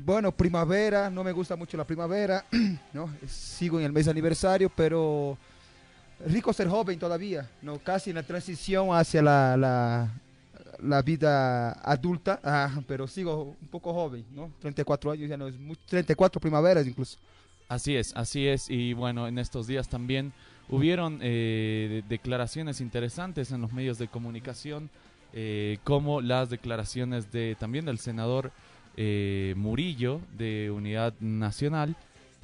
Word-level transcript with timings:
Bueno, 0.00 0.32
primavera, 0.32 1.10
no 1.10 1.22
me 1.22 1.32
gusta 1.32 1.54
mucho 1.54 1.76
la 1.76 1.84
primavera, 1.84 2.44
¿no? 2.92 3.10
Sigo 3.26 3.78
en 3.78 3.86
el 3.86 3.92
mes 3.92 4.06
de 4.06 4.10
aniversario, 4.10 4.70
pero 4.74 5.36
rico 6.26 6.52
ser 6.52 6.68
joven 6.68 6.98
todavía, 6.98 7.48
¿no? 7.60 7.78
Casi 7.78 8.10
en 8.10 8.16
la 8.16 8.22
transición 8.22 8.88
hacia 8.90 9.20
la, 9.20 10.08
la, 10.80 11.02
vida 11.02 11.72
adulta, 11.72 12.40
ah, 12.42 12.80
pero 12.86 13.06
sigo 13.06 13.54
un 13.60 13.68
poco 13.68 13.92
joven, 13.92 14.24
¿no? 14.34 14.50
34 14.60 15.10
años 15.10 15.28
ya 15.28 15.36
no 15.36 15.46
es 15.46 15.58
mucho, 15.58 15.82
34 15.86 16.40
primaveras 16.40 16.86
incluso. 16.86 17.18
Así 17.68 17.94
es, 17.94 18.14
así 18.16 18.48
es, 18.48 18.70
y 18.70 18.94
bueno, 18.94 19.28
en 19.28 19.38
estos 19.38 19.66
días 19.66 19.88
también 19.88 20.32
hubieron 20.68 21.18
eh, 21.22 22.02
declaraciones 22.08 22.80
interesantes 22.80 23.52
en 23.52 23.60
los 23.60 23.72
medios 23.72 23.98
de 23.98 24.08
comunicación, 24.08 24.90
eh, 25.34 25.78
como 25.84 26.20
las 26.22 26.48
declaraciones 26.48 27.30
de 27.30 27.56
también 27.58 27.84
del 27.84 27.98
senador 27.98 28.52
eh, 28.96 29.54
Murillo 29.56 30.20
de 30.36 30.70
Unidad 30.70 31.14
Nacional 31.20 31.96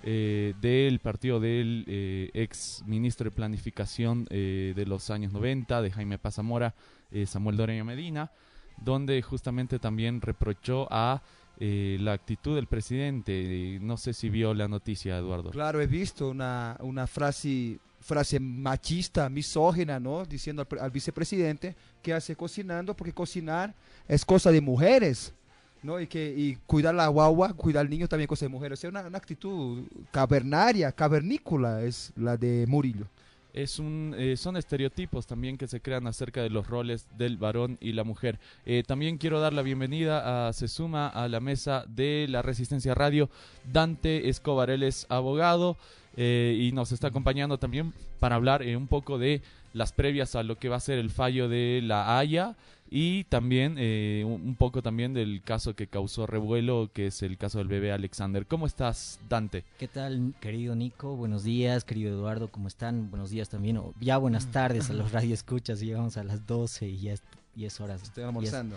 eh, 0.02 0.54
del 0.60 1.00
partido 1.00 1.41
del 1.41 1.84
eh, 1.88 2.30
ex 2.34 2.82
ministro 2.86 3.24
de 3.24 3.30
Planificación 3.32 4.27
eh, 4.30 4.72
de 4.76 4.86
los 4.86 5.10
años 5.10 5.32
90, 5.32 5.82
de 5.82 5.91
Jaime 5.91 6.19
Pazamora, 6.19 6.74
eh, 7.10 7.26
Samuel 7.26 7.56
Doreño 7.56 7.84
Medina, 7.84 8.30
donde 8.76 9.20
justamente 9.22 9.78
también 9.78 10.20
reprochó 10.20 10.86
a 10.91 11.22
la 11.60 12.12
actitud 12.12 12.54
del 12.54 12.69
presidente. 12.69 13.80
No 13.82 13.96
sé 13.96 14.14
si 14.14 14.30
vio 14.30 14.54
la 14.54 14.69
noticia, 14.69 15.19
Eduardo. 15.19 15.50
Claro, 15.50 15.80
he 15.80 15.88
visto 15.88 16.28
una, 16.28 16.76
una 16.78 17.08
frase 17.08 17.80
frase 18.00 18.38
machista, 18.38 19.28
misógina, 19.28 19.98
¿no? 19.98 20.24
Diciendo 20.24 20.64
al 20.80 20.91
vicepresidente 20.92 21.74
que 22.00 22.14
hace 22.14 22.36
cocinando 22.36 22.94
porque 22.94 23.12
cocinar 23.12 23.74
es 24.06 24.24
cosa 24.24 24.52
de 24.52 24.60
mujeres. 24.60 25.34
¿No? 25.83 26.01
Y, 26.01 26.07
que, 26.07 26.34
y 26.37 26.57
cuidar 26.67 26.95
la 26.95 27.09
guagua, 27.09 27.53
cuidar 27.55 27.83
al 27.83 27.91
niño 27.91 28.09
también 28.09 28.29
cosa 28.29 28.47
de 28.47 28.51
mujeres. 28.51 28.79
O 28.79 28.81
sea, 28.81 28.91
una, 28.91 29.03
una, 29.03 29.19
actitud 29.19 29.84
cavernaria, 30.11 30.93
cavernícola 30.93 31.83
es 31.83 32.12
la 32.17 32.37
de 32.37 32.67
Murillo. 32.67 33.07
Es 33.55 33.79
un, 33.79 34.15
eh, 34.17 34.37
son 34.37 34.56
estereotipos 34.56 35.27
también 35.27 35.56
que 35.56 35.67
se 35.67 35.81
crean 35.81 36.06
acerca 36.06 36.43
de 36.43 36.50
los 36.50 36.69
roles 36.69 37.09
del 37.17 37.38
varón 37.38 37.78
y 37.81 37.93
la 37.93 38.05
mujer. 38.05 38.38
Eh, 38.67 38.84
también 38.87 39.19
quiero 39.19 39.41
dar 39.41 39.53
la 39.53 39.62
bienvenida 39.62 40.49
a 40.49 40.53
se 40.53 40.69
suma 40.69 41.09
a 41.09 41.27
la 41.28 41.41
mesa 41.41 41.84
de 41.88 42.27
la 42.28 42.43
Resistencia 42.43 42.94
Radio 42.94 43.31
Dante 43.72 44.28
Escobar, 44.28 44.71
él 44.71 44.83
es 44.83 45.06
abogado 45.09 45.77
eh, 46.17 46.56
y 46.61 46.72
nos 46.72 46.93
está 46.93 47.09
acompañando 47.09 47.59
también 47.59 47.94
para 48.21 48.37
hablar 48.37 48.62
un 48.62 48.87
poco 48.87 49.19
de 49.19 49.43
las 49.72 49.93
previas 49.93 50.37
a 50.37 50.43
lo 50.43 50.56
que 50.56 50.69
va 50.69 50.77
a 50.77 50.81
ser 50.81 50.99
el 50.99 51.11
fallo 51.11 51.49
de 51.49 51.81
la 51.83 52.19
Haya 52.19 52.55
y 52.91 53.25
también 53.25 53.76
eh, 53.78 54.25
un 54.26 54.54
poco 54.54 54.82
también 54.82 55.12
del 55.12 55.43
caso 55.43 55.75
que 55.75 55.87
causó 55.87 56.26
revuelo, 56.26 56.91
que 56.93 57.09
es 57.09 57.22
el 57.22 57.37
caso 57.37 57.59
del 57.59 57.69
bebé 57.69 57.93
Alexander. 57.93 58.47
¿Cómo 58.47 58.66
estás, 58.66 59.21
Dante? 59.28 59.65
¿Qué 59.78 59.88
tal, 59.88 60.34
querido 60.41 60.75
Nico? 60.75 61.15
Buenos 61.15 61.44
días, 61.44 61.84
querido 61.84 62.15
Eduardo, 62.15 62.49
¿cómo 62.49 62.69
están? 62.69 63.10
Buenos 63.10 63.31
días 63.31 63.49
también, 63.49 63.76
o 63.76 63.93
ya 64.00 64.16
buenas 64.16 64.47
tardes 64.47 64.88
a 64.91 64.93
los 64.94 65.12
radioescuchas, 65.12 65.81
llegamos 65.81 66.16
a 66.16 66.25
las 66.25 66.47
12 66.47 66.88
y 66.88 67.00
ya 67.00 67.12
es, 67.12 67.22
y 67.54 67.66
es 67.66 67.81
horas. 67.81 68.03
Estoy 68.03 68.25
almorzando. 68.25 68.76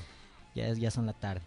Ya, 0.55 0.67
es, 0.67 0.79
ya 0.79 0.91
son 0.91 1.05
la 1.05 1.13
tarde. 1.13 1.43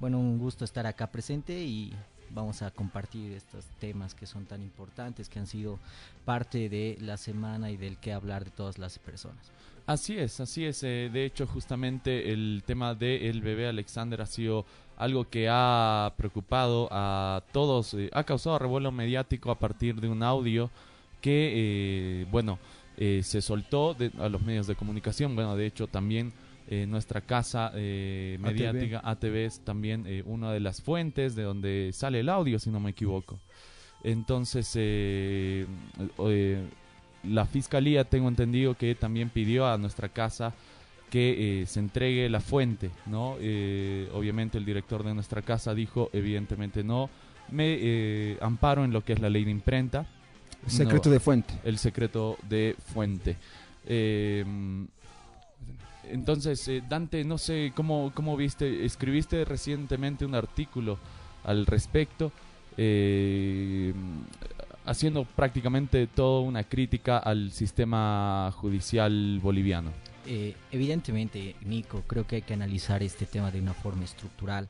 Bueno, 0.00 0.18
un 0.18 0.38
gusto 0.38 0.64
estar 0.64 0.86
acá 0.86 1.08
presente 1.08 1.62
y 1.62 1.92
vamos 2.30 2.62
a 2.62 2.70
compartir 2.70 3.32
estos 3.32 3.64
temas 3.78 4.14
que 4.14 4.26
son 4.26 4.46
tan 4.46 4.62
importantes, 4.62 5.28
que 5.28 5.38
han 5.38 5.46
sido 5.46 5.78
parte 6.24 6.68
de 6.68 6.96
la 7.00 7.16
semana 7.16 7.70
y 7.70 7.76
del 7.76 7.96
que 7.98 8.12
hablar 8.12 8.44
de 8.44 8.50
todas 8.50 8.78
las 8.78 8.98
personas. 8.98 9.50
Así 9.88 10.18
es, 10.18 10.38
así 10.38 10.66
es. 10.66 10.82
Eh, 10.82 11.08
de 11.10 11.24
hecho, 11.24 11.46
justamente 11.46 12.30
el 12.30 12.62
tema 12.66 12.94
del 12.94 13.40
bebé 13.40 13.68
Alexander 13.68 14.20
ha 14.20 14.26
sido 14.26 14.66
algo 14.98 15.30
que 15.30 15.48
ha 15.50 16.12
preocupado 16.18 16.88
a 16.90 17.42
todos, 17.52 17.94
eh, 17.94 18.10
ha 18.12 18.22
causado 18.24 18.58
revuelo 18.58 18.92
mediático 18.92 19.50
a 19.50 19.58
partir 19.58 19.98
de 19.98 20.10
un 20.10 20.22
audio 20.22 20.70
que, 21.22 21.52
eh, 21.54 22.26
bueno, 22.30 22.58
se 22.98 23.40
soltó 23.40 23.94
de, 23.94 24.10
a 24.18 24.28
los 24.28 24.42
medios 24.42 24.66
de 24.66 24.74
comunicación. 24.74 25.34
Bueno, 25.34 25.56
de 25.56 25.66
hecho, 25.66 25.86
también 25.86 26.34
nuestra 26.86 27.22
casa 27.22 27.72
mediática, 27.74 29.00
ATV, 29.02 29.08
ATV 29.08 29.36
es 29.36 29.60
también 29.60 30.22
una 30.26 30.52
de 30.52 30.60
las 30.60 30.82
fuentes 30.82 31.34
de 31.34 31.42
donde 31.42 31.90
sale 31.92 32.20
el 32.20 32.28
audio, 32.28 32.58
si 32.58 32.70
no 32.70 32.78
me 32.80 32.90
equivoco. 32.90 33.38
Entonces, 34.04 34.76
la 37.24 37.46
fiscalía 37.46 38.04
tengo 38.04 38.28
entendido 38.28 38.74
que 38.74 38.94
también 38.94 39.30
pidió 39.30 39.66
a 39.66 39.78
nuestra 39.78 40.08
casa 40.08 40.54
que 41.10 41.62
eh, 41.62 41.66
se 41.66 41.80
entregue 41.80 42.28
la 42.28 42.40
fuente, 42.40 42.90
¿no? 43.06 43.36
Eh, 43.40 44.08
obviamente 44.12 44.58
el 44.58 44.64
director 44.64 45.02
de 45.04 45.14
nuestra 45.14 45.42
casa 45.42 45.74
dijo, 45.74 46.10
evidentemente 46.12 46.84
no, 46.84 47.08
me 47.50 47.78
eh, 47.80 48.38
amparo 48.40 48.84
en 48.84 48.92
lo 48.92 49.02
que 49.04 49.14
es 49.14 49.20
la 49.20 49.30
ley 49.30 49.44
de 49.44 49.50
imprenta. 49.50 50.06
El 50.64 50.70
secreto 50.70 51.08
no, 51.08 51.14
de 51.14 51.20
fuente. 51.20 51.54
El 51.64 51.78
secreto 51.78 52.36
de 52.48 52.76
fuente. 52.92 53.36
Entonces, 56.04 56.70
Dante, 56.88 57.24
no 57.24 57.38
sé 57.38 57.72
cómo, 57.74 58.12
cómo 58.14 58.36
viste, 58.36 58.84
escribiste 58.84 59.44
recientemente 59.44 60.24
un 60.24 60.34
artículo 60.34 60.98
al 61.44 61.66
respecto 61.66 62.32
haciendo 64.88 65.24
prácticamente 65.24 66.06
toda 66.06 66.40
una 66.40 66.64
crítica 66.64 67.18
al 67.18 67.52
sistema 67.52 68.50
judicial 68.56 69.38
boliviano. 69.42 69.90
Eh, 70.26 70.54
evidentemente, 70.72 71.56
Nico, 71.62 72.02
creo 72.06 72.26
que 72.26 72.36
hay 72.36 72.42
que 72.42 72.54
analizar 72.54 73.02
este 73.02 73.26
tema 73.26 73.50
de 73.50 73.60
una 73.60 73.74
forma 73.74 74.04
estructural. 74.04 74.68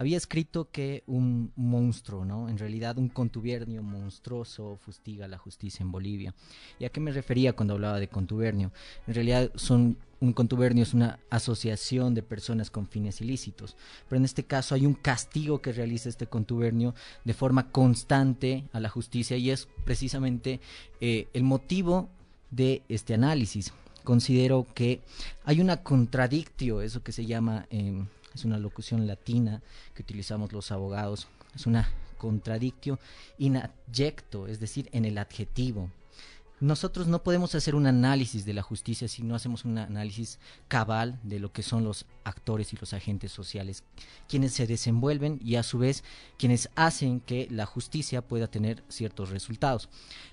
Había 0.00 0.16
escrito 0.16 0.70
que 0.70 1.02
un 1.06 1.52
monstruo, 1.56 2.24
¿no? 2.24 2.48
En 2.48 2.56
realidad 2.56 2.96
un 2.96 3.10
contubernio 3.10 3.82
monstruoso 3.82 4.78
fustiga 4.78 5.28
la 5.28 5.36
justicia 5.36 5.82
en 5.82 5.92
Bolivia. 5.92 6.34
¿Y 6.78 6.86
a 6.86 6.88
qué 6.88 7.00
me 7.00 7.12
refería 7.12 7.52
cuando 7.52 7.74
hablaba 7.74 8.00
de 8.00 8.08
contubernio? 8.08 8.72
En 9.06 9.12
realidad 9.12 9.50
son 9.56 9.98
un 10.20 10.32
contubernio 10.32 10.84
es 10.84 10.94
una 10.94 11.18
asociación 11.28 12.14
de 12.14 12.22
personas 12.22 12.70
con 12.70 12.88
fines 12.88 13.20
ilícitos, 13.20 13.76
pero 14.08 14.16
en 14.16 14.24
este 14.24 14.44
caso 14.44 14.74
hay 14.74 14.86
un 14.86 14.94
castigo 14.94 15.60
que 15.60 15.72
realiza 15.72 16.08
este 16.08 16.26
contubernio 16.26 16.94
de 17.26 17.34
forma 17.34 17.70
constante 17.70 18.64
a 18.72 18.80
la 18.80 18.88
justicia 18.88 19.36
y 19.36 19.50
es 19.50 19.68
precisamente 19.84 20.60
eh, 21.02 21.28
el 21.34 21.42
motivo 21.42 22.08
de 22.50 22.84
este 22.88 23.12
análisis. 23.12 23.74
Considero 24.02 24.66
que 24.72 25.02
hay 25.44 25.60
una 25.60 25.82
contradictio, 25.82 26.80
eso 26.80 27.02
que 27.02 27.12
se 27.12 27.26
llama, 27.26 27.66
eh, 27.68 28.02
es 28.34 28.44
una 28.44 28.58
locución 28.58 29.06
latina 29.06 29.62
que 29.94 30.02
utilizamos 30.02 30.52
los 30.52 30.70
abogados, 30.72 31.28
es 31.54 31.66
una 31.66 31.90
contradictio 32.20 32.98
inadyecto, 33.38 34.46
es 34.46 34.60
decir, 34.60 34.88
en 34.92 35.06
el 35.06 35.16
adjetivo. 35.16 35.90
Nosotros 36.60 37.06
no 37.06 37.22
podemos 37.22 37.54
hacer 37.54 37.74
un 37.74 37.86
análisis 37.86 38.44
de 38.44 38.52
la 38.52 38.60
justicia 38.60 39.08
si 39.08 39.22
no 39.22 39.34
hacemos 39.34 39.64
un 39.64 39.78
análisis 39.78 40.38
cabal 40.68 41.18
de 41.22 41.40
lo 41.40 41.50
que 41.54 41.62
son 41.62 41.84
los 41.84 42.04
actores 42.22 42.74
y 42.74 42.76
los 42.76 42.92
agentes 42.92 43.32
sociales, 43.32 43.82
quienes 44.28 44.52
se 44.52 44.66
desenvuelven 44.66 45.40
y 45.42 45.54
a 45.54 45.62
su 45.62 45.78
vez 45.78 46.04
quienes 46.36 46.68
hacen 46.74 47.20
que 47.20 47.48
la 47.50 47.64
justicia 47.64 48.20
pueda 48.20 48.46
tener 48.46 48.84
ciertos 48.90 49.30
resultados. 49.30 49.88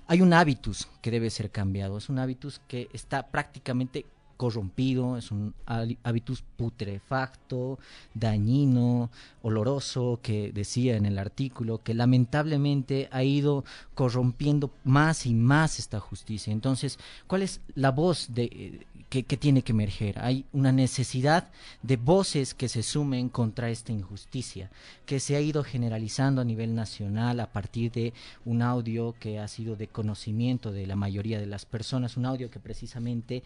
Hay 0.05 0.19
un 0.19 0.33
hábitus 0.33 0.89
que 1.01 1.11
debe 1.11 1.29
ser 1.29 1.49
cambiado, 1.49 1.97
es 1.97 2.09
un 2.09 2.19
hábitus 2.19 2.59
que 2.67 2.89
está 2.91 3.27
prácticamente 3.27 4.05
corrompido, 4.38 5.18
es 5.18 5.31
un 5.31 5.54
hábitus 5.66 6.44
putrefacto, 6.56 7.80
dañino, 8.13 9.10
oloroso, 9.42 10.19
que 10.22 10.51
decía 10.54 10.95
en 10.95 11.06
el 11.06 11.19
artículo, 11.19 11.81
que 11.84 11.94
lamentablemente 11.94 13.10
ha 13.12 13.24
ido 13.24 13.66
corrompiendo 13.95 14.72
más 14.84 15.25
y 15.25 15.34
más 15.34 15.80
esta 15.80 16.00
justicia. 16.00 16.54
Entonces, 16.54 17.00
¿cuál 17.28 17.42
es 17.42 17.62
la 17.75 17.92
voz 17.92 18.28
de, 18.34 18.86
que, 19.10 19.24
tiene 19.24 19.62
que 19.62 19.72
emerger. 19.72 20.19
Hay 20.19 20.45
una 20.51 20.72
necesidad 20.72 21.50
de 21.81 21.95
voces 21.95 22.54
que 22.54 22.68
se 22.68 22.83
sumen 22.83 23.30
contra 23.30 23.69
esta 23.69 23.94
injusticia, 23.94 24.69
que 25.06 25.19
se 25.19 25.36
ha 25.36 25.42
ido 25.42 25.63
generalizando 25.63 26.42
a 26.42 26.45
nivel 26.45 26.75
nacional 26.75 27.40
a 27.40 27.51
partir 27.51 27.92
de 27.92 28.13
un 28.45 28.62
audio 28.62 29.16
que 29.19 29.40
ha 29.40 29.48
sido 29.48 29.75
de 29.75 29.88
conocimiento 29.88 30.72
de 30.72 30.88
la 30.88 30.95
mayoría 30.95 31.40
de 31.40 31.45
las 31.45 31.66
personas, 31.66 32.18
un 32.18 32.25
audio 32.25 32.50
que 32.50 32.60
precisamente 32.60 33.44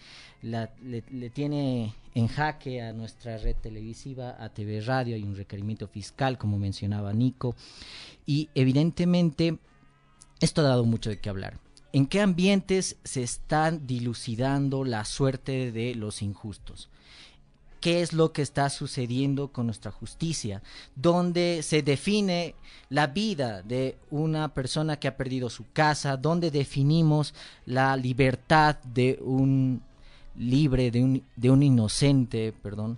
le, 0.83 1.30
tiene 1.30 1.94
en 2.13 2.28
jaque 2.28 2.81
a 2.81 2.94
nuestra 2.94 3.38
red 3.38 3.56
televisiva, 3.56 4.36
a 4.39 4.50
TV 4.50 4.81
Radio, 4.81 5.16
hay 5.16 5.24
un 5.24 5.36
requerimiento 5.36 5.88
fiscal, 5.88 6.38
como 6.38 6.57
mencionaba 6.57 7.13
Nico, 7.13 7.56
y 8.25 8.50
evidentemente 8.56 9.57
esto 10.39 10.62
ha 10.62 10.66
dado 10.66 10.86
mucho 10.86 11.10
de 11.10 11.19
qué 11.19 11.30
hablar 11.30 11.60
en 11.94 12.06
qué 12.06 12.22
ambientes 12.22 12.98
se 13.04 13.24
están 13.24 13.86
dilucidando 13.86 14.83
la 14.83 15.06
suerte 15.06 15.72
de 15.72 15.95
los 15.95 16.22
injustos. 16.22 16.89
¿Qué 17.81 18.01
es 18.01 18.13
lo 18.13 18.31
que 18.31 18.44
está 18.44 18.69
sucediendo 18.69 19.51
con 19.51 19.66
nuestra 19.66 19.92
justicia? 19.92 20.62
¿Dónde 20.95 21.63
se 21.63 21.81
define 21.81 22.54
la 22.89 23.07
vida 23.07 23.63
de 23.63 23.98
una 24.12 24.54
persona 24.54 24.98
que 24.98 25.07
ha 25.07 25.18
perdido 25.18 25.50
su 25.50 25.66
casa? 25.74 26.16
¿Dónde 26.16 26.51
definimos 26.51 27.34
la 27.66 27.98
libertad 27.98 28.77
de 28.84 29.18
un 29.24 29.81
libre, 30.36 30.92
de 30.92 31.04
un, 31.04 31.24
de 31.36 31.50
un 31.50 31.63
inocente, 31.63 32.54
perdón? 32.62 32.98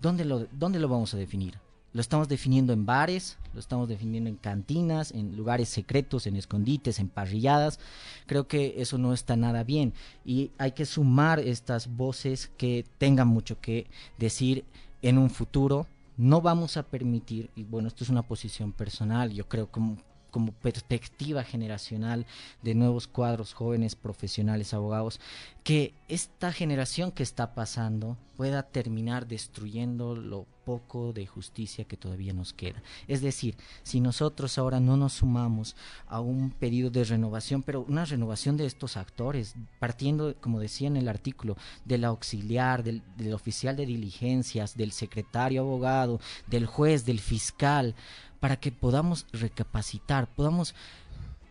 ¿Dónde 0.00 0.24
lo, 0.24 0.46
¿Dónde 0.52 0.78
lo 0.78 0.88
vamos 0.88 1.14
a 1.14 1.18
definir? 1.18 1.58
Lo 1.92 2.00
estamos 2.00 2.28
definiendo 2.28 2.72
en 2.72 2.86
bares, 2.86 3.36
lo 3.52 3.58
estamos 3.58 3.88
definiendo 3.88 4.30
en 4.30 4.36
cantinas, 4.36 5.10
en 5.10 5.36
lugares 5.36 5.68
secretos, 5.68 6.26
en 6.26 6.36
escondites, 6.36 7.00
en 7.00 7.08
parrilladas. 7.08 7.80
Creo 8.26 8.46
que 8.46 8.74
eso 8.78 8.96
no 8.96 9.12
está 9.12 9.36
nada 9.36 9.64
bien 9.64 9.92
y 10.24 10.52
hay 10.56 10.72
que 10.72 10.86
sumar 10.86 11.40
estas 11.40 11.96
voces 11.96 12.50
que 12.56 12.84
tengan 12.98 13.26
mucho 13.26 13.60
que 13.60 13.88
decir 14.18 14.64
en 15.02 15.18
un 15.18 15.30
futuro. 15.30 15.88
No 16.16 16.40
vamos 16.40 16.76
a 16.76 16.84
permitir, 16.84 17.50
y 17.56 17.64
bueno, 17.64 17.88
esto 17.88 18.04
es 18.04 18.10
una 18.10 18.22
posición 18.22 18.72
personal, 18.72 19.32
yo 19.32 19.48
creo 19.48 19.68
como 19.68 19.96
como 20.30 20.52
perspectiva 20.52 21.44
generacional 21.44 22.26
de 22.62 22.74
nuevos 22.74 23.06
cuadros 23.06 23.52
jóvenes 23.52 23.94
profesionales 23.96 24.74
abogados 24.74 25.20
que 25.64 25.92
esta 26.08 26.52
generación 26.52 27.12
que 27.12 27.22
está 27.22 27.54
pasando 27.54 28.16
pueda 28.36 28.62
terminar 28.62 29.26
destruyendo 29.26 30.16
lo 30.16 30.46
poco 30.64 31.12
de 31.12 31.26
justicia 31.26 31.84
que 31.84 31.96
todavía 31.96 32.32
nos 32.32 32.52
queda. 32.52 32.82
Es 33.06 33.20
decir, 33.20 33.56
si 33.82 34.00
nosotros 34.00 34.56
ahora 34.56 34.80
no 34.80 34.96
nos 34.96 35.14
sumamos 35.14 35.76
a 36.06 36.20
un 36.20 36.50
pedido 36.50 36.90
de 36.90 37.04
renovación, 37.04 37.62
pero 37.62 37.82
una 37.82 38.04
renovación 38.04 38.56
de 38.56 38.66
estos 38.66 38.96
actores, 38.96 39.54
partiendo, 39.78 40.34
como 40.40 40.60
decía 40.60 40.88
en 40.88 40.96
el 40.96 41.08
artículo, 41.08 41.56
del 41.84 42.04
auxiliar, 42.04 42.82
del, 42.82 43.02
del 43.16 43.34
oficial 43.34 43.76
de 43.76 43.84
diligencias, 43.86 44.76
del 44.76 44.92
secretario 44.92 45.62
abogado, 45.62 46.20
del 46.46 46.66
juez, 46.66 47.04
del 47.04 47.20
fiscal, 47.20 47.94
para 48.40 48.56
que 48.56 48.72
podamos 48.72 49.26
recapacitar, 49.32 50.26
podamos 50.34 50.74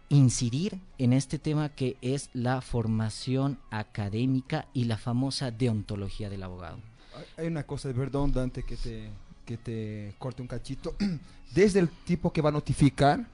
incidir 0.09 0.79
en 0.97 1.13
este 1.13 1.37
tema 1.37 1.69
que 1.69 1.97
es 2.01 2.29
la 2.33 2.61
formación 2.61 3.59
académica 3.69 4.67
y 4.73 4.85
la 4.85 4.97
famosa 4.97 5.51
deontología 5.51 6.29
del 6.29 6.43
abogado. 6.43 6.79
Hay 7.37 7.47
una 7.47 7.63
cosa, 7.63 7.93
perdón 7.93 8.33
Dante, 8.33 8.63
que 8.63 8.75
te, 8.75 9.09
que 9.45 9.57
te 9.57 10.15
corte 10.17 10.41
un 10.41 10.47
cachito. 10.47 10.95
Desde 11.53 11.79
el 11.79 11.89
tipo 11.89 12.33
que 12.33 12.41
va 12.41 12.49
a 12.49 12.53
notificar 12.53 13.25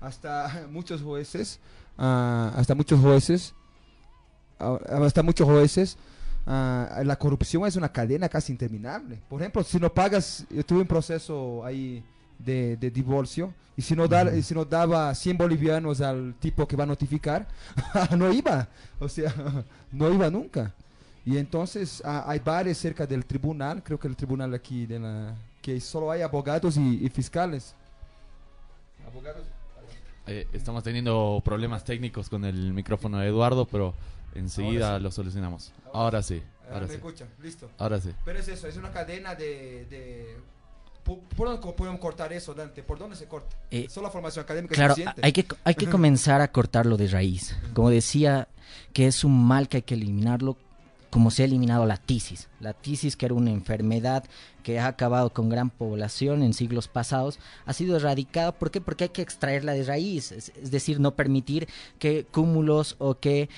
hasta 0.00 0.66
muchos 0.70 1.00
jueces, 1.00 1.60
ah, 1.96 2.52
hasta 2.56 2.74
muchos 2.74 3.00
jueces, 3.00 3.54
ah, 4.58 4.80
hasta 5.06 5.22
muchos 5.22 5.48
jueces, 5.48 5.96
ah, 6.46 7.02
la 7.04 7.16
corrupción 7.16 7.66
es 7.66 7.76
una 7.76 7.92
cadena 7.92 8.28
casi 8.28 8.50
interminable. 8.52 9.20
Por 9.28 9.40
ejemplo, 9.40 9.62
si 9.62 9.78
no 9.78 9.92
pagas, 9.92 10.44
yo 10.50 10.64
tuve 10.64 10.80
un 10.80 10.88
proceso 10.88 11.64
ahí 11.64 12.04
de, 12.38 12.76
divorcio 12.90 13.52
y 13.76 13.82
si 13.82 13.94
no, 13.94 14.08
da, 14.08 14.30
si 14.42 14.54
no 14.54 14.64
daba 14.64 15.14
100 15.14 15.36
bolivianos 15.36 16.00
al 16.00 16.34
tipo 16.40 16.66
que 16.66 16.76
va 16.76 16.84
a 16.84 16.86
notificar, 16.86 17.46
no 18.16 18.32
iba, 18.32 18.68
o 18.98 19.08
sea, 19.08 19.34
no 19.92 20.12
iba 20.12 20.30
nunca. 20.30 20.72
Y 21.26 21.36
entonces 21.38 22.02
hay 22.04 22.38
bares 22.38 22.78
cerca 22.78 23.06
del 23.06 23.26
tribunal, 23.26 23.82
creo 23.82 23.98
que 23.98 24.08
el 24.08 24.16
tribunal 24.16 24.54
aquí, 24.54 24.86
de 24.86 25.00
la, 25.00 25.34
que 25.60 25.80
solo 25.80 26.10
hay 26.10 26.22
abogados 26.22 26.76
y, 26.76 27.08
fiscales. 27.10 27.74
Eh, 30.28 30.46
estamos 30.52 30.82
teniendo 30.82 31.42
problemas 31.44 31.84
técnicos 31.84 32.28
con 32.28 32.44
el 32.44 32.72
micrófono 32.72 33.18
de 33.18 33.26
Eduardo, 33.26 33.66
pero 33.66 33.92
enseguida 34.34 34.98
lo 35.00 35.10
solucionamos. 35.10 35.72
Ahora 35.92 36.22
sí. 36.22 36.42
Ahora 36.72 36.88
sí. 36.88 36.98
listo. 37.42 37.68
Ahora 37.78 38.00
sí. 38.00 38.12
Pero 38.24 38.38
es 38.38 38.48
eso, 38.48 38.68
es 38.68 38.76
una 38.76 38.90
cadena 38.90 39.34
de 39.34 40.36
¿Por, 41.06 41.48
dónde 41.48 41.72
podemos 41.72 42.00
cortar 42.00 42.32
eso, 42.32 42.52
Dante? 42.52 42.82
¿Por 42.82 42.98
dónde 42.98 43.14
se 43.14 43.26
corta? 43.26 43.56
Eh, 43.70 43.86
Solo 43.88 44.10
formación 44.10 44.42
académica 44.42 44.74
claro, 44.74 44.94
hay 45.22 45.32
que, 45.32 45.46
hay 45.62 45.74
que 45.76 45.86
comenzar 45.86 46.40
a 46.40 46.48
cortarlo 46.48 46.96
de 46.96 47.06
raíz. 47.06 47.56
Como 47.74 47.90
decía, 47.90 48.48
que 48.92 49.06
es 49.06 49.22
un 49.22 49.46
mal 49.46 49.68
que 49.68 49.78
hay 49.78 49.82
que 49.82 49.94
eliminarlo 49.94 50.56
como 51.10 51.30
se 51.30 51.42
ha 51.42 51.46
eliminado 51.46 51.86
la 51.86 51.96
tisis. 51.96 52.48
La 52.60 52.74
tisis, 52.74 53.16
que 53.16 53.26
era 53.26 53.34
una 53.34 53.50
enfermedad 53.50 54.24
que 54.62 54.80
ha 54.80 54.88
acabado 54.88 55.32
con 55.32 55.48
gran 55.48 55.70
población 55.70 56.42
en 56.42 56.52
siglos 56.52 56.88
pasados, 56.88 57.38
ha 57.64 57.72
sido 57.72 57.96
erradicada. 57.96 58.52
¿Por 58.52 58.70
qué? 58.70 58.80
Porque 58.80 59.04
hay 59.04 59.10
que 59.10 59.22
extraerla 59.22 59.72
de 59.72 59.84
raíz, 59.84 60.32
es 60.32 60.70
decir, 60.70 60.98
no 60.98 61.14
permitir 61.14 61.68
que 61.98 62.26
cúmulos 62.30 62.96
o 62.98 63.18
que 63.18 63.48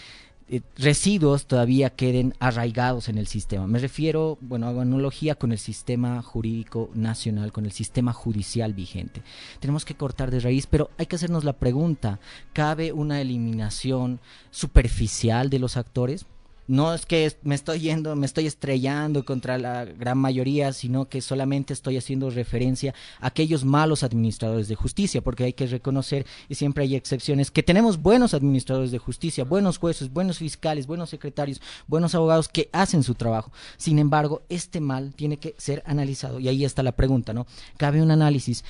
eh, 0.51 0.63
residuos 0.77 1.47
todavía 1.47 1.91
queden 1.91 2.35
arraigados 2.41 3.09
en 3.09 3.19
el 3.19 3.27
sistema. 3.27 3.67
Me 3.67 3.79
refiero, 3.79 4.39
bueno, 4.41 4.67
hago 4.67 4.81
analogía 4.81 5.35
con 5.35 5.53
el 5.53 5.59
sistema 5.59 6.23
jurídico 6.23 6.91
nacional, 6.95 7.53
con 7.53 7.67
el 7.67 7.73
sistema 7.73 8.13
judicial 8.13 8.73
vigente. 8.73 9.23
Tenemos 9.61 9.85
que 9.85 9.95
cortar 9.95 10.31
de 10.31 10.41
raíz, 10.41 10.67
pero 10.67 10.91
hay 10.97 11.07
que 11.07 11.17
hacernos 11.17 11.45
la 11.45 11.53
pregunta, 11.53 12.19
¿cabe 12.53 12.93
una 12.93 13.21
eliminación 13.21 14.21
superficial 14.51 15.51
de 15.51 15.59
los 15.59 15.77
actores? 15.77 16.27
No 16.69 16.95
es 16.95 17.07
que 17.07 17.35
me 17.43 17.55
estoy 17.55 17.81
yendo, 17.81 18.15
me 18.15 18.27
estoy 18.27 18.47
estrellando 18.47 19.25
contra 19.25 19.59
la 19.59 19.87
gran 19.87 20.19
mayoría, 20.19 20.73
sino 20.73 21.09
que 21.09 21.23
solamente 21.23 21.73
estoy 21.73 21.97
haciendo 21.97 22.31
referencia 22.31 22.95
a 23.21 23.29
aquellos 23.29 23.65
malos 23.65 24.03
administradores 24.03 24.69
de 24.69 24.75
justicia, 24.75 25.23
porque 25.23 25.45
hay 25.45 25.55
que 25.55 25.67
reconocer, 25.67 26.27
y 26.49 26.55
siempre 26.55 26.85
hay 26.85 26.95
excepciones, 26.95 27.51
que 27.51 27.63
tenemos 27.63 28.01
buenos 28.01 28.35
administradores 28.35 28.91
de 28.91 28.99
justicia, 28.99 29.45
buenos 29.45 29.79
jueces, 29.79 30.13
buenos 30.13 30.39
fiscales, 30.39 30.87
buenos 30.87 31.11
secretarios, 31.11 31.61
buenos 31.87 32.15
abogados 32.15 32.49
que 32.49 32.69
hacen 32.73 33.03
su 33.03 33.15
trabajo. 33.15 33.51
Sin 33.79 33.99
embargo, 33.99 34.43
este 34.49 34.81
mal 34.81 35.15
tiene 35.15 35.39
que 35.39 35.55
ser 35.57 35.83
analizado, 35.87 36.39
y 36.39 36.49
ahí 36.49 36.65
está 36.65 36.83
la 36.83 36.93
pregunta, 36.93 37.33
¿no? 37.33 37.47
Cabe 37.79 38.03
un 38.03 38.11
análisis 38.11 38.65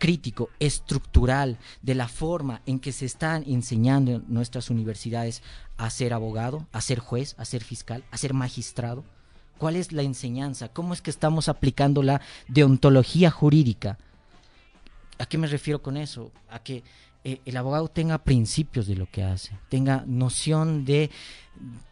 crítico, 0.00 0.48
estructural, 0.58 1.58
de 1.82 1.94
la 1.94 2.08
forma 2.08 2.62
en 2.66 2.80
que 2.80 2.90
se 2.90 3.06
están 3.06 3.44
enseñando 3.46 4.10
en 4.12 4.24
nuestras 4.26 4.70
universidades 4.70 5.42
a 5.76 5.88
ser 5.90 6.12
abogado, 6.12 6.66
a 6.72 6.80
ser 6.80 6.98
juez, 6.98 7.36
a 7.38 7.44
ser 7.44 7.62
fiscal, 7.62 8.02
a 8.10 8.16
ser 8.16 8.34
magistrado? 8.34 9.04
¿Cuál 9.58 9.76
es 9.76 9.92
la 9.92 10.02
enseñanza? 10.02 10.70
¿Cómo 10.70 10.94
es 10.94 11.02
que 11.02 11.10
estamos 11.10 11.48
aplicando 11.48 12.02
la 12.02 12.22
deontología 12.48 13.30
jurídica? 13.30 13.98
¿A 15.18 15.26
qué 15.26 15.36
me 15.36 15.46
refiero 15.46 15.82
con 15.82 15.98
eso? 15.98 16.32
A 16.48 16.60
que 16.60 16.82
eh, 17.22 17.40
el 17.44 17.56
abogado 17.58 17.88
tenga 17.88 18.16
principios 18.16 18.86
de 18.86 18.96
lo 18.96 19.04
que 19.04 19.22
hace, 19.22 19.52
tenga 19.68 20.02
noción 20.06 20.86
de, 20.86 21.10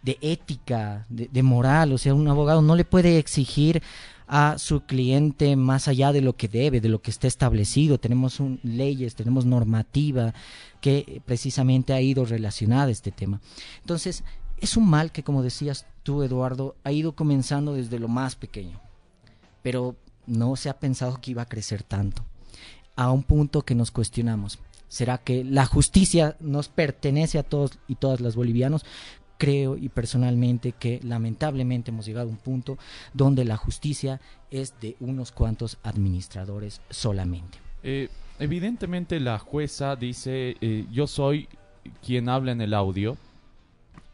de 0.03 0.17
ética, 0.23 1.05
de, 1.11 1.29
de 1.31 1.43
moral. 1.43 1.93
O 1.93 1.99
sea, 1.99 2.15
un 2.15 2.27
abogado 2.27 2.63
no 2.63 2.75
le 2.75 2.87
puede 2.87 3.19
exigir 3.19 3.83
a 4.29 4.59
su 4.59 4.83
cliente 4.83 5.57
más 5.57 5.89
allá 5.89 6.13
de 6.13 6.21
lo 6.21 6.37
que 6.37 6.49
debe, 6.49 6.81
de 6.81 6.91
lo 6.91 7.01
que 7.01 7.11
está 7.11 7.27
establecido. 7.27 7.99
Tenemos 7.99 8.39
leyes, 8.63 9.15
tenemos 9.15 9.47
normativa 9.47 10.35
que 10.81 11.23
precisamente 11.25 11.95
ha 11.95 12.01
ido 12.01 12.25
relacionada 12.27 12.87
a 12.87 12.91
este 12.91 13.11
tema. 13.11 13.41
Entonces, 13.81 14.23
es 14.61 14.77
un 14.77 14.89
mal 14.89 15.13
que, 15.13 15.23
como 15.23 15.43
decías 15.43 15.87
tú, 16.03 16.23
Eduardo, 16.23 16.77
ha 16.85 16.93
ido 16.93 17.13
comenzando 17.13 17.75
desde 17.75 17.99
lo 17.99 18.09
más 18.09 18.37
pequeño, 18.37 18.81
pero 19.63 19.97
no 20.27 20.57
se 20.57 20.69
ha 20.69 20.79
pensado 20.79 21.21
que 21.21 21.31
iba 21.31 21.43
a 21.43 21.49
crecer 21.49 21.83
tanto, 21.83 22.23
a 22.97 23.11
un 23.11 23.23
punto 23.23 23.63
que 23.63 23.75
nos 23.75 23.91
cuestionamos. 23.91 24.59
¿Será 24.89 25.19
que 25.19 25.45
la 25.45 25.67
justicia 25.67 26.37
nos 26.41 26.69
pertenece 26.69 27.39
a 27.39 27.43
todos 27.43 27.79
y 27.89 27.95
todas 27.95 28.21
las 28.21 28.37
bolivianos? 28.37 28.85
Creo 29.39 29.77
y 29.77 29.89
personalmente 29.89 30.73
que 30.73 31.01
lamentablemente 31.03 31.91
hemos 31.91 32.05
llegado 32.05 32.29
a 32.29 32.33
un 32.33 32.37
punto 32.37 32.77
donde 33.15 33.45
la 33.45 33.57
justicia 33.57 34.21
es 34.51 34.75
de 34.81 34.97
unos 35.01 35.33
cuantos 35.33 35.79
administradores 35.85 36.81
solamente. 36.91 37.59
Eh, 37.83 38.09
evidentemente 38.39 39.21
la 39.21 39.39
jueza 39.39 39.97
dice, 39.97 40.57
eh, 40.61 40.85
yo 40.91 41.07
soy 41.07 41.49
quien 42.05 42.29
habla 42.29 42.53
en 42.53 42.61
el 42.61 42.75
audio 42.75 43.17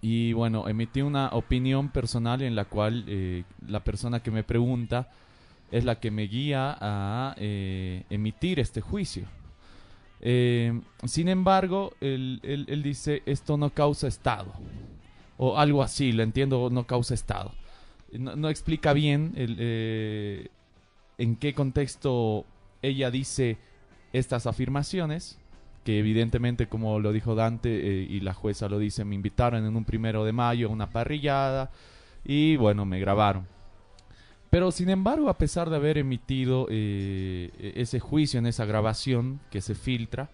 y 0.02 0.34
bueno, 0.34 0.68
emití 0.68 1.00
una 1.00 1.30
opinión 1.30 1.88
personal 1.88 2.42
en 2.42 2.54
la 2.54 2.66
cual 2.66 3.04
eh, 3.08 3.44
la 3.66 3.82
persona 3.82 4.22
que 4.22 4.30
me 4.30 4.44
pregunta 4.44 5.08
es 5.72 5.84
la 5.84 5.98
que 5.98 6.10
me 6.10 6.24
guía 6.24 6.76
a 6.78 7.34
emitir 7.38 8.60
este 8.60 8.80
juicio. 8.80 9.24
Sin 10.20 11.28
embargo, 11.28 11.94
él, 12.00 12.40
él, 12.42 12.82
dice, 12.82 13.22
esto 13.26 13.56
no 13.56 13.70
causa 13.70 14.06
estado. 14.06 14.52
O 15.36 15.58
algo 15.58 15.82
así, 15.82 16.12
lo 16.12 16.22
entiendo, 16.22 16.70
no 16.70 16.86
causa 16.86 17.14
estado. 17.14 17.52
No, 18.12 18.48
explica 18.48 18.92
bien 18.92 19.32
el, 19.36 20.50
en 21.18 21.36
qué 21.36 21.54
contexto 21.54 22.44
ella 22.82 23.10
dice 23.10 23.58
estas 24.12 24.46
afirmaciones 24.46 25.38
que 25.84 25.98
evidentemente, 25.98 26.66
como 26.66 26.98
lo 26.98 27.12
dijo 27.12 27.34
Dante 27.34 27.68
eh, 27.68 28.06
y 28.08 28.20
la 28.20 28.32
jueza 28.32 28.68
lo 28.68 28.78
dice, 28.78 29.04
me 29.04 29.14
invitaron 29.14 29.64
en 29.66 29.76
un 29.76 29.84
primero 29.84 30.24
de 30.24 30.32
mayo 30.32 30.68
a 30.68 30.72
una 30.72 30.90
parrillada 30.90 31.70
y 32.24 32.56
bueno, 32.56 32.86
me 32.86 32.98
grabaron. 32.98 33.46
Pero 34.50 34.70
sin 34.70 34.88
embargo, 34.88 35.28
a 35.28 35.36
pesar 35.36 35.68
de 35.68 35.76
haber 35.76 35.98
emitido 35.98 36.66
eh, 36.70 37.72
ese 37.76 38.00
juicio 38.00 38.38
en 38.38 38.46
esa 38.46 38.64
grabación 38.64 39.40
que 39.50 39.60
se 39.60 39.74
filtra, 39.74 40.30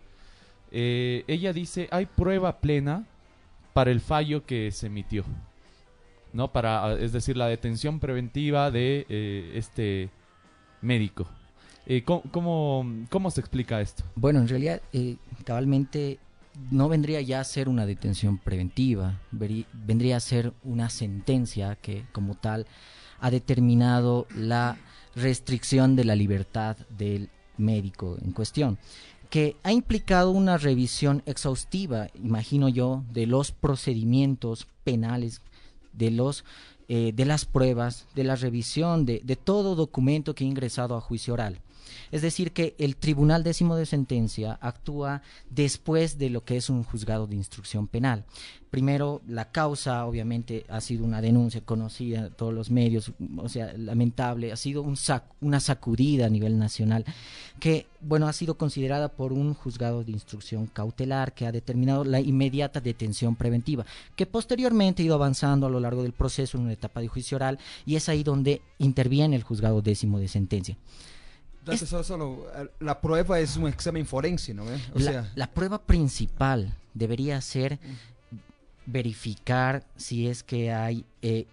eh, 0.70 1.24
ella 1.26 1.52
dice, 1.52 1.88
hay 1.90 2.06
prueba 2.06 2.60
plena 2.60 3.06
para 3.72 3.90
el 3.90 4.00
fallo 4.00 4.44
que 4.44 4.70
se 4.70 4.86
emitió. 4.86 5.24
¿no? 6.32 6.52
Para, 6.52 6.94
es 6.94 7.12
decir, 7.12 7.36
la 7.36 7.48
detención 7.48 7.98
preventiva 7.98 8.70
de 8.70 9.06
este 9.54 10.10
médico. 10.80 11.26
Eh, 11.86 12.04
¿cómo, 12.04 12.84
cómo, 13.08 13.30
se 13.30 13.40
explica 13.40 13.80
esto? 13.80 14.04
Bueno, 14.14 14.40
en 14.40 14.48
realidad, 14.48 14.80
eh, 14.92 15.16
cabalmente 15.44 16.18
no 16.70 16.88
vendría 16.88 17.20
ya 17.20 17.40
a 17.40 17.44
ser 17.44 17.68
una 17.68 17.86
detención 17.86 18.38
preventiva, 18.38 19.18
vendría 19.30 20.16
a 20.16 20.20
ser 20.20 20.52
una 20.62 20.90
sentencia 20.90 21.76
que 21.76 22.04
como 22.12 22.34
tal 22.34 22.66
ha 23.18 23.30
determinado 23.30 24.26
la 24.36 24.76
restricción 25.14 25.96
de 25.96 26.04
la 26.04 26.14
libertad 26.14 26.76
del 26.96 27.28
médico 27.56 28.18
en 28.22 28.32
cuestión, 28.32 28.78
que 29.30 29.56
ha 29.62 29.72
implicado 29.72 30.32
una 30.32 30.58
revisión 30.58 31.22
exhaustiva, 31.24 32.08
imagino 32.14 32.68
yo, 32.68 33.04
de 33.12 33.26
los 33.26 33.52
procedimientos 33.52 34.66
penales, 34.84 35.40
de 35.92 36.10
los 36.10 36.44
eh, 36.88 37.12
de 37.14 37.24
las 37.24 37.44
pruebas, 37.44 38.08
de 38.16 38.24
la 38.24 38.34
revisión 38.34 39.06
de, 39.06 39.20
de 39.22 39.36
todo 39.36 39.76
documento 39.76 40.34
que 40.34 40.42
ha 40.42 40.48
ingresado 40.48 40.96
a 40.96 41.00
juicio 41.00 41.34
oral. 41.34 41.60
Es 42.10 42.22
decir, 42.22 42.52
que 42.52 42.74
el 42.78 42.96
Tribunal 42.96 43.42
Décimo 43.42 43.76
de 43.76 43.86
Sentencia 43.86 44.58
actúa 44.60 45.22
después 45.48 46.18
de 46.18 46.30
lo 46.30 46.44
que 46.44 46.56
es 46.56 46.70
un 46.70 46.84
juzgado 46.84 47.26
de 47.26 47.36
instrucción 47.36 47.86
penal. 47.86 48.24
Primero, 48.70 49.20
la 49.26 49.50
causa, 49.50 50.06
obviamente, 50.06 50.64
ha 50.68 50.80
sido 50.80 51.04
una 51.04 51.20
denuncia 51.20 51.60
conocida 51.60 52.26
en 52.26 52.32
todos 52.34 52.54
los 52.54 52.70
medios, 52.70 53.10
o 53.36 53.48
sea, 53.48 53.72
lamentable, 53.76 54.52
ha 54.52 54.56
sido 54.56 54.82
un 54.82 54.96
una 55.40 55.58
sacudida 55.58 56.26
a 56.26 56.28
nivel 56.28 56.56
nacional, 56.56 57.04
que, 57.58 57.86
bueno, 58.00 58.28
ha 58.28 58.32
sido 58.32 58.56
considerada 58.56 59.08
por 59.08 59.32
un 59.32 59.54
juzgado 59.54 60.04
de 60.04 60.12
instrucción 60.12 60.66
cautelar 60.66 61.34
que 61.34 61.46
ha 61.46 61.52
determinado 61.52 62.04
la 62.04 62.20
inmediata 62.20 62.80
detención 62.80 63.34
preventiva, 63.34 63.84
que 64.14 64.26
posteriormente 64.26 65.02
ha 65.02 65.06
ido 65.06 65.14
avanzando 65.16 65.66
a 65.66 65.70
lo 65.70 65.80
largo 65.80 66.04
del 66.04 66.12
proceso 66.12 66.56
en 66.56 66.64
una 66.64 66.72
etapa 66.74 67.00
de 67.00 67.08
juicio 67.08 67.36
oral, 67.36 67.58
y 67.84 67.96
es 67.96 68.08
ahí 68.08 68.22
donde 68.22 68.62
interviene 68.78 69.34
el 69.34 69.42
juzgado 69.42 69.82
décimo 69.82 70.20
de 70.20 70.28
sentencia 70.28 70.76
la 72.80 73.00
prueba 73.00 73.40
es 73.40 73.56
un 73.56 73.68
examen 73.68 74.06
forense, 74.06 74.54
¿no? 74.54 74.64
O 74.64 74.98
la, 74.98 75.10
sea... 75.10 75.32
la 75.34 75.50
prueba 75.50 75.80
principal 75.82 76.74
debería 76.94 77.40
ser 77.40 77.78
verificar 78.86 79.84
si 79.96 80.26
es 80.26 80.42
que 80.42 80.72
hay 80.72 81.04
eh, 81.22 81.46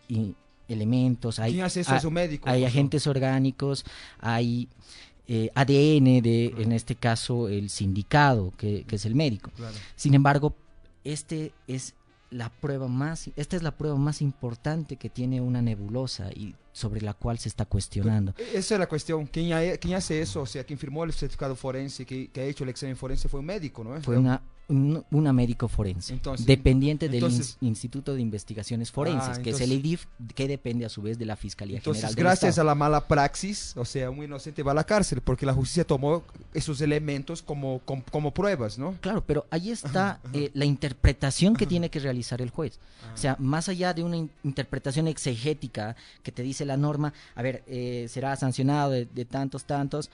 elementos, 0.68 1.40
hay, 1.40 1.62
hay 2.44 2.66
agentes 2.66 3.08
orgánicos, 3.08 3.86
hay 4.20 4.68
eh, 5.28 5.50
ADN 5.56 6.22
de, 6.22 6.54
en 6.58 6.72
este 6.72 6.96
caso, 6.96 7.50
el 7.50 7.70
sindicado, 7.70 8.54
que, 8.58 8.86
es 8.90 9.06
el 9.06 9.16
médico. 9.16 9.52
Sin 9.96 10.14
embargo, 10.14 10.56
este 11.04 11.52
es 11.68 11.94
la 12.30 12.50
prueba 12.50 12.88
más, 12.88 13.30
esta 13.36 13.56
es 13.56 13.64
la 13.64 13.72
prueba 13.72 13.98
más 13.98 14.22
importante 14.22 14.98
que 14.98 15.10
tiene 15.10 15.42
una 15.42 15.62
nebulosa 15.62 16.32
y 16.34 16.56
sobre 16.74 17.02
la 17.02 17.14
cual 17.14 17.40
se 17.40 17.50
está 17.50 17.66
cuestionando. 17.66 18.34
Esa 18.38 18.76
es 18.76 18.80
la 18.80 18.88
cuestión. 18.88 19.26
¿Quién, 19.28 19.78
quién 19.78 19.96
hace 19.96 20.22
eso? 20.22 20.42
O 20.42 20.46
sea, 20.46 20.64
quien 20.64 20.78
firmó 20.78 21.04
el 21.04 21.14
certificado 21.14 21.56
forense, 21.56 22.06
que, 22.06 22.30
que, 22.30 22.42
ha 22.42 22.46
hecho 22.46 22.64
el 22.64 22.70
examen 22.70 22.96
forense, 22.96 23.30
fue 23.30 23.40
un 23.40 23.46
médico, 23.46 23.84
¿no? 23.84 24.00
Fue 24.02 24.18
una 24.18 24.42
una 24.70 25.32
médico 25.32 25.68
forense, 25.70 26.20
dependiente 26.40 27.08
del 27.08 27.24
Instituto 27.62 28.14
de 28.14 28.22
Investigaciones 28.22 28.92
Forenses, 28.92 29.38
ah, 29.38 29.42
que 29.42 29.52
es 29.52 29.62
el 29.62 29.72
IDIF, 29.72 30.06
que 30.36 30.48
depende 30.48 30.86
a 30.86 30.90
su 30.90 31.02
vez 31.02 31.18
de 31.18 31.26
la 31.26 31.38
Fiscalía 31.38 31.80
General 31.80 32.14
del 32.14 32.16
gracias 32.16 32.60
a 32.60 32.64
la 32.64 32.76
mala 32.76 33.08
praxis, 33.08 33.76
o 33.78 33.86
sea, 33.86 34.10
un 34.10 34.24
inocente 34.24 34.64
va 34.64 34.72
a 34.72 34.76
la 34.76 34.84
cárcel, 34.84 35.22
porque 35.22 35.46
la 35.46 35.54
justicia 35.54 35.86
tomó 35.86 36.24
esos 36.54 36.82
elementos 36.82 37.42
como, 37.42 37.82
como, 38.12 38.34
pruebas, 38.34 38.78
¿no? 38.78 38.96
Claro, 39.00 39.24
pero 39.26 39.46
ahí 39.52 39.72
está 39.72 40.20
eh, 40.34 40.52
la 40.54 40.66
interpretación 40.66 41.56
que 41.56 41.66
tiene 41.66 41.90
que 41.90 42.00
realizar 42.00 42.42
el 42.42 42.50
juez. 42.50 42.80
O 43.14 43.18
sea, 43.18 43.38
más 43.40 43.70
allá 43.70 43.94
de 43.94 44.04
una 44.04 44.18
interpretación 44.44 45.08
exegética 45.08 45.96
que 46.24 46.32
te 46.32 46.44
dice 46.44 46.66
la 46.66 46.76
norma, 46.76 47.14
a 47.36 47.42
ver, 47.42 47.64
eh, 47.68 48.08
será 48.10 48.36
sancionado 48.36 48.92
de, 48.92 49.06
de 49.06 49.26
tantos, 49.26 49.64
tantos, 49.64 50.10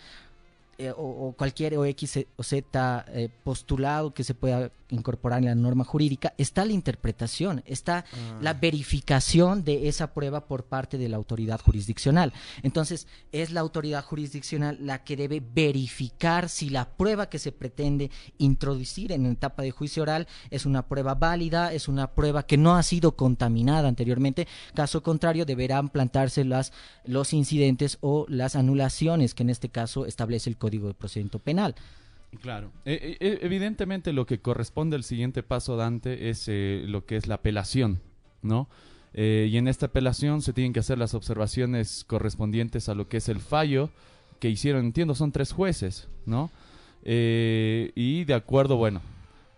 eh, 0.78 0.94
o, 0.96 1.34
cualquier 1.38 1.78
o 1.78 1.86
X 1.86 2.26
o 2.36 2.44
Z 2.44 3.06
eh, 3.10 3.30
postulado 3.44 4.14
que 4.14 4.24
se 4.24 4.34
pueda 4.34 4.72
incorporar 4.94 5.40
en 5.40 5.46
la 5.46 5.56
norma 5.56 5.84
jurídica, 5.84 6.34
está 6.38 6.66
la 6.66 6.74
interpretación, 6.74 7.64
está 7.66 8.06
ah. 8.12 8.38
la 8.42 8.54
verificación 8.54 9.64
de 9.64 9.88
esa 9.88 10.14
prueba 10.14 10.48
por 10.48 10.66
parte 10.66 10.98
de 10.98 11.10
la 11.10 11.18
autoridad 11.18 11.60
jurisdiccional. 11.60 12.34
Entonces, 12.62 13.08
es 13.32 13.52
la 13.52 13.62
autoridad 13.62 14.04
jurisdiccional 14.04 14.78
la 14.80 15.04
que 15.04 15.18
debe 15.18 15.42
verificar 15.42 16.50
si 16.50 16.70
la 16.70 16.90
prueba 16.90 17.30
que 17.30 17.40
se 17.40 17.52
pretende 17.52 18.12
introducir 18.38 19.12
en 19.12 19.26
etapa 19.26 19.64
de 19.64 19.72
juicio 19.72 20.04
oral 20.04 20.28
es 20.50 20.66
una 20.66 20.88
prueba 20.88 21.16
válida, 21.16 21.74
es 21.74 21.88
una 21.88 22.12
prueba 22.12 22.44
que 22.46 22.58
no 22.58 22.76
ha 22.76 22.84
sido 22.84 23.16
contaminada 23.16 23.88
anteriormente. 23.88 24.48
Caso 24.74 25.04
contrario, 25.04 25.46
deberán 25.46 25.90
plantarse 25.90 26.44
las, 26.44 26.74
los 27.06 27.34
incidentes 27.34 27.98
o 28.02 28.26
las 28.30 28.56
anulaciones 28.56 29.34
que 29.34 29.44
en 29.44 29.50
este 29.50 29.70
caso 29.70 30.06
establece 30.06 30.50
el 30.50 30.58
Código 30.58 30.88
de 30.88 30.94
Procedimiento 30.94 31.40
Penal. 31.40 31.76
Claro. 32.42 32.72
Eh, 32.86 33.18
eh, 33.20 33.40
evidentemente 33.42 34.14
lo 34.14 34.26
que 34.26 34.40
corresponde 34.40 34.96
al 34.96 35.04
siguiente 35.04 35.44
paso, 35.44 35.76
Dante, 35.78 36.30
es 36.30 36.46
eh, 36.48 36.84
lo 36.88 37.06
que 37.06 37.18
es 37.18 37.28
la 37.28 37.36
apelación, 37.36 38.02
¿no? 38.42 38.68
y 39.16 39.58
en 39.58 39.68
esta 39.68 39.86
apelación 39.86 40.42
se 40.42 40.54
tienen 40.54 40.74
que 40.74 40.80
hacer 40.80 40.98
las 40.98 41.14
observaciones 41.14 42.04
correspondientes 42.04 42.90
a 42.90 42.96
lo 42.96 43.08
que 43.10 43.18
es 43.18 43.30
el 43.30 43.40
fallo 43.40 43.92
que 44.40 44.50
hicieron, 44.50 44.86
entiendo, 44.86 45.14
son 45.14 45.32
tres 45.32 45.52
jueces, 45.52 46.10
¿no? 46.26 46.50
y 47.04 48.24
de 48.24 48.34
acuerdo, 48.34 48.76
bueno, 48.78 49.04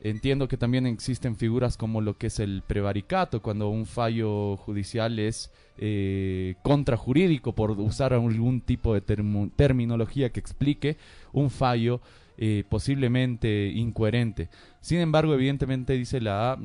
entiendo 0.01 0.47
que 0.47 0.57
también 0.57 0.85
existen 0.85 1.35
figuras 1.35 1.77
como 1.77 2.01
lo 2.01 2.17
que 2.17 2.27
es 2.27 2.39
el 2.39 2.63
prevaricato, 2.67 3.41
cuando 3.41 3.69
un 3.69 3.85
fallo 3.85 4.55
judicial 4.57 5.17
es 5.17 5.51
eh, 5.77 6.55
contrajurídico, 6.63 7.53
por 7.53 7.71
usar 7.71 8.13
algún 8.13 8.61
tipo 8.61 8.93
de 8.93 9.01
terminología 9.01 10.29
que 10.29 10.39
explique 10.39 10.97
un 11.33 11.49
fallo 11.49 12.01
eh, 12.37 12.63
posiblemente 12.67 13.71
incoherente. 13.73 14.49
Sin 14.81 14.99
embargo, 14.99 15.33
evidentemente 15.33 15.93
dice 15.93 16.21
la, 16.21 16.59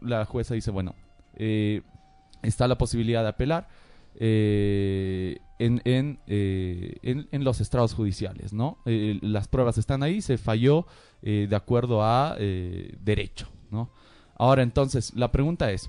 la 0.00 0.24
jueza 0.24 0.54
dice, 0.54 0.70
bueno, 0.70 0.94
eh, 1.36 1.82
está 2.42 2.68
la 2.68 2.78
posibilidad 2.78 3.22
de 3.22 3.28
apelar 3.28 3.68
en, 4.18 5.40
en, 5.58 6.18
en, 6.26 7.44
los 7.44 7.60
estrados 7.60 7.94
judiciales, 7.94 8.52
¿no? 8.52 8.78
las 8.84 9.46
pruebas 9.46 9.78
están 9.78 10.02
ahí, 10.02 10.20
se 10.20 10.36
falló 10.36 10.86
de 11.22 11.54
acuerdo 11.54 12.02
a 12.02 12.36
derecho, 12.36 13.48
¿no? 13.70 13.90
Ahora 14.36 14.62
entonces, 14.62 15.12
la 15.14 15.30
pregunta 15.30 15.70
es, 15.70 15.88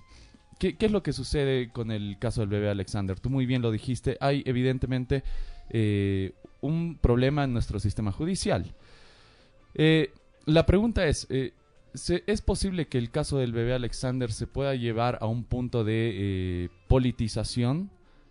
¿Qué, 0.61 0.75
es 0.79 0.91
lo 0.91 1.01
que 1.01 1.11
sucede 1.11 1.71
con 1.71 1.89
el 1.89 2.19
caso 2.19 2.41
del 2.41 2.51
bebé 2.51 2.69
Alexander? 2.69 3.19
Tú 3.19 3.31
muy 3.31 3.47
bien 3.47 3.63
lo 3.63 3.71
dijiste, 3.71 4.19
hay 4.21 4.43
evidentemente 4.45 5.23
eh, 5.71 6.35
un 6.61 6.99
problema 7.01 7.43
en 7.45 7.51
nuestro 7.53 7.79
sistema 7.79 8.11
judicial. 8.11 8.75
Eh, 9.75 10.11
la 10.45 10.65
pregunta 10.65 11.07
es, 11.07 11.27
eh, 11.29 11.53
¿es 11.93 12.41
posible 12.41 12.87
que 12.87 12.97
el 12.97 13.11
caso 13.11 13.37
del 13.37 13.53
bebé 13.53 13.73
Alexander 13.73 14.31
se 14.31 14.47
pueda 14.47 14.75
llevar 14.75 15.17
a 15.21 15.27
un 15.27 15.43
punto 15.43 15.83
de 15.83 16.69
politización 16.87 17.89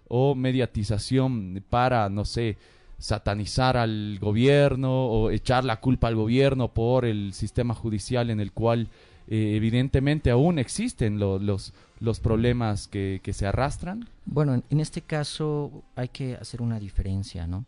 o 0.08 0.34
mediatización 0.34 1.64
para, 1.70 2.08
no 2.08 2.24
sé, 2.24 2.56
satanizar 3.00 3.76
al 3.76 4.18
gobierno 4.20 5.06
o 5.06 5.30
echar 5.30 5.64
la 5.64 5.80
culpa 5.80 6.08
al 6.08 6.16
gobierno 6.16 6.68
por 6.68 7.06
el 7.06 7.32
sistema 7.32 7.74
judicial 7.74 8.28
en 8.28 8.40
el 8.40 8.52
cual 8.52 8.88
eh, 9.26 9.54
evidentemente 9.56 10.30
aún 10.30 10.58
existen 10.58 11.18
los, 11.18 11.72
los 11.98 12.20
problemas 12.20 12.88
que, 12.88 13.20
que 13.22 13.32
se 13.32 13.46
arrastran. 13.46 14.08
Bueno, 14.26 14.62
en 14.68 14.80
este 14.80 15.00
caso 15.00 15.82
hay 15.96 16.08
que 16.08 16.34
hacer 16.34 16.60
una 16.60 16.78
diferencia, 16.78 17.46
¿no? 17.46 17.64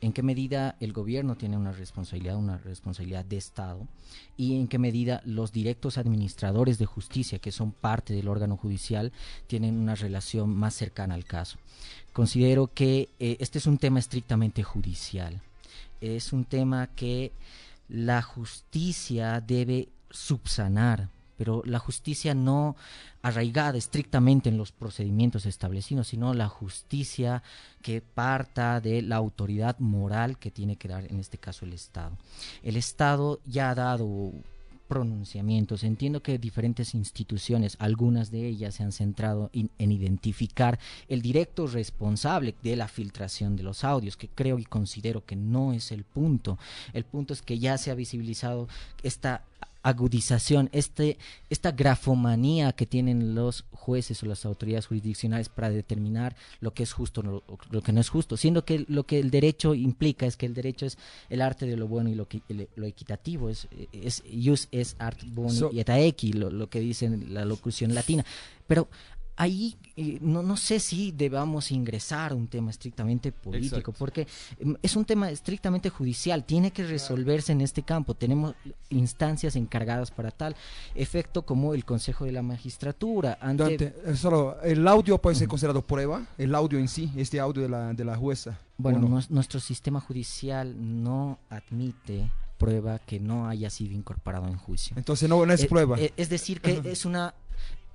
En 0.00 0.12
qué 0.12 0.22
medida 0.22 0.76
el 0.80 0.92
gobierno 0.92 1.36
tiene 1.36 1.56
una 1.56 1.72
responsabilidad, 1.72 2.36
una 2.36 2.58
responsabilidad 2.58 3.24
de 3.24 3.36
Estado, 3.36 3.86
y 4.36 4.56
en 4.56 4.68
qué 4.68 4.78
medida 4.78 5.22
los 5.24 5.52
directos 5.52 5.98
administradores 5.98 6.78
de 6.78 6.86
justicia, 6.86 7.38
que 7.38 7.52
son 7.52 7.72
parte 7.72 8.14
del 8.14 8.28
órgano 8.28 8.56
judicial, 8.56 9.12
tienen 9.46 9.78
una 9.78 9.94
relación 9.94 10.50
más 10.50 10.74
cercana 10.74 11.14
al 11.14 11.24
caso. 11.24 11.58
Considero 12.12 12.70
que 12.72 13.08
eh, 13.18 13.36
este 13.40 13.58
es 13.58 13.66
un 13.66 13.78
tema 13.78 13.98
estrictamente 13.98 14.62
judicial. 14.62 15.40
Es 16.00 16.32
un 16.32 16.44
tema 16.44 16.88
que 16.88 17.32
la 17.88 18.22
justicia 18.22 19.40
debe 19.40 19.88
subsanar 20.10 21.08
pero 21.36 21.62
la 21.64 21.78
justicia 21.78 22.34
no 22.34 22.76
arraigada 23.22 23.78
estrictamente 23.78 24.48
en 24.48 24.58
los 24.58 24.72
procedimientos 24.72 25.46
establecidos, 25.46 26.08
sino 26.08 26.34
la 26.34 26.48
justicia 26.48 27.42
que 27.82 28.00
parta 28.00 28.80
de 28.80 29.02
la 29.02 29.16
autoridad 29.16 29.78
moral 29.78 30.38
que 30.38 30.50
tiene 30.50 30.76
que 30.76 30.88
dar 30.88 31.04
en 31.04 31.20
este 31.20 31.38
caso 31.38 31.64
el 31.64 31.72
Estado. 31.72 32.16
El 32.62 32.76
Estado 32.76 33.40
ya 33.46 33.70
ha 33.70 33.74
dado 33.74 34.32
pronunciamientos. 34.92 35.84
Entiendo 35.84 36.22
que 36.22 36.36
diferentes 36.36 36.94
instituciones, 36.94 37.76
algunas 37.78 38.30
de 38.30 38.46
ellas 38.46 38.74
se 38.74 38.82
han 38.82 38.92
centrado 38.92 39.50
en 39.54 39.90
identificar 39.90 40.78
el 41.08 41.22
directo 41.22 41.66
responsable 41.66 42.54
de 42.62 42.76
la 42.76 42.88
filtración 42.88 43.56
de 43.56 43.62
los 43.62 43.84
audios, 43.84 44.18
que 44.18 44.28
creo 44.28 44.58
y 44.58 44.64
considero 44.64 45.24
que 45.24 45.34
no 45.34 45.72
es 45.72 45.92
el 45.92 46.04
punto. 46.04 46.58
El 46.92 47.04
punto 47.04 47.32
es 47.32 47.40
que 47.40 47.58
ya 47.58 47.78
se 47.78 47.90
ha 47.90 47.94
visibilizado 47.94 48.68
esta 49.02 49.44
agudización, 49.82 50.68
este, 50.72 51.18
esta 51.50 51.72
grafomanía 51.72 52.72
que 52.72 52.86
tienen 52.86 53.34
los 53.34 53.64
jueces 53.72 54.22
o 54.22 54.26
las 54.26 54.44
autoridades 54.44 54.86
jurisdiccionales 54.86 55.48
para 55.48 55.70
determinar 55.70 56.36
lo 56.60 56.72
que 56.72 56.84
es 56.84 56.92
justo 56.92 57.20
o 57.20 57.42
lo, 57.70 57.82
que 57.82 57.92
no 57.92 58.00
es 58.00 58.08
justo, 58.08 58.36
siendo 58.36 58.64
que 58.64 58.84
lo 58.88 59.04
que 59.04 59.18
el 59.18 59.30
derecho 59.30 59.74
implica 59.74 60.26
es 60.26 60.36
que 60.36 60.46
el 60.46 60.54
derecho 60.54 60.86
es 60.86 60.98
el 61.30 61.42
arte 61.42 61.66
de 61.66 61.76
lo 61.76 61.88
bueno 61.88 62.10
y 62.10 62.14
lo, 62.14 62.28
que, 62.28 62.42
lo 62.76 62.86
equitativo, 62.86 63.48
es, 63.48 63.68
es 63.92 64.22
jus 64.32 64.68
es 64.70 64.96
art 64.98 65.18
boni 65.26 65.78
et 65.78 65.90
aequi, 65.90 66.32
lo, 66.32 66.50
lo 66.50 66.68
que 66.70 66.80
dice 66.80 67.08
la 67.28 67.44
locución 67.44 67.94
latina. 67.94 68.24
Pero 68.66 68.88
ahí 69.36 69.76
eh, 69.96 70.18
no, 70.20 70.42
no 70.42 70.56
sé 70.56 70.80
si 70.80 71.12
debamos 71.12 71.70
ingresar 71.70 72.32
a 72.32 72.34
un 72.34 72.48
tema 72.48 72.70
estrictamente 72.70 73.30
político, 73.30 73.92
porque 73.92 74.26
em, 74.58 74.74
es 74.82 74.96
un 74.96 75.04
tema 75.04 75.30
estrictamente 75.30 75.90
judicial, 75.90 76.44
tiene 76.44 76.70
que 76.70 76.84
resolverse 76.84 77.52
en 77.52 77.60
este 77.60 77.82
campo. 77.82 78.14
Tenemos 78.14 78.54
instancias 78.90 79.56
encargadas 79.56 80.10
para 80.10 80.30
tal 80.30 80.56
efecto 80.94 81.42
como 81.42 81.74
el 81.74 81.84
Consejo 81.84 82.24
de 82.24 82.32
la 82.32 82.42
Magistratura. 82.42 83.38
Ante... 83.40 83.94
Eh, 84.04 84.16
solo, 84.16 84.60
¿El 84.62 84.86
audio 84.88 85.18
puede 85.18 85.36
ser 85.36 85.48
considerado 85.48 85.82
prueba? 85.82 86.26
¿El 86.38 86.54
audio 86.54 86.78
en 86.78 86.88
sí, 86.88 87.12
este 87.16 87.38
audio 87.38 87.62
de 87.62 87.68
la, 87.68 87.92
de 87.92 88.04
la 88.04 88.16
jueza? 88.16 88.58
Bueno, 88.78 89.22
nuestro 89.28 89.60
sistema 89.60 90.00
judicial 90.00 90.74
no 91.04 91.38
admite 91.50 92.30
prueba 92.58 92.98
que 93.00 93.18
no 93.18 93.48
haya 93.48 93.70
sido 93.70 93.92
incorporado 93.94 94.46
en 94.46 94.56
juicio. 94.56 94.96
Entonces 94.96 95.28
no, 95.28 95.44
no 95.44 95.52
es 95.52 95.64
eh, 95.64 95.68
prueba. 95.68 95.96
es 95.98 96.28
decir, 96.28 96.60
que 96.60 96.80
es 96.84 97.04
una 97.04 97.34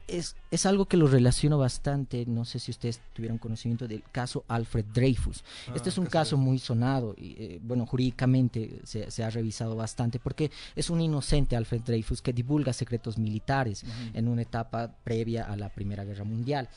es, 0.08 0.36
es, 0.52 0.66
algo 0.66 0.86
que 0.86 0.98
lo 0.98 1.08
relaciono 1.08 1.58
bastante, 1.58 2.26
no 2.26 2.46
sé 2.46 2.60
si 2.60 2.72
ustedes 2.72 3.02
tuvieron 3.14 3.38
conocimiento 3.38 3.88
del 3.88 4.04
caso 4.12 4.44
Alfred 4.48 4.86
Dreyfus. 4.94 5.44
Ah, 5.68 5.74
este 5.76 5.90
es 5.90 5.98
un 5.98 6.06
caso 6.06 6.38
muy 6.38 6.60
sonado 6.60 7.14
y, 7.18 7.36
eh, 7.38 7.60
bueno, 7.62 7.86
jurídicamente 7.86 8.80
se, 8.84 9.12
se, 9.12 9.24
ha 9.24 9.30
revisado 9.30 9.76
bastante 9.76 10.20
porque 10.20 10.52
es 10.76 10.90
un 10.90 11.02
inocente 11.02 11.56
Alfred 11.56 11.82
Dreyfus 11.82 12.22
que 12.22 12.34
divulga 12.34 12.74
secretos 12.74 13.18
militares 13.18 13.84
en 14.14 14.28
una 14.28 14.42
etapa 14.42 14.94
previa 15.04 15.44
a 15.44 15.56
la 15.56 15.70
Primera 15.70 16.04
Guerra 16.04 16.24
Mundial. 16.24 16.70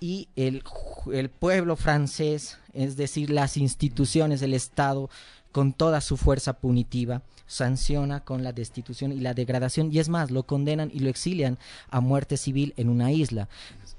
Y 0.00 0.28
el, 0.34 0.64
el 1.12 1.30
pueblo 1.30 1.76
francés, 1.76 2.58
es 2.72 2.96
decir, 2.96 3.30
las 3.30 3.56
instituciones 3.56 4.40
del 4.40 4.54
Estado, 4.54 5.08
con 5.52 5.72
toda 5.72 6.00
su 6.00 6.16
fuerza 6.16 6.54
punitiva, 6.54 7.22
sanciona 7.46 8.24
con 8.24 8.42
la 8.42 8.52
destitución 8.52 9.12
y 9.12 9.20
la 9.20 9.34
degradación 9.34 9.92
y 9.92 9.98
es 9.98 10.08
más, 10.08 10.30
lo 10.30 10.44
condenan 10.44 10.90
y 10.92 11.00
lo 11.00 11.10
exilian 11.10 11.58
a 11.90 12.00
muerte 12.00 12.36
civil 12.36 12.72
en 12.76 12.88
una 12.88 13.12
isla 13.12 13.48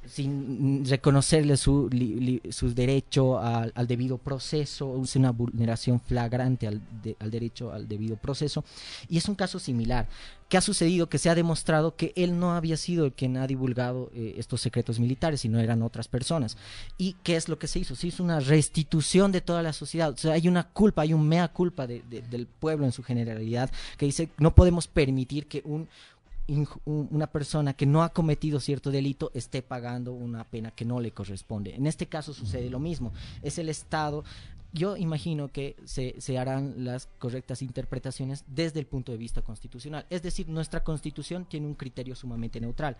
sin 0.05 0.86
reconocerle 0.86 1.57
su, 1.57 1.89
su 2.50 2.74
derecho 2.74 3.39
al, 3.39 3.88
debido 3.88 4.17
proceso, 4.17 5.01
es 5.01 5.15
una 5.15 5.31
vulneración 5.31 6.00
flagrante 6.00 6.67
al, 6.67 6.81
al, 7.19 7.31
derecho 7.31 7.72
al 7.72 7.88
debido 7.88 8.15
proceso. 8.17 8.63
Y 9.10 9.17
es 9.17 9.27
un 9.27 9.36
caso 9.36 9.60
similar. 9.60 10.07
¿Qué 10.50 10.57
ha 10.57 10.62
sucedido? 10.62 11.10
Que 11.10 11.17
se 11.17 11.31
ha 11.31 11.36
demostrado 11.36 11.95
que 11.95 12.13
él 12.15 12.38
no 12.39 12.53
había 12.53 12.77
sido 12.77 13.05
el 13.05 13.13
quien 13.13 13.38
ha 13.38 13.48
divulgado 13.48 14.11
eh, 14.13 14.35
estos 14.37 14.61
secretos 14.61 15.00
militares, 15.00 15.42
sino 15.42 15.59
eran 15.59 15.81
otras 15.81 16.07
personas. 16.07 16.57
¿Y 16.98 17.16
qué 17.24 17.35
es 17.35 17.50
lo 17.50 17.57
que 17.57 17.66
se 17.66 17.79
hizo? 17.79 17.96
Se 17.96 18.07
hizo 18.07 18.24
una 18.24 18.39
restitución 18.39 19.31
de 19.31 19.42
toda 19.42 19.63
la 19.63 19.74
sociedad. 19.74 20.11
O 20.11 20.18
sea, 20.18 20.33
hay 20.33 20.48
una 20.48 20.70
culpa, 20.70 21.01
hay 21.01 21.13
un 21.13 21.27
mea 21.27 21.48
culpa 21.48 21.87
del 21.87 22.48
pueblo 22.59 22.85
en 22.85 22.92
su 22.92 23.01
generalidad 23.01 23.72
que 23.98 24.05
dice 24.05 24.29
no 24.37 24.53
podemos 24.53 24.87
permitir 24.87 25.48
que 25.48 25.63
un 25.66 25.87
una 26.86 27.27
persona 27.27 27.74
que 27.74 27.86
no 27.86 28.03
ha 28.03 28.10
cometido 28.10 28.60
cierto 28.60 28.92
delito 28.92 29.32
esté 29.34 29.62
pagando 29.62 30.12
una 30.12 30.44
pena 30.44 30.72
que 30.72 30.84
no 30.84 31.00
le 31.00 31.12
corresponde. 31.12 31.75
En 31.75 31.88
este 31.88 32.08
caso 32.08 32.34
sucede 32.34 32.70
lo 32.70 32.79
mismo. 32.79 33.14
Es 33.42 33.58
el 33.60 33.70
Estado. 33.70 34.24
Yo 34.74 34.98
imagino 34.98 35.50
que 35.50 35.75
se, 35.86 36.16
se, 36.20 36.38
harán 36.38 36.83
las 36.83 37.07
correctas 37.20 37.62
interpretaciones 37.62 38.44
desde 38.48 38.79
el 38.79 38.88
punto 38.88 39.12
de 39.12 39.20
vista 39.20 39.44
constitucional. 39.44 40.05
Es 40.09 40.24
decir, 40.24 40.50
nuestra 40.50 40.83
constitución 40.83 41.46
tiene 41.46 41.68
un 41.68 41.75
criterio 41.75 42.16
sumamente 42.16 42.59
neutral 42.59 42.98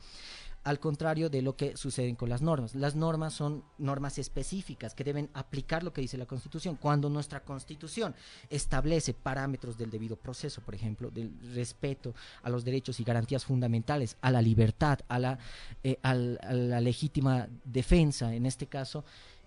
al 0.64 0.80
contrario 0.80 1.30
de 1.30 1.42
lo 1.42 1.56
que 1.56 1.76
sucede 1.76 2.16
con 2.16 2.30
las 2.30 2.42
normas. 2.42 2.74
Las 2.76 2.96
normas 2.96 3.34
son 3.34 3.64
normas 3.78 4.18
específicas 4.18 4.96
que 4.96 5.04
deben 5.04 5.30
aplicar 5.34 5.84
lo 5.84 5.92
que 5.92 6.02
dice 6.02 6.18
la 6.18 6.26
Constitución. 6.26 6.78
Cuando 6.78 7.10
nuestra 7.10 7.42
Constitución 7.42 8.16
establece 8.50 9.14
parámetros 9.14 9.78
del 9.78 9.90
debido 9.90 10.16
proceso, 10.16 10.62
por 10.62 10.74
ejemplo, 10.74 11.10
del 11.12 11.34
respeto 11.54 12.16
a 12.44 12.50
los 12.50 12.64
derechos 12.64 13.00
y 13.00 13.04
garantías 13.04 13.44
fundamentales, 13.44 14.18
a 14.22 14.32
la 14.32 14.42
libertad, 14.42 15.00
a 15.08 15.20
la, 15.20 15.38
eh, 15.84 15.98
a 16.02 16.14
la 16.14 16.80
legítima 16.80 17.48
defensa, 17.66 18.34
en 18.34 18.46
este 18.46 18.68
caso, 18.68 19.04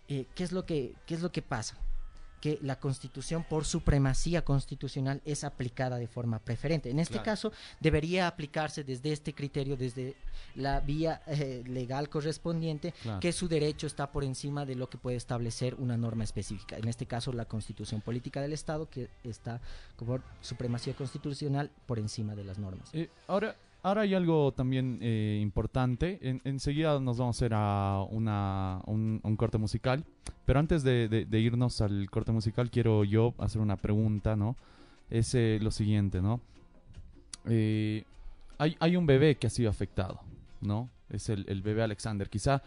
eh, 0.08 0.26
¿qué, 0.34 0.44
es 0.44 0.52
lo 0.52 0.66
que, 0.66 0.94
¿qué 1.06 1.14
es 1.14 1.22
lo 1.22 1.32
que 1.32 1.42
pasa? 1.42 1.76
Que 2.40 2.58
la 2.62 2.78
constitución 2.78 3.44
por 3.44 3.64
supremacía 3.64 4.44
constitucional 4.44 5.20
es 5.24 5.44
aplicada 5.44 5.96
de 5.96 6.06
forma 6.06 6.38
preferente. 6.38 6.90
En 6.90 6.98
este 6.98 7.22
caso 7.22 7.52
debería 7.80 8.26
aplicarse 8.26 8.84
desde 8.84 9.12
este 9.12 9.34
criterio, 9.34 9.76
desde 9.76 10.16
la 10.54 10.80
vía 10.80 11.22
eh, 11.26 11.62
legal 11.66 12.08
correspondiente, 12.08 12.94
que 13.20 13.32
su 13.32 13.48
derecho 13.48 13.86
está 13.86 14.12
por 14.12 14.24
encima 14.24 14.64
de 14.64 14.74
lo 14.74 14.88
que 14.88 14.98
puede 14.98 15.16
establecer 15.16 15.74
una 15.74 15.96
norma 15.96 16.24
específica. 16.24 16.76
En 16.76 16.88
este 16.88 17.06
caso 17.06 17.32
la 17.32 17.46
constitución 17.46 18.00
política 18.00 18.40
del 18.40 18.52
Estado, 18.52 18.88
que 18.88 19.08
está 19.24 19.60
como 19.96 20.20
supremacía 20.40 20.94
constitucional 20.94 21.70
por 21.86 21.98
encima 21.98 22.34
de 22.34 22.44
las 22.44 22.58
normas. 22.58 22.90
Eh, 22.92 23.08
ahora, 23.26 23.56
Ahora 23.86 24.00
hay 24.00 24.14
algo 24.14 24.52
también 24.52 24.98
eh, 25.00 25.38
importante. 25.40 26.18
enseguida 26.42 26.98
nos 26.98 27.18
vamos 27.18 27.36
a 27.36 27.38
hacer 27.38 27.52
a 27.54 28.04
una, 28.10 28.80
un, 28.86 29.36
corte 29.36 29.58
musical. 29.58 30.04
Pero 30.44 30.58
antes 30.58 30.82
de, 30.82 31.24
irnos 31.30 31.80
al 31.80 32.10
corte 32.10 32.32
musical, 32.32 32.68
quiero 32.68 33.04
yo 33.04 33.32
hacer 33.38 33.60
una 33.60 33.76
pregunta, 33.76 34.34
¿no? 34.34 34.56
Es 35.08 35.36
eh, 35.36 35.60
lo 35.62 35.70
siguiente, 35.70 36.20
¿no? 36.20 36.40
Eh, 37.48 38.02
hay, 38.58 38.96
un 38.96 39.06
bebé 39.06 39.36
que 39.36 39.46
ha 39.46 39.50
sido 39.50 39.70
afectado, 39.70 40.18
¿no? 40.60 40.90
Es 41.08 41.28
el 41.28 41.62
bebé 41.62 41.84
Alexander. 41.84 42.28
Quizá 42.28 42.64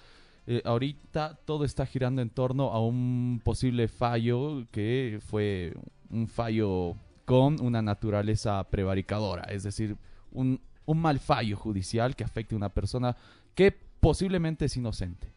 ahorita 0.64 1.38
todo 1.44 1.66
está 1.66 1.86
girando 1.86 2.22
en 2.22 2.30
torno 2.30 2.72
a 2.72 2.80
un 2.82 3.42
posible 3.44 3.90
fallo 3.90 4.66
que 4.72 5.20
fue 5.28 5.74
un 6.12 6.30
fallo 6.30 6.96
con 7.26 7.60
una 7.60 7.82
naturaleza 7.82 8.64
prevaricadora. 8.70 9.44
Es 9.52 9.64
decir, 9.64 9.98
un, 10.32 10.62
un 10.90 11.00
mal 11.00 11.20
fallo 11.20 11.56
judicial 11.56 12.16
que 12.16 12.24
afecte 12.24 12.56
a 12.56 12.58
una 12.58 12.70
persona 12.70 13.16
que 13.54 13.72
posiblemente 13.72 14.66
es 14.66 14.76
inocente. 14.76 15.32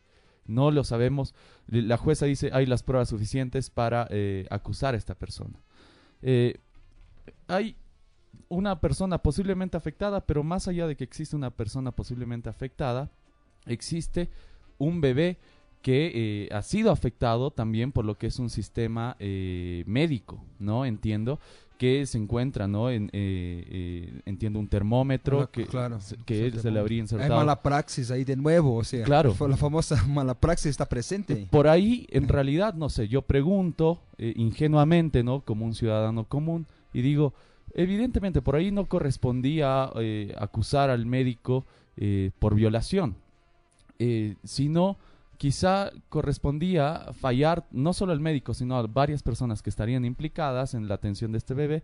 No 0.47 0.71
lo 0.71 0.83
sabemos. 0.83 1.35
La 1.67 1.99
jueza 1.99 2.25
dice 2.25 2.49
hay 2.55 2.65
las 2.65 2.83
pruebas 2.83 3.11
suficientes 3.11 3.69
para 3.69 4.07
eh, 4.11 4.47
acusar 4.49 4.95
a 4.95 4.97
esta 4.97 5.15
persona. 5.15 5.61
Eh, 6.23 6.59
hay 7.49 7.77
una 8.49 8.81
persona 8.81 9.19
posiblemente 9.19 9.77
afectada, 9.77 10.25
pero 10.25 10.43
más 10.43 10.69
allá 10.69 10.87
de 10.87 10.97
que 10.97 11.05
existe 11.05 11.37
una 11.37 11.51
persona 11.51 11.93
posiblemente 11.93 12.49
afectada, 12.49 13.11
existe 13.67 14.31
un 14.79 15.03
bebé 15.03 15.37
que 15.83 16.13
eh, 16.15 16.49
ha 16.55 16.63
sido 16.63 16.91
afectado 16.91 17.51
también 17.51 17.93
por 17.93 18.07
lo 18.07 18.17
que 18.17 18.29
es 18.29 18.39
un 18.39 18.49
sistema 18.49 19.17
médico, 19.19 20.43
¿no? 20.59 20.87
Entiendo 20.87 21.41
que 21.83 22.07
se 22.07 22.17
encuentra, 22.17 22.69
¿no? 22.69 22.91
En, 22.91 23.07
eh, 23.07 23.67
eh, 23.69 24.21
entiendo 24.25 24.61
un 24.61 24.69
termómetro 24.69 25.51
que, 25.51 25.67
claro, 25.67 25.99
que 26.25 26.53
se 26.53 26.71
le 26.71 26.79
habría 26.79 27.01
insertado. 27.01 27.33
Hay 27.33 27.39
mala 27.41 27.61
praxis 27.61 28.13
ahí 28.13 28.23
de 28.23 28.37
nuevo, 28.37 28.77
o 28.77 28.85
sea, 28.85 29.03
claro. 29.03 29.35
la 29.49 29.57
famosa 29.57 30.01
mala 30.07 30.35
praxis 30.35 30.67
está 30.71 30.89
presente. 30.89 31.49
Por 31.51 31.67
ahí, 31.67 32.07
en 32.11 32.29
realidad, 32.29 32.75
no 32.75 32.89
sé, 32.89 33.09
yo 33.09 33.23
pregunto 33.23 34.01
eh, 34.17 34.33
ingenuamente, 34.37 35.25
¿no? 35.25 35.41
Como 35.41 35.65
un 35.65 35.75
ciudadano 35.75 36.23
común, 36.23 36.69
y 36.93 37.03
digo, 37.03 37.35
Evidentemente, 37.75 38.43
por 38.43 38.55
ahí 38.55 38.71
no 38.71 38.85
correspondía 38.85 39.91
acusar 40.37 40.91
al 40.91 41.07
médico 41.07 41.65
por 42.39 42.55
violación, 42.55 43.17
sino 44.45 44.99
quizá 45.43 45.91
correspondía 46.09 47.09
fallar 47.15 47.67
no 47.73 47.93
solo 47.93 48.13
al 48.13 48.21
médico, 48.21 48.55
sino 48.55 48.77
a 48.77 48.87
varias 48.87 49.25
personas 49.25 49.61
que 49.61 49.71
estarían 49.71 50.05
implicadas 50.05 50.73
en 50.75 50.87
la 50.87 50.95
atención 50.95 51.33
de 51.33 51.39
este 51.39 51.53
bebé 51.53 51.83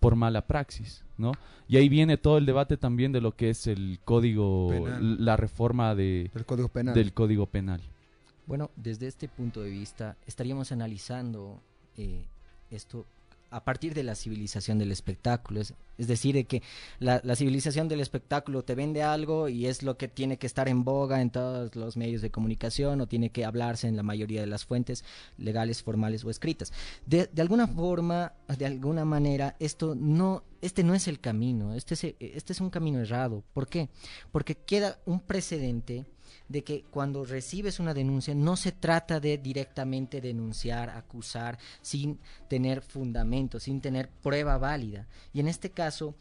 por 0.00 0.16
mala 0.16 0.48
praxis, 0.48 1.04
¿no? 1.16 1.30
Y 1.68 1.76
ahí 1.76 1.88
viene 1.88 2.16
todo 2.16 2.36
el 2.36 2.46
debate 2.46 2.76
también 2.76 3.12
de 3.12 3.20
lo 3.20 3.36
que 3.36 3.50
es 3.50 3.68
el 3.68 4.00
código, 4.04 4.70
Penal. 4.70 5.24
la 5.24 5.36
reforma 5.36 5.94
de, 5.94 6.32
del 6.34 6.44
Código 6.44 6.68
Penal. 6.68 6.94
del 6.96 7.12
código 7.12 7.46
penal. 7.46 7.80
Bueno, 8.44 8.72
desde 8.74 9.06
este 9.06 9.28
punto 9.28 9.62
de 9.62 9.70
vista, 9.70 10.16
estaríamos 10.26 10.72
analizando 10.72 11.62
eh, 11.96 12.26
esto 12.72 13.06
a 13.56 13.64
partir 13.64 13.94
de 13.94 14.02
la 14.02 14.14
civilización 14.14 14.78
del 14.78 14.92
espectáculo. 14.92 15.62
Es, 15.62 15.72
es 15.96 16.08
decir, 16.08 16.34
de 16.34 16.44
que 16.44 16.62
la, 16.98 17.22
la 17.24 17.36
civilización 17.36 17.88
del 17.88 18.00
espectáculo 18.00 18.62
te 18.62 18.74
vende 18.74 19.02
algo 19.02 19.48
y 19.48 19.64
es 19.64 19.82
lo 19.82 19.96
que 19.96 20.08
tiene 20.08 20.36
que 20.36 20.46
estar 20.46 20.68
en 20.68 20.84
boga 20.84 21.22
en 21.22 21.30
todos 21.30 21.74
los 21.74 21.96
medios 21.96 22.20
de 22.20 22.30
comunicación 22.30 23.00
o 23.00 23.08
tiene 23.08 23.30
que 23.30 23.46
hablarse 23.46 23.88
en 23.88 23.96
la 23.96 24.02
mayoría 24.02 24.42
de 24.42 24.46
las 24.46 24.66
fuentes 24.66 25.04
legales, 25.38 25.82
formales 25.82 26.22
o 26.24 26.28
escritas. 26.28 26.70
De, 27.06 27.30
de 27.32 27.40
alguna 27.42 27.66
forma, 27.66 28.34
de 28.58 28.66
alguna 28.66 29.06
manera, 29.06 29.56
esto 29.58 29.94
no, 29.94 30.44
este 30.60 30.84
no 30.84 30.94
es 30.94 31.08
el 31.08 31.18
camino, 31.18 31.72
este 31.72 31.94
es, 31.94 32.04
este 32.20 32.52
es 32.52 32.60
un 32.60 32.68
camino 32.68 33.00
errado. 33.00 33.42
¿Por 33.54 33.68
qué? 33.68 33.88
Porque 34.32 34.54
queda 34.54 34.98
un 35.06 35.20
precedente 35.20 36.04
de 36.48 36.64
que 36.64 36.84
cuando 36.90 37.24
recibes 37.24 37.80
una 37.80 37.94
denuncia 37.94 38.34
no 38.34 38.56
se 38.56 38.72
trata 38.72 39.20
de 39.20 39.38
directamente 39.38 40.20
denunciar, 40.20 40.90
acusar, 40.90 41.58
sin 41.82 42.18
tener 42.48 42.82
fundamento, 42.82 43.60
sin 43.60 43.80
tener 43.80 44.08
prueba 44.08 44.58
válida. 44.58 45.06
Y 45.32 45.40
en 45.40 45.48
este 45.48 45.70
caso, 45.70 46.14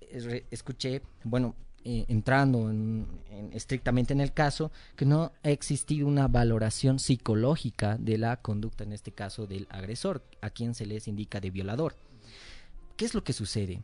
eh, 0.00 0.46
escuché, 0.50 1.02
bueno, 1.24 1.54
eh, 1.84 2.04
entrando 2.08 2.70
en, 2.70 3.06
en, 3.30 3.52
estrictamente 3.52 4.12
en 4.12 4.20
el 4.20 4.32
caso, 4.32 4.72
que 4.96 5.06
no 5.06 5.32
ha 5.42 5.50
existido 5.50 6.06
una 6.06 6.28
valoración 6.28 6.98
psicológica 6.98 7.96
de 7.96 8.18
la 8.18 8.36
conducta, 8.38 8.84
en 8.84 8.92
este 8.92 9.12
caso 9.12 9.46
del 9.46 9.66
agresor, 9.70 10.22
a 10.40 10.50
quien 10.50 10.74
se 10.74 10.86
les 10.86 11.08
indica 11.08 11.40
de 11.40 11.50
violador. 11.50 11.94
¿Qué 12.96 13.04
es 13.04 13.14
lo 13.14 13.22
que 13.22 13.32
sucede? 13.32 13.82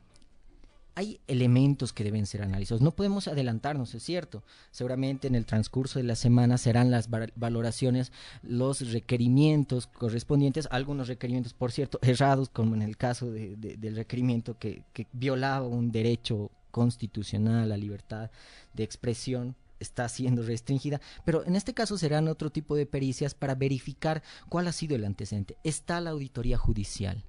Hay 0.94 1.20
elementos 1.26 1.92
que 1.92 2.04
deben 2.04 2.26
ser 2.26 2.42
analizados. 2.42 2.80
No 2.80 2.92
podemos 2.92 3.28
adelantarnos, 3.28 3.94
es 3.94 4.02
cierto. 4.02 4.44
Seguramente 4.70 5.26
en 5.26 5.34
el 5.34 5.46
transcurso 5.46 5.98
de 5.98 6.04
la 6.04 6.16
semana 6.16 6.58
serán 6.58 6.90
las 6.90 7.08
valoraciones, 7.10 8.12
los 8.42 8.92
requerimientos 8.92 9.86
correspondientes, 9.86 10.68
algunos 10.70 11.08
requerimientos, 11.08 11.54
por 11.54 11.72
cierto, 11.72 11.98
errados, 12.02 12.48
como 12.48 12.74
en 12.74 12.82
el 12.82 12.96
caso 12.96 13.30
de, 13.30 13.56
de, 13.56 13.76
del 13.76 13.96
requerimiento 13.96 14.58
que, 14.58 14.84
que 14.92 15.06
violaba 15.12 15.66
un 15.66 15.90
derecho 15.90 16.50
constitucional, 16.70 17.68
la 17.68 17.76
libertad 17.76 18.30
de 18.72 18.84
expresión, 18.84 19.56
está 19.80 20.08
siendo 20.08 20.42
restringida, 20.42 21.00
pero 21.24 21.44
en 21.44 21.56
este 21.56 21.74
caso 21.74 21.98
serán 21.98 22.28
otro 22.28 22.50
tipo 22.50 22.74
de 22.74 22.86
pericias 22.86 23.34
para 23.34 23.54
verificar 23.54 24.22
cuál 24.48 24.68
ha 24.68 24.72
sido 24.72 24.96
el 24.96 25.04
antecedente. 25.04 25.56
Está 25.62 26.00
la 26.00 26.10
auditoría 26.10 26.56
judicial. 26.56 27.24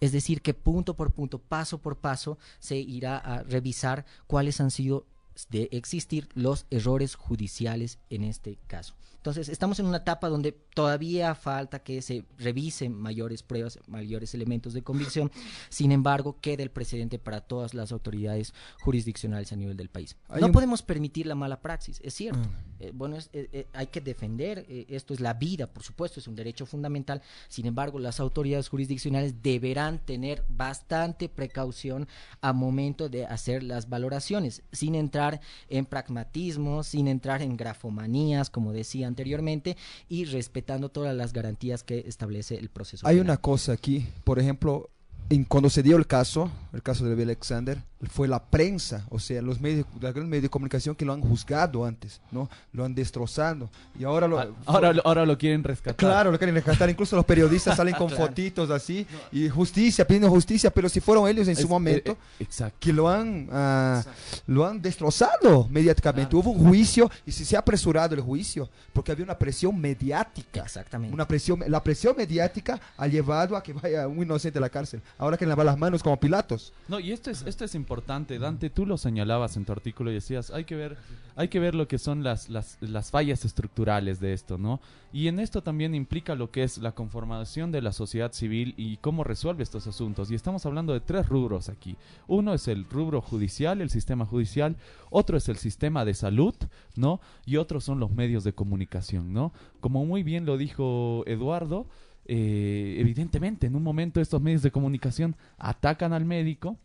Es 0.00 0.12
decir, 0.12 0.40
que 0.42 0.54
punto 0.54 0.94
por 0.94 1.12
punto, 1.12 1.38
paso 1.38 1.78
por 1.78 1.98
paso, 1.98 2.38
se 2.58 2.76
irá 2.76 3.18
a 3.18 3.42
revisar 3.42 4.06
cuáles 4.26 4.60
han 4.60 4.70
sido 4.70 5.06
de 5.48 5.68
existir 5.72 6.28
los 6.34 6.66
errores 6.70 7.14
judiciales 7.14 7.98
en 8.10 8.24
este 8.24 8.58
caso. 8.66 8.94
Entonces, 9.20 9.50
estamos 9.50 9.78
en 9.78 9.84
una 9.84 9.98
etapa 9.98 10.30
donde 10.30 10.52
todavía 10.52 11.34
falta 11.34 11.80
que 11.80 12.00
se 12.00 12.24
revisen 12.38 12.94
mayores 12.94 13.42
pruebas, 13.42 13.78
mayores 13.86 14.32
elementos 14.32 14.72
de 14.72 14.80
convicción. 14.80 15.30
Sin 15.68 15.92
embargo, 15.92 16.38
queda 16.40 16.62
el 16.62 16.70
precedente 16.70 17.18
para 17.18 17.42
todas 17.42 17.74
las 17.74 17.92
autoridades 17.92 18.54
jurisdiccionales 18.80 19.52
a 19.52 19.56
nivel 19.56 19.76
del 19.76 19.90
país. 19.90 20.16
Hay 20.30 20.40
no 20.40 20.46
un... 20.46 20.52
podemos 20.52 20.80
permitir 20.80 21.26
la 21.26 21.34
mala 21.34 21.60
praxis, 21.60 22.00
es 22.02 22.14
cierto. 22.14 22.48
Mm. 22.48 22.82
Eh, 22.82 22.92
bueno, 22.94 23.16
es, 23.16 23.28
eh, 23.34 23.66
hay 23.74 23.88
que 23.88 24.00
defender, 24.00 24.64
eh, 24.70 24.86
esto 24.88 25.12
es 25.12 25.20
la 25.20 25.34
vida, 25.34 25.66
por 25.66 25.82
supuesto, 25.82 26.18
es 26.18 26.26
un 26.26 26.34
derecho 26.34 26.64
fundamental. 26.64 27.20
Sin 27.48 27.66
embargo, 27.66 27.98
las 27.98 28.20
autoridades 28.20 28.70
jurisdiccionales 28.70 29.42
deberán 29.42 29.98
tener 29.98 30.46
bastante 30.48 31.28
precaución 31.28 32.08
a 32.40 32.54
momento 32.54 33.10
de 33.10 33.26
hacer 33.26 33.62
las 33.64 33.90
valoraciones, 33.90 34.62
sin 34.72 34.94
entrar 34.94 35.42
en 35.68 35.84
pragmatismo, 35.84 36.82
sin 36.84 37.06
entrar 37.06 37.42
en 37.42 37.58
grafomanías, 37.58 38.48
como 38.48 38.72
decía 38.72 39.09
anteriormente, 39.10 39.76
y 40.08 40.24
respetando 40.24 40.88
todas 40.88 41.14
las 41.14 41.32
garantías 41.32 41.82
que 41.82 42.04
establece 42.06 42.56
el 42.56 42.70
proceso. 42.70 43.06
Hay 43.06 43.16
penal. 43.16 43.26
una 43.26 43.36
cosa 43.36 43.72
aquí, 43.72 44.06
por 44.24 44.38
ejemplo, 44.38 44.88
en, 45.30 45.44
cuando 45.44 45.70
se 45.70 45.82
dio 45.82 45.96
el 45.96 46.06
caso, 46.06 46.50
el 46.72 46.82
caso 46.82 47.04
de 47.04 47.22
Alexander, 47.22 47.78
fue 48.08 48.26
la 48.26 48.42
prensa, 48.42 49.04
o 49.10 49.18
sea, 49.18 49.42
los 49.42 49.60
medios, 49.60 49.86
los 50.00 50.14
medios 50.24 50.42
de 50.42 50.48
comunicación 50.48 50.96
que 50.96 51.04
lo 51.04 51.12
han 51.12 51.20
juzgado 51.20 51.84
antes, 51.84 52.20
¿no? 52.30 52.48
Lo 52.72 52.84
han 52.84 52.94
destrozado. 52.94 53.68
Y 53.98 54.04
ahora 54.04 54.26
lo, 54.26 54.40
ahora, 54.64 54.92
fue, 54.92 55.02
ahora 55.04 55.26
lo 55.26 55.36
quieren 55.36 55.62
rescatar. 55.62 55.96
Claro, 55.96 56.32
lo 56.32 56.38
quieren 56.38 56.54
rescatar. 56.54 56.88
Incluso 56.88 57.14
los 57.14 57.26
periodistas 57.26 57.76
salen 57.76 57.94
con 57.94 58.08
claro. 58.08 58.26
fotitos 58.26 58.70
así, 58.70 59.06
y 59.30 59.48
justicia, 59.48 60.06
pidiendo 60.06 60.30
justicia, 60.30 60.70
pero 60.70 60.88
si 60.88 61.00
fueron 61.00 61.28
ellos 61.28 61.46
en 61.46 61.52
es, 61.52 61.60
su 61.60 61.68
momento 61.68 62.16
eh, 62.38 62.46
eh, 62.58 62.70
que 62.80 62.92
lo 62.92 63.08
han, 63.08 63.48
uh, 63.50 64.02
lo 64.46 64.66
han 64.66 64.80
destrozado 64.80 65.68
mediáticamente. 65.68 66.30
Claro. 66.30 66.50
Hubo 66.50 66.58
un 66.58 66.68
juicio 66.68 67.10
y 67.26 67.32
si 67.32 67.44
se 67.44 67.54
ha 67.54 67.60
apresurado 67.60 68.14
el 68.14 68.22
juicio, 68.22 68.68
porque 68.94 69.12
había 69.12 69.24
una 69.24 69.38
presión 69.38 69.78
mediática. 69.78 70.62
Exactamente. 70.62 71.12
Una 71.14 71.28
presión, 71.28 71.62
la 71.66 71.82
presión 71.82 72.16
mediática 72.16 72.80
ha 72.96 73.06
llevado 73.06 73.56
a 73.56 73.62
que 73.62 73.74
vaya 73.74 74.08
un 74.08 74.22
inocente 74.22 74.58
a 74.58 74.62
la 74.62 74.70
cárcel. 74.70 75.02
Ahora 75.20 75.36
que 75.36 75.44
lavar 75.44 75.66
las 75.66 75.76
manos 75.76 76.02
como 76.02 76.18
Pilatos. 76.18 76.72
No, 76.88 76.98
y 76.98 77.12
esto 77.12 77.30
es, 77.30 77.42
esto 77.42 77.66
es 77.66 77.74
importante, 77.74 78.38
Dante, 78.38 78.70
tú 78.70 78.86
lo 78.86 78.96
señalabas 78.96 79.54
en 79.58 79.66
tu 79.66 79.72
artículo 79.72 80.10
y 80.10 80.14
decías, 80.14 80.50
hay 80.50 80.64
que 80.64 80.74
ver, 80.74 80.96
hay 81.36 81.48
que 81.48 81.60
ver 81.60 81.74
lo 81.74 81.86
que 81.86 81.98
son 81.98 82.22
las, 82.22 82.48
las, 82.48 82.78
las 82.80 83.10
fallas 83.10 83.44
estructurales 83.44 84.18
de 84.18 84.32
esto, 84.32 84.56
¿no? 84.56 84.80
Y 85.12 85.28
en 85.28 85.38
esto 85.38 85.62
también 85.62 85.94
implica 85.94 86.34
lo 86.34 86.50
que 86.50 86.62
es 86.62 86.78
la 86.78 86.92
conformación 86.92 87.70
de 87.70 87.82
la 87.82 87.92
sociedad 87.92 88.32
civil 88.32 88.72
y 88.78 88.96
cómo 88.96 89.22
resuelve 89.22 89.62
estos 89.62 89.86
asuntos. 89.86 90.30
Y 90.30 90.34
estamos 90.34 90.64
hablando 90.64 90.94
de 90.94 91.00
tres 91.00 91.28
rubros 91.28 91.68
aquí. 91.68 91.96
Uno 92.26 92.54
es 92.54 92.66
el 92.66 92.86
rubro 92.88 93.20
judicial, 93.20 93.82
el 93.82 93.90
sistema 93.90 94.24
judicial, 94.24 94.76
otro 95.10 95.36
es 95.36 95.50
el 95.50 95.58
sistema 95.58 96.06
de 96.06 96.14
salud, 96.14 96.54
¿no? 96.96 97.20
Y 97.44 97.58
otros 97.58 97.84
son 97.84 98.00
los 98.00 98.10
medios 98.10 98.42
de 98.42 98.54
comunicación, 98.54 99.34
¿no? 99.34 99.52
Como 99.80 100.06
muy 100.06 100.22
bien 100.22 100.46
lo 100.46 100.56
dijo 100.56 101.24
Eduardo, 101.26 101.86
eh, 102.32 103.00
evidentemente 103.00 103.66
en 103.66 103.74
un 103.74 103.82
momento 103.82 104.20
estos 104.20 104.40
medios 104.40 104.62
de 104.62 104.70
comunicación 104.70 105.34
atacan 105.58 106.12
al 106.12 106.24
médico 106.24 106.76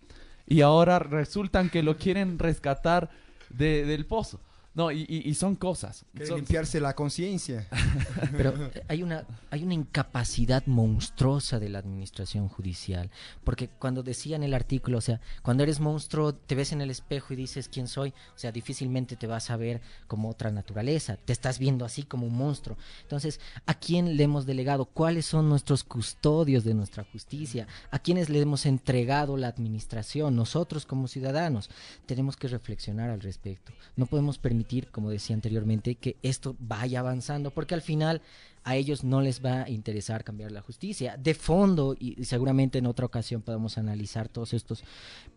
y 0.48 0.62
ahora 0.62 0.98
resultan 0.98 1.70
que 1.70 1.84
lo 1.84 1.98
quieren 1.98 2.40
rescatar 2.40 3.12
de, 3.52 3.86
del 3.86 4.08
pozo. 4.08 4.40
No, 4.76 4.92
y, 4.92 5.06
y, 5.08 5.30
y 5.30 5.34
son 5.36 5.56
cosas. 5.56 6.06
Son... 6.28 6.36
limpiarse 6.36 6.82
la 6.82 6.94
conciencia. 6.94 7.66
Pero 8.34 8.54
hay 8.90 9.04
una, 9.04 9.26
hay 9.50 9.64
una 9.64 9.74
incapacidad 9.74 10.66
monstruosa 10.66 11.60
de 11.60 11.70
la 11.70 11.80
administración 11.80 12.50
judicial. 12.50 13.10
Porque 13.46 13.70
cuando 13.70 14.04
decía 14.04 14.36
en 14.36 14.44
el 14.44 14.54
artículo, 14.54 14.98
o 14.98 15.02
sea, 15.02 15.22
cuando 15.44 15.64
eres 15.64 15.80
monstruo, 15.80 16.36
te 16.36 16.56
ves 16.56 16.74
en 16.74 16.82
el 16.82 16.90
espejo 16.90 17.34
y 17.34 17.38
dices 17.38 17.70
quién 17.70 17.88
soy, 17.88 18.10
o 18.10 18.38
sea, 18.38 18.52
difícilmente 18.52 19.16
te 19.16 19.28
vas 19.28 19.50
a 19.50 19.56
ver 19.56 19.80
como 20.08 20.30
otra 20.30 20.52
naturaleza. 20.52 21.16
Te 21.16 21.32
estás 21.32 21.58
viendo 21.58 21.86
así 21.86 22.04
como 22.04 22.28
un 22.28 22.36
monstruo. 22.36 22.78
Entonces, 23.04 23.40
¿a 23.66 23.76
quién 23.76 24.18
le 24.18 24.24
hemos 24.24 24.46
delegado? 24.46 24.84
¿Cuáles 24.84 25.26
son 25.26 25.48
nuestros 25.48 25.86
custodios 25.86 26.66
de 26.66 26.74
nuestra 26.74 27.06
justicia? 27.06 27.66
¿A 27.92 28.00
quiénes 28.00 28.30
le 28.30 28.42
hemos 28.42 28.66
entregado 28.66 29.38
la 29.38 29.48
administración? 29.48 30.36
Nosotros 30.36 30.86
como 30.86 31.08
ciudadanos 31.08 31.70
tenemos 32.06 32.36
que 32.36 32.50
reflexionar 32.50 33.10
al 33.10 33.22
respecto. 33.22 33.72
No 33.96 34.06
podemos 34.06 34.38
permitir 34.38 34.65
como 34.92 35.10
decía 35.10 35.36
anteriormente, 35.36 35.96
que 35.96 36.18
esto 36.22 36.56
vaya 36.60 37.00
avanzando, 37.00 37.52
porque 37.52 37.76
al 37.76 37.82
final 37.82 38.22
a 38.64 38.76
ellos 38.76 39.04
no 39.04 39.22
les 39.22 39.44
va 39.46 39.64
a 39.64 39.70
interesar 39.70 40.24
cambiar 40.24 40.52
la 40.52 40.62
justicia. 40.62 41.18
De 41.18 41.34
fondo, 41.34 41.96
y 42.00 42.24
seguramente 42.26 42.80
en 42.80 42.88
otra 42.88 43.06
ocasión 43.06 43.42
podemos 43.42 43.78
analizar 43.78 44.28
todos 44.28 44.54
estos 44.54 44.84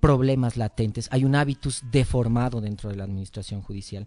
problemas 0.00 0.56
latentes, 0.56 1.08
hay 1.10 1.24
un 1.24 1.34
hábitus 1.34 1.82
deformado 1.90 2.60
dentro 2.60 2.90
de 2.90 2.96
la 2.96 3.04
administración 3.04 3.60
judicial. 3.62 4.06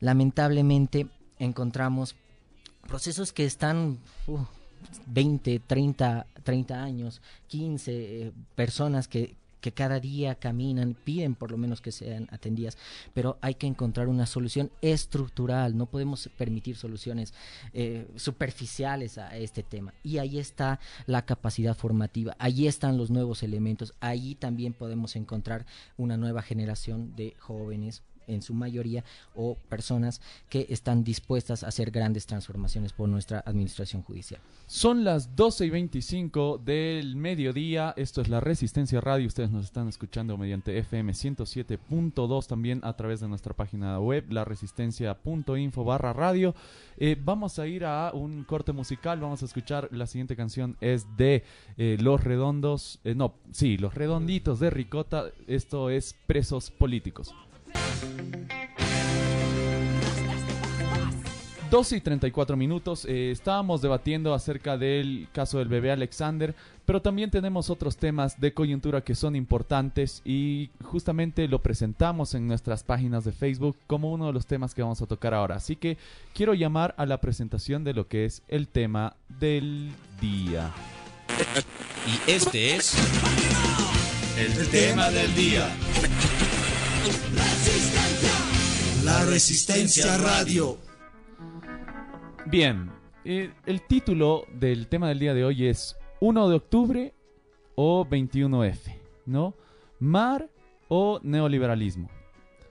Lamentablemente 0.00 1.06
encontramos 1.38 2.14
procesos 2.86 3.32
que 3.32 3.44
están... 3.44 3.98
Uh, 4.26 4.38
20, 5.06 5.60
30, 5.60 6.26
30 6.42 6.82
años, 6.82 7.20
15 7.48 7.92
eh, 7.92 8.32
personas 8.54 9.08
que, 9.08 9.36
que 9.60 9.72
cada 9.72 10.00
día 10.00 10.34
caminan, 10.34 10.94
piden 11.04 11.34
por 11.34 11.50
lo 11.50 11.58
menos 11.58 11.80
que 11.80 11.92
sean 11.92 12.28
atendidas, 12.30 12.78
pero 13.14 13.38
hay 13.40 13.54
que 13.54 13.66
encontrar 13.66 14.08
una 14.08 14.26
solución 14.26 14.70
estructural, 14.82 15.76
no 15.76 15.86
podemos 15.86 16.28
permitir 16.36 16.76
soluciones 16.76 17.34
eh, 17.72 18.08
superficiales 18.16 19.18
a 19.18 19.36
este 19.36 19.62
tema. 19.62 19.94
Y 20.02 20.18
ahí 20.18 20.38
está 20.38 20.80
la 21.06 21.24
capacidad 21.24 21.76
formativa, 21.76 22.36
ahí 22.38 22.66
están 22.66 22.96
los 22.96 23.10
nuevos 23.10 23.42
elementos, 23.42 23.94
ahí 24.00 24.34
también 24.34 24.72
podemos 24.72 25.16
encontrar 25.16 25.66
una 25.96 26.16
nueva 26.16 26.42
generación 26.42 27.14
de 27.16 27.34
jóvenes 27.38 28.02
en 28.28 28.42
su 28.42 28.54
mayoría 28.54 29.04
o 29.34 29.56
personas 29.68 30.20
que 30.48 30.66
están 30.70 31.04
dispuestas 31.04 31.64
a 31.64 31.68
hacer 31.68 31.90
grandes 31.90 32.26
transformaciones 32.26 32.92
por 32.92 33.08
nuestra 33.08 33.42
administración 33.44 34.02
judicial. 34.02 34.40
Son 34.66 35.02
las 35.02 35.34
12 35.34 35.66
y 35.66 35.70
25 35.70 36.58
del 36.58 37.16
mediodía. 37.16 37.94
Esto 37.96 38.20
es 38.20 38.28
la 38.28 38.40
Resistencia 38.40 39.00
Radio. 39.00 39.26
Ustedes 39.26 39.50
nos 39.50 39.64
están 39.64 39.88
escuchando 39.88 40.36
mediante 40.36 40.78
FM 40.78 41.12
107.2 41.12 42.46
también 42.46 42.80
a 42.84 42.94
través 42.94 43.20
de 43.20 43.28
nuestra 43.28 43.54
página 43.54 43.98
web, 43.98 44.30
laresistencia.info 44.30 45.84
barra 45.84 46.12
radio. 46.12 46.54
Eh, 46.98 47.16
vamos 47.18 47.58
a 47.58 47.66
ir 47.66 47.84
a 47.84 48.10
un 48.12 48.44
corte 48.44 48.72
musical. 48.72 49.20
Vamos 49.20 49.42
a 49.42 49.46
escuchar 49.46 49.88
la 49.92 50.06
siguiente 50.06 50.36
canción. 50.36 50.76
Es 50.80 51.06
de 51.16 51.44
eh, 51.76 51.96
Los 52.00 52.22
Redondos. 52.22 53.00
Eh, 53.04 53.14
no, 53.14 53.34
sí, 53.52 53.78
Los 53.78 53.94
Redonditos 53.94 54.60
de 54.60 54.70
Ricota. 54.70 55.26
Esto 55.46 55.90
es 55.90 56.14
Presos 56.26 56.70
Políticos. 56.70 57.34
12 61.70 61.96
y 61.96 62.00
34 62.00 62.56
minutos. 62.56 63.04
Eh, 63.04 63.30
estábamos 63.30 63.82
debatiendo 63.82 64.32
acerca 64.32 64.78
del 64.78 65.28
caso 65.32 65.58
del 65.58 65.68
bebé 65.68 65.92
Alexander, 65.92 66.54
pero 66.86 67.02
también 67.02 67.30
tenemos 67.30 67.68
otros 67.68 67.96
temas 67.98 68.40
de 68.40 68.54
coyuntura 68.54 69.02
que 69.02 69.14
son 69.14 69.36
importantes 69.36 70.22
y 70.24 70.70
justamente 70.82 71.46
lo 71.46 71.60
presentamos 71.60 72.34
en 72.34 72.46
nuestras 72.46 72.82
páginas 72.82 73.24
de 73.24 73.32
Facebook 73.32 73.76
como 73.86 74.12
uno 74.12 74.28
de 74.28 74.32
los 74.32 74.46
temas 74.46 74.74
que 74.74 74.82
vamos 74.82 75.02
a 75.02 75.06
tocar 75.06 75.34
ahora. 75.34 75.56
Así 75.56 75.76
que 75.76 75.98
quiero 76.34 76.54
llamar 76.54 76.94
a 76.96 77.04
la 77.04 77.20
presentación 77.20 77.84
de 77.84 77.94
lo 77.94 78.08
que 78.08 78.24
es 78.24 78.42
el 78.48 78.68
tema 78.68 79.16
del 79.28 79.90
día. 80.20 80.72
Y 82.06 82.30
este 82.30 82.76
es 82.76 82.96
el 84.38 84.68
tema 84.68 85.10
del 85.10 85.34
día. 85.34 85.68
La 89.04 89.24
Resistencia 89.24 90.18
Radio. 90.18 90.76
Bien, 92.46 92.90
el 93.24 93.82
título 93.88 94.44
del 94.52 94.86
tema 94.88 95.08
del 95.08 95.18
día 95.18 95.34
de 95.34 95.44
hoy 95.44 95.66
es 95.66 95.96
1 96.20 96.48
de 96.48 96.56
octubre 96.56 97.14
o 97.74 98.04
21F, 98.04 98.96
¿no? 99.26 99.54
Mar 99.98 100.48
o 100.88 101.20
neoliberalismo. 101.22 102.08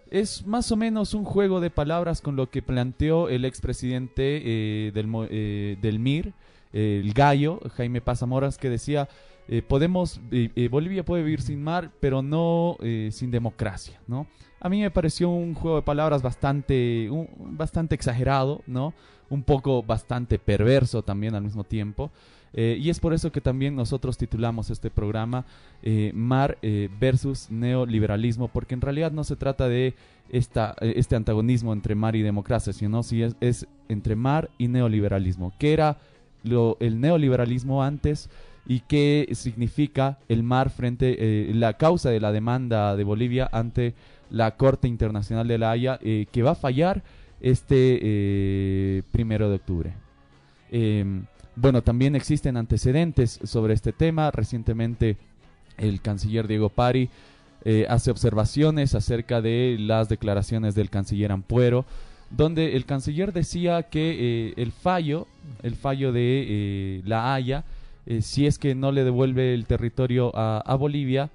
Es 0.10 0.46
más 0.46 0.72
o 0.72 0.76
menos 0.76 1.14
un 1.14 1.26
juego 1.26 1.60
de 1.60 1.70
palabras 1.70 2.22
con 2.22 2.36
lo 2.36 2.50
que 2.50 2.62
planteó 2.62 3.30
el 3.30 3.46
expresidente 3.46 4.42
eh, 4.44 4.92
del, 4.94 5.10
eh, 5.30 5.78
del 5.82 6.00
MIR, 6.00 6.34
el 6.74 7.14
gallo, 7.14 7.60
Jaime 7.76 8.02
Pazamoras, 8.02 8.58
que 8.58 8.70
decía, 8.70 9.10
podemos, 9.68 10.20
Bolivia 10.70 11.06
puede 11.06 11.24
vivir 11.24 11.42
sin 11.42 11.64
mar, 11.64 11.92
pero 12.00 12.22
no 12.22 12.78
sin 13.12 13.32
democracia, 13.32 14.00
¿no? 14.08 14.28
A 14.60 14.70
mí 14.70 14.82
me 14.82 14.92
pareció 14.92 15.30
un 15.30 15.54
juego 15.54 15.78
de 15.78 15.84
palabras 15.84 16.22
bastante, 16.22 17.10
bastante 17.38 17.96
exagerado, 17.96 18.62
¿no? 18.68 18.94
un 19.30 19.44
poco 19.44 19.84
bastante 19.84 20.40
perverso 20.40 21.04
también 21.04 21.36
al 21.36 21.44
mismo 21.44 21.64
tiempo. 21.64 22.12
Eh, 22.54 22.78
y 22.80 22.90
es 22.90 23.00
por 23.00 23.14
eso 23.14 23.32
que 23.32 23.42
también 23.42 23.76
nosotros 23.76 24.18
titulamos 24.18 24.70
este 24.70 24.90
programa 24.90 25.46
eh, 25.84 26.12
Mar 26.16 26.58
eh, 26.62 26.90
versus 27.00 27.52
neoliberalismo, 27.52 28.48
porque 28.48 28.74
en 28.74 28.82
realidad 28.82 29.12
no 29.12 29.24
se 29.24 29.36
trata 29.36 29.68
de 29.68 29.96
esta, 30.30 30.76
este 30.82 31.16
antagonismo 31.16 31.74
entre 31.74 31.96
mar 31.96 32.16
y 32.16 32.22
democracia, 32.22 32.74
sino 32.74 33.04
si 33.04 33.24
es, 33.24 33.36
es 33.42 33.68
entre 33.90 34.16
mar 34.16 34.50
y 34.58 34.70
neoliberalismo. 34.70 35.54
¿Qué 35.60 35.74
era 35.74 35.98
lo, 36.44 36.78
el 36.80 37.02
neoliberalismo 37.02 37.84
antes 37.84 38.30
y 38.68 38.82
qué 38.82 39.30
significa 39.34 40.20
el 40.28 40.44
mar 40.44 40.70
frente 40.70 41.50
la 41.54 41.74
causa 41.74 42.10
de 42.10 42.20
la 42.20 42.32
demanda 42.32 42.96
de 42.96 43.04
Bolivia 43.04 43.50
ante 43.52 43.94
la 44.30 44.58
Corte 44.58 44.88
Internacional 44.88 45.48
de 45.48 45.58
la 45.58 45.72
Haya 45.72 46.00
que 46.00 46.44
va 46.44 46.52
a 46.52 46.56
fallar? 46.56 47.04
este 47.42 48.00
eh, 48.02 49.04
primero 49.12 49.50
de 49.50 49.56
octubre. 49.56 49.94
Em, 50.72 51.26
bueno, 51.56 51.82
también 51.82 52.16
existen 52.16 52.58
antecedentes 52.58 53.40
sobre 53.44 53.74
este 53.74 53.94
tema. 53.94 54.32
Recientemente 54.32 55.18
el 55.78 56.02
canciller 56.02 56.48
Diego 56.48 56.70
Pari 56.70 57.10
eh, 57.66 57.86
hace 57.90 58.12
observaciones 58.12 58.96
acerca 58.96 59.42
de 59.42 59.78
las 59.80 60.10
declaraciones 60.10 60.76
del 60.76 60.90
canciller 60.90 61.32
Ampuero, 61.32 61.86
donde 62.30 62.76
el 62.76 62.86
canciller 62.86 63.34
decía 63.34 63.84
que 63.84 64.50
eh, 64.50 64.54
el 64.58 64.72
fallo, 64.72 65.28
el 65.64 65.76
fallo 65.76 66.12
de 66.12 67.02
la 67.06 67.34
Haya, 67.34 67.64
si 68.22 68.48
es 68.48 68.58
que 68.58 68.76
no 68.76 68.92
le 68.92 69.04
devuelve 69.04 69.54
el 69.54 69.66
territorio 69.66 70.32
a, 70.36 70.76
Bolivia, 70.76 71.30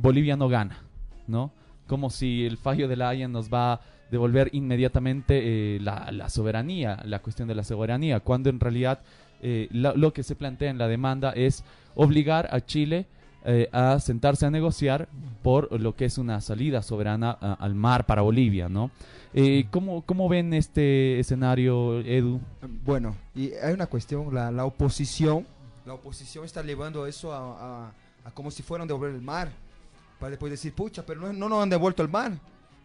Bolivia 0.00 0.36
no 0.36 0.48
gana, 0.48 0.82
¿no? 1.26 1.52
Como 1.86 2.10
si 2.10 2.46
el 2.46 2.56
fallo 2.56 2.86
de 2.88 2.96
la 2.96 3.08
Haya 3.08 3.28
nos 3.28 3.52
va 3.52 3.72
a 3.72 3.80
devolver 4.10 4.50
inmediatamente 4.52 5.76
eh, 5.76 5.80
la, 5.80 6.28
soberanía, 6.28 7.00
la 7.04 7.20
cuestión 7.20 7.48
de 7.48 7.54
la 7.54 7.64
soberanía, 7.64 8.20
cuando 8.20 8.50
en 8.50 8.60
realidad 8.60 9.00
eh, 9.42 9.68
lo 9.70 10.12
que 10.12 10.22
se 10.22 10.34
plantea 10.34 10.70
en 10.70 10.78
la 10.78 10.88
demanda 10.88 11.30
es 11.30 11.64
obligar 11.94 12.48
a 12.52 12.60
Chile 12.60 13.06
eh, 13.44 13.68
a 13.72 13.98
sentarse 14.00 14.46
a 14.46 14.50
negociar 14.50 15.08
por 15.42 15.80
lo 15.80 15.96
que 15.96 16.04
es 16.04 16.18
una 16.18 16.40
salida 16.40 16.82
soberana 16.82 17.30
al 17.30 17.74
mar 17.74 18.06
para 18.06 18.22
Bolivia, 18.22 18.68
¿no? 18.68 18.90
¿cómo, 19.70 20.02
¿Cómo 20.02 20.28
ven 20.28 20.52
este 20.54 21.20
escenario, 21.20 22.00
Edu? 22.00 22.40
Bueno, 22.84 23.16
y 23.34 23.52
hay 23.54 23.72
una 23.72 23.86
cuestión, 23.86 24.34
la, 24.34 24.50
la 24.50 24.64
oposición, 24.64 25.46
la 25.86 25.94
oposición 25.94 26.44
está 26.44 26.62
llevando 26.62 27.06
eso 27.06 27.32
a, 27.32 27.92
como 28.34 28.50
si 28.50 28.62
fueran 28.62 28.86
devolver 28.88 29.14
el 29.14 29.22
mar, 29.22 29.50
para 30.18 30.30
después 30.30 30.50
decir, 30.50 30.74
pucha, 30.74 31.06
pero 31.06 31.20
no, 31.20 31.32
no 31.32 31.48
nos 31.48 31.62
han 31.62 31.70
devuelto 31.70 32.02
el 32.02 32.08
mar 32.08 32.32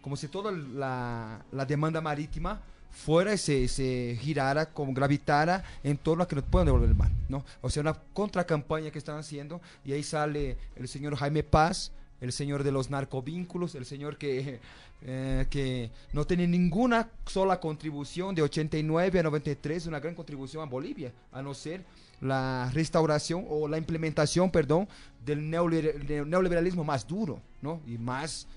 como 0.05 0.15
si 0.15 0.27
toda 0.27 0.51
la, 0.51 1.65
demanda 1.67 1.99
marítima 1.99 2.61
fuera 2.95 3.33
y 3.33 3.37
se, 3.37 4.17
girara, 4.19 4.67
como 4.67 4.93
gravitara 4.93 5.63
en 5.83 5.97
torno 5.97 6.23
a 6.23 6.27
que 6.27 6.35
nos 6.35 6.45
puedan 6.45 6.67
devolver 6.67 6.89
el 6.89 6.95
mar, 6.95 7.11
¿no? 7.27 7.43
O 7.61 7.69
sea, 7.69 7.81
una 7.81 7.93
contracampaña 8.13 8.89
que 8.89 8.97
están 8.97 9.17
haciendo 9.17 9.61
y 9.83 9.91
ahí 9.91 10.01
sale 10.01 10.57
el 10.75 10.87
señor 10.87 11.15
Jaime 11.17 11.43
Paz, 11.43 11.91
el 12.21 12.31
señor 12.31 12.63
de 12.63 12.71
los 12.71 12.89
narcovínculos, 12.89 13.75
el 13.75 13.85
señor 13.85 14.17
que, 14.17 14.59
eh, 15.01 15.45
que 15.49 15.91
no 16.13 16.25
tiene 16.25 16.47
ninguna 16.47 17.09
sola 17.25 17.59
contribución 17.59 18.33
de 18.33 18.41
89 18.41 19.19
a 19.19 19.23
93, 19.23 19.87
una 19.87 19.99
gran 19.99 20.15
contribución 20.15 20.63
a 20.63 20.65
Bolivia, 20.65 21.11
a 21.33 21.41
no 21.41 21.53
ser 21.53 21.83
la 22.21 22.71
restauración 22.73 23.45
o 23.49 23.67
la 23.67 23.77
implementación, 23.77 24.49
perdón, 24.49 24.87
del 25.23 25.49
neoliberalismo 25.49 26.85
más 26.85 27.05
duro, 27.05 27.41
¿no? 27.61 27.81
Y 27.85 27.97
más 27.97 28.47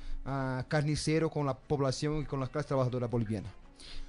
carnicero 0.69 1.31
con 1.31 1.47
la 1.47 1.55
población 1.55 2.21
y 2.21 2.25
con 2.27 2.39
las 2.39 2.51
clases 2.51 2.69
trabajadoras 2.69 3.11
bolivianas. 3.11 3.58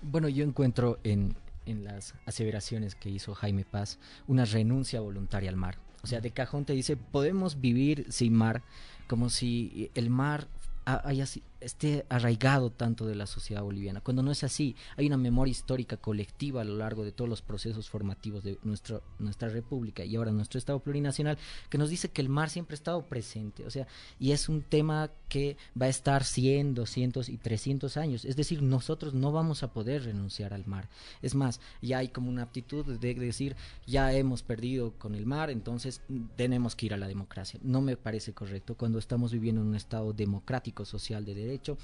Bueno, 0.02 0.30
yo 0.30 0.44
encuentro 0.44 1.00
en, 1.04 1.36
en 1.66 1.84
las 1.84 2.16
aseveraciones 2.26 2.96
que 2.96 3.10
hizo 3.10 3.36
Jaime 3.36 3.66
Paz 3.66 4.00
una 4.28 4.46
renuncia 4.46 5.00
voluntaria 5.02 5.50
al 5.50 5.56
mar. 5.56 5.78
O 6.02 6.08
sea, 6.08 6.22
de 6.22 6.32
cajón 6.32 6.66
te 6.66 6.74
dice, 6.74 6.96
podemos 6.96 7.60
vivir 7.60 8.06
sin 8.10 8.34
mar, 8.34 8.64
como 9.08 9.30
si 9.30 9.92
el 9.96 10.10
mar 10.10 10.48
haya 10.86 11.26
esté 11.62 12.06
arraigado 12.10 12.72
tanto 12.72 13.06
de 13.06 13.16
la 13.16 13.28
sociedad 13.28 13.62
boliviana, 13.64 14.02
cuando 14.02 14.24
no 14.24 14.32
es 14.32 14.44
así. 14.44 14.76
Hay 14.98 15.08
una 15.08 15.18
memoria 15.18 15.52
histórica 15.52 15.98
colectiva 15.98 16.62
a 16.62 16.66
lo 16.66 16.78
largo 16.78 17.04
de 17.04 17.12
todos 17.12 17.30
los 17.30 17.42
procesos 17.42 17.90
formativos 17.90 18.44
de 18.44 18.58
nuestro, 18.64 19.04
nuestra 19.20 19.50
república 19.50 20.06
y 20.06 20.16
ahora 20.16 20.32
nuestro 20.32 20.58
Estado 20.58 20.80
plurinacional 20.80 21.38
que 21.70 21.78
nos 21.78 21.90
dice 21.90 22.10
que 22.10 22.22
el 22.22 22.30
mar 22.30 22.50
siempre 22.50 22.74
ha 22.74 22.80
estado 22.80 23.06
presente, 23.06 23.66
o 23.66 23.70
sea, 23.70 23.88
y 24.20 24.32
es 24.32 24.50
un 24.50 24.62
tema 24.62 25.12
que 25.28 25.58
va 25.80 25.88
a 25.88 25.90
estar 25.90 26.24
100, 26.24 26.74
200 26.74 27.30
y 27.30 27.38
300 27.38 27.98
años, 27.98 28.26
es 28.26 28.36
decir, 28.36 28.62
nosotros 28.62 29.14
no 29.14 29.32
vamos 29.32 29.64
a 29.64 29.74
poder 29.74 30.04
renunciar 30.04 30.54
al 30.54 30.66
mar. 30.66 30.90
Es 31.22 31.36
más, 31.36 31.60
ya 31.82 32.00
hay 32.00 32.10
como 32.10 32.30
una 32.30 32.44
aptitud 32.44 32.86
de 32.86 33.14
decir, 33.14 33.56
ya 33.86 34.14
hemos 34.14 34.44
perdido 34.44 34.94
con 34.98 35.16
el 35.16 35.26
mar, 35.26 35.50
entonces 35.50 36.02
tenemos 36.36 36.76
que 36.76 36.88
ir 36.88 36.94
a 36.94 36.98
la 36.98 37.08
democracia. 37.08 37.60
No 37.64 37.82
me 37.82 37.98
parece 37.98 38.34
correcto 38.34 38.76
cuando 38.76 39.00
estamos 39.00 39.32
viviendo 39.32 39.62
en 39.62 39.68
un 39.68 39.76
Estado 39.76 40.14
democrático, 40.14 40.86
social 40.86 41.26
de 41.26 41.36
derecho 41.36 41.49
derecho 41.50 41.78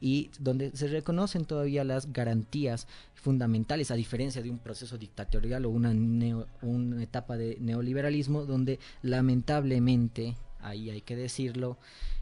y 0.00 0.30
donde 0.38 0.70
se 0.74 0.88
reconocen 0.88 1.44
todavía 1.44 1.84
las 1.84 2.12
garantías 2.12 2.86
fundamentales, 3.14 3.90
a 3.90 3.94
diferencia 3.94 4.42
de 4.42 4.50
un 4.50 4.58
proceso 4.58 4.98
dictatorial 4.98 5.66
o 5.66 5.70
una, 5.70 5.90
una 6.62 7.02
etapa 7.02 7.36
de 7.36 7.58
neoliberalismo 7.60 8.46
donde 8.46 8.78
lamentablemente, 9.02 10.36
ahí 10.60 10.90
hay 10.90 11.02
que 11.02 11.16
decirlo, 11.16 11.76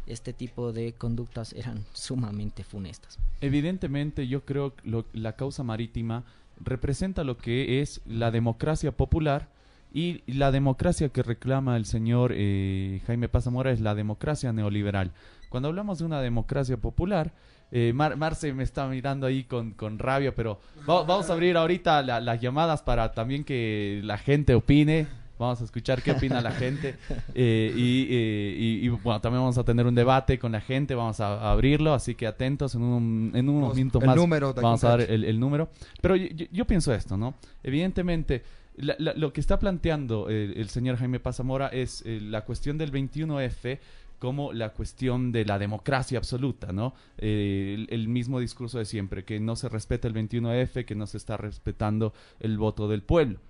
este 0.06 0.32
tipo 0.32 0.72
de 0.72 0.92
conductas 0.94 1.52
eran 1.52 1.84
sumamente 1.92 2.64
funestas. 2.64 3.18
Evidentemente 3.40 4.26
yo 4.26 4.44
creo 4.44 4.74
que 4.74 5.04
la 5.12 5.36
causa 5.36 5.62
marítima 5.62 6.24
representa 6.60 7.24
lo 7.24 7.36
que 7.36 7.80
es 7.80 8.00
la 8.06 8.30
democracia 8.30 8.92
popular 8.92 9.48
y 9.92 10.22
la 10.26 10.50
democracia 10.50 11.08
que 11.08 11.22
reclama 11.22 11.76
el 11.76 11.86
señor 11.86 12.32
eh, 12.34 13.00
Jaime 13.06 13.28
Pazamora 13.28 13.70
es 13.70 13.80
la 13.80 13.94
democracia 13.94 14.52
neoliberal. 14.52 15.12
Cuando 15.48 15.68
hablamos 15.68 15.98
de 15.98 16.04
una 16.04 16.20
democracia 16.20 16.76
popular, 16.76 17.32
eh, 17.70 17.92
Marce 17.94 18.52
me 18.52 18.64
está 18.64 18.86
mirando 18.86 19.26
ahí 19.26 19.44
con, 19.44 19.72
con 19.72 19.98
rabia, 19.98 20.34
pero 20.34 20.60
vamos 20.86 21.28
a 21.28 21.32
abrir 21.32 21.56
ahorita 21.56 22.02
las 22.02 22.40
llamadas 22.40 22.82
para 22.82 23.12
también 23.12 23.44
que 23.44 24.00
la 24.04 24.18
gente 24.18 24.54
opine 24.54 25.06
Vamos 25.38 25.60
a 25.60 25.64
escuchar 25.64 26.02
qué 26.02 26.12
opina 26.12 26.40
la 26.40 26.52
gente. 26.52 26.96
Eh, 27.34 27.72
eh, 27.76 28.56
y, 28.58 28.88
bueno, 28.88 29.20
también 29.20 29.40
vamos 29.40 29.58
a 29.58 29.64
tener 29.64 29.86
un 29.86 29.94
debate 29.94 30.38
con 30.38 30.50
la 30.50 30.60
gente. 30.60 30.94
Vamos 30.96 31.20
a, 31.20 31.52
abrirlo. 31.52 31.94
Así 31.94 32.16
que 32.16 32.26
atentos. 32.26 32.74
En, 32.74 32.82
un, 32.82 33.30
en 33.34 33.48
unos 33.48 33.76
minutos 33.76 34.02
más 34.04 34.16
vamos 34.16 34.82
a 34.82 34.88
dar 34.88 35.00
el, 35.02 35.38
número. 35.38 35.68
Pero 36.00 36.16
yo, 36.16 36.64
pienso 36.66 36.92
esto, 36.92 37.16
¿no? 37.16 37.34
Evidentemente. 37.62 38.42
lo 38.76 39.32
que 39.32 39.40
está 39.40 39.58
planteando 39.58 40.28
el 40.28 40.68
señor 40.68 40.96
Jaime 40.96 41.20
Pazamora 41.20 41.68
es 41.68 42.02
la 42.04 42.44
cuestión 42.44 42.76
del 42.76 42.90
21F 42.90 43.78
como 44.18 44.52
la 44.52 44.70
cuestión 44.70 45.32
de 45.32 45.44
la 45.44 45.58
democracia 45.58 46.18
absoluta, 46.18 46.72
¿no? 46.72 46.94
Eh, 47.18 47.86
el, 47.88 48.08
mismo 48.08 48.40
discurso 48.40 48.78
de 48.78 48.84
siempre, 48.84 49.24
que 49.24 49.40
no 49.40 49.56
se 49.56 49.68
respeta 49.68 50.08
el 50.08 50.14
21F, 50.14 50.84
que 50.84 50.94
no 50.94 51.06
se 51.06 51.16
está 51.16 51.36
respetando 51.36 52.12
el 52.40 52.58
voto 52.58 52.88
del 52.88 53.02
pueblo. 53.02 53.40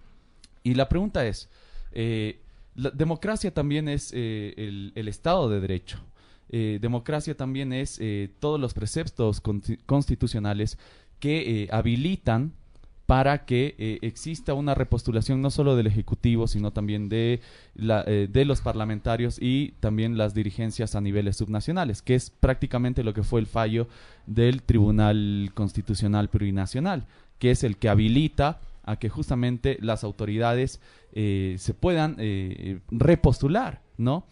Y 0.63 0.75
la 0.75 0.89
pregunta 0.89 1.27
es, 1.27 1.49
eh, 1.93 2.41
la 2.75 2.91
democracia 2.91 3.53
también 3.53 3.89
es 3.89 4.13
eh, 4.15 4.55
el, 4.95 5.09
Estado 5.09 5.49
de 5.49 5.61
Derecho. 5.61 5.99
democracia 6.51 7.37
también 7.37 7.73
es 7.73 8.01
todos 8.41 8.61
los 8.61 8.73
preceptos 8.73 9.43
constitucionales 9.87 10.79
que 11.21 11.69
habilitan 11.71 12.53
para 13.09 13.47
que 13.47 13.75
eh, 13.79 14.01
exista 14.03 14.53
una 14.53 14.75
repostulación 14.75 15.41
no 15.41 15.49
solo 15.51 15.77
del 15.77 15.87
Ejecutivo, 15.87 16.47
sino 16.47 16.73
también 16.75 17.09
de, 17.09 17.41
la, 17.75 18.05
eh, 18.07 18.29
de 18.31 18.45
los 18.45 18.61
parlamentarios 18.61 19.39
y 19.41 19.73
también 19.81 20.19
las 20.19 20.35
dirigencias 20.35 20.95
a 20.95 21.01
niveles 21.01 21.39
subnacionales, 21.39 22.03
que 22.03 22.15
es 22.15 22.29
prácticamente 22.29 23.03
lo 23.03 23.15
que 23.15 23.23
fue 23.23 23.41
el 23.41 23.47
fallo 23.47 23.89
del 24.27 24.63
Tribunal 24.63 25.53
Constitucional 25.55 26.29
Plurinacional, 26.29 27.07
que 27.39 27.51
es 27.51 27.65
el 27.65 27.79
que 27.79 27.89
habilita 27.89 28.61
a 28.85 28.99
que 28.99 29.09
justamente 29.09 29.79
las 29.81 30.05
autoridades 30.05 30.79
eh, 31.15 31.57
se 31.59 31.73
puedan 31.73 32.19
repostular, 32.91 33.81
¿no? 33.97 34.27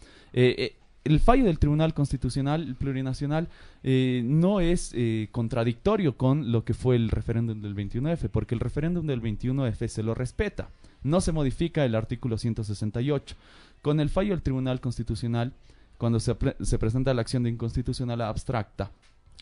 El 1.07 1.21
fallo 1.21 1.45
del 1.45 1.57
Tribunal 1.57 1.93
Constitucional 1.93 2.75
Plurinacional 2.77 3.47
eh, 3.83 4.21
no 4.25 4.59
es 4.59 4.91
eh, 4.93 5.29
contradictorio 5.31 6.17
con 6.17 6.51
lo 6.51 6.65
que 6.65 6.73
fue 6.73 6.97
el 6.97 7.09
referéndum 7.09 7.61
del 7.61 7.75
21F, 7.75 8.29
porque 8.29 8.55
el 8.55 8.61
referéndum 8.61 9.07
del 9.07 9.21
21F 9.21 9.87
se 9.87 10.03
lo 10.03 10.13
respeta, 10.13 10.69
no 11.03 11.21
se 11.21 11.31
modifica 11.31 11.85
el 11.85 11.95
artículo 11.95 12.37
168. 12.37 13.35
Con 13.81 14.01
el 14.01 14.09
fallo 14.09 14.31
del 14.31 14.41
Tribunal 14.41 14.81
Constitucional, 14.81 15.53
cuando 15.97 16.19
se, 16.19 16.35
se 16.61 16.77
presenta 16.77 17.13
la 17.13 17.21
acción 17.21 17.43
de 17.43 17.51
inconstitucional 17.51 18.21
abstracta, 18.21 18.91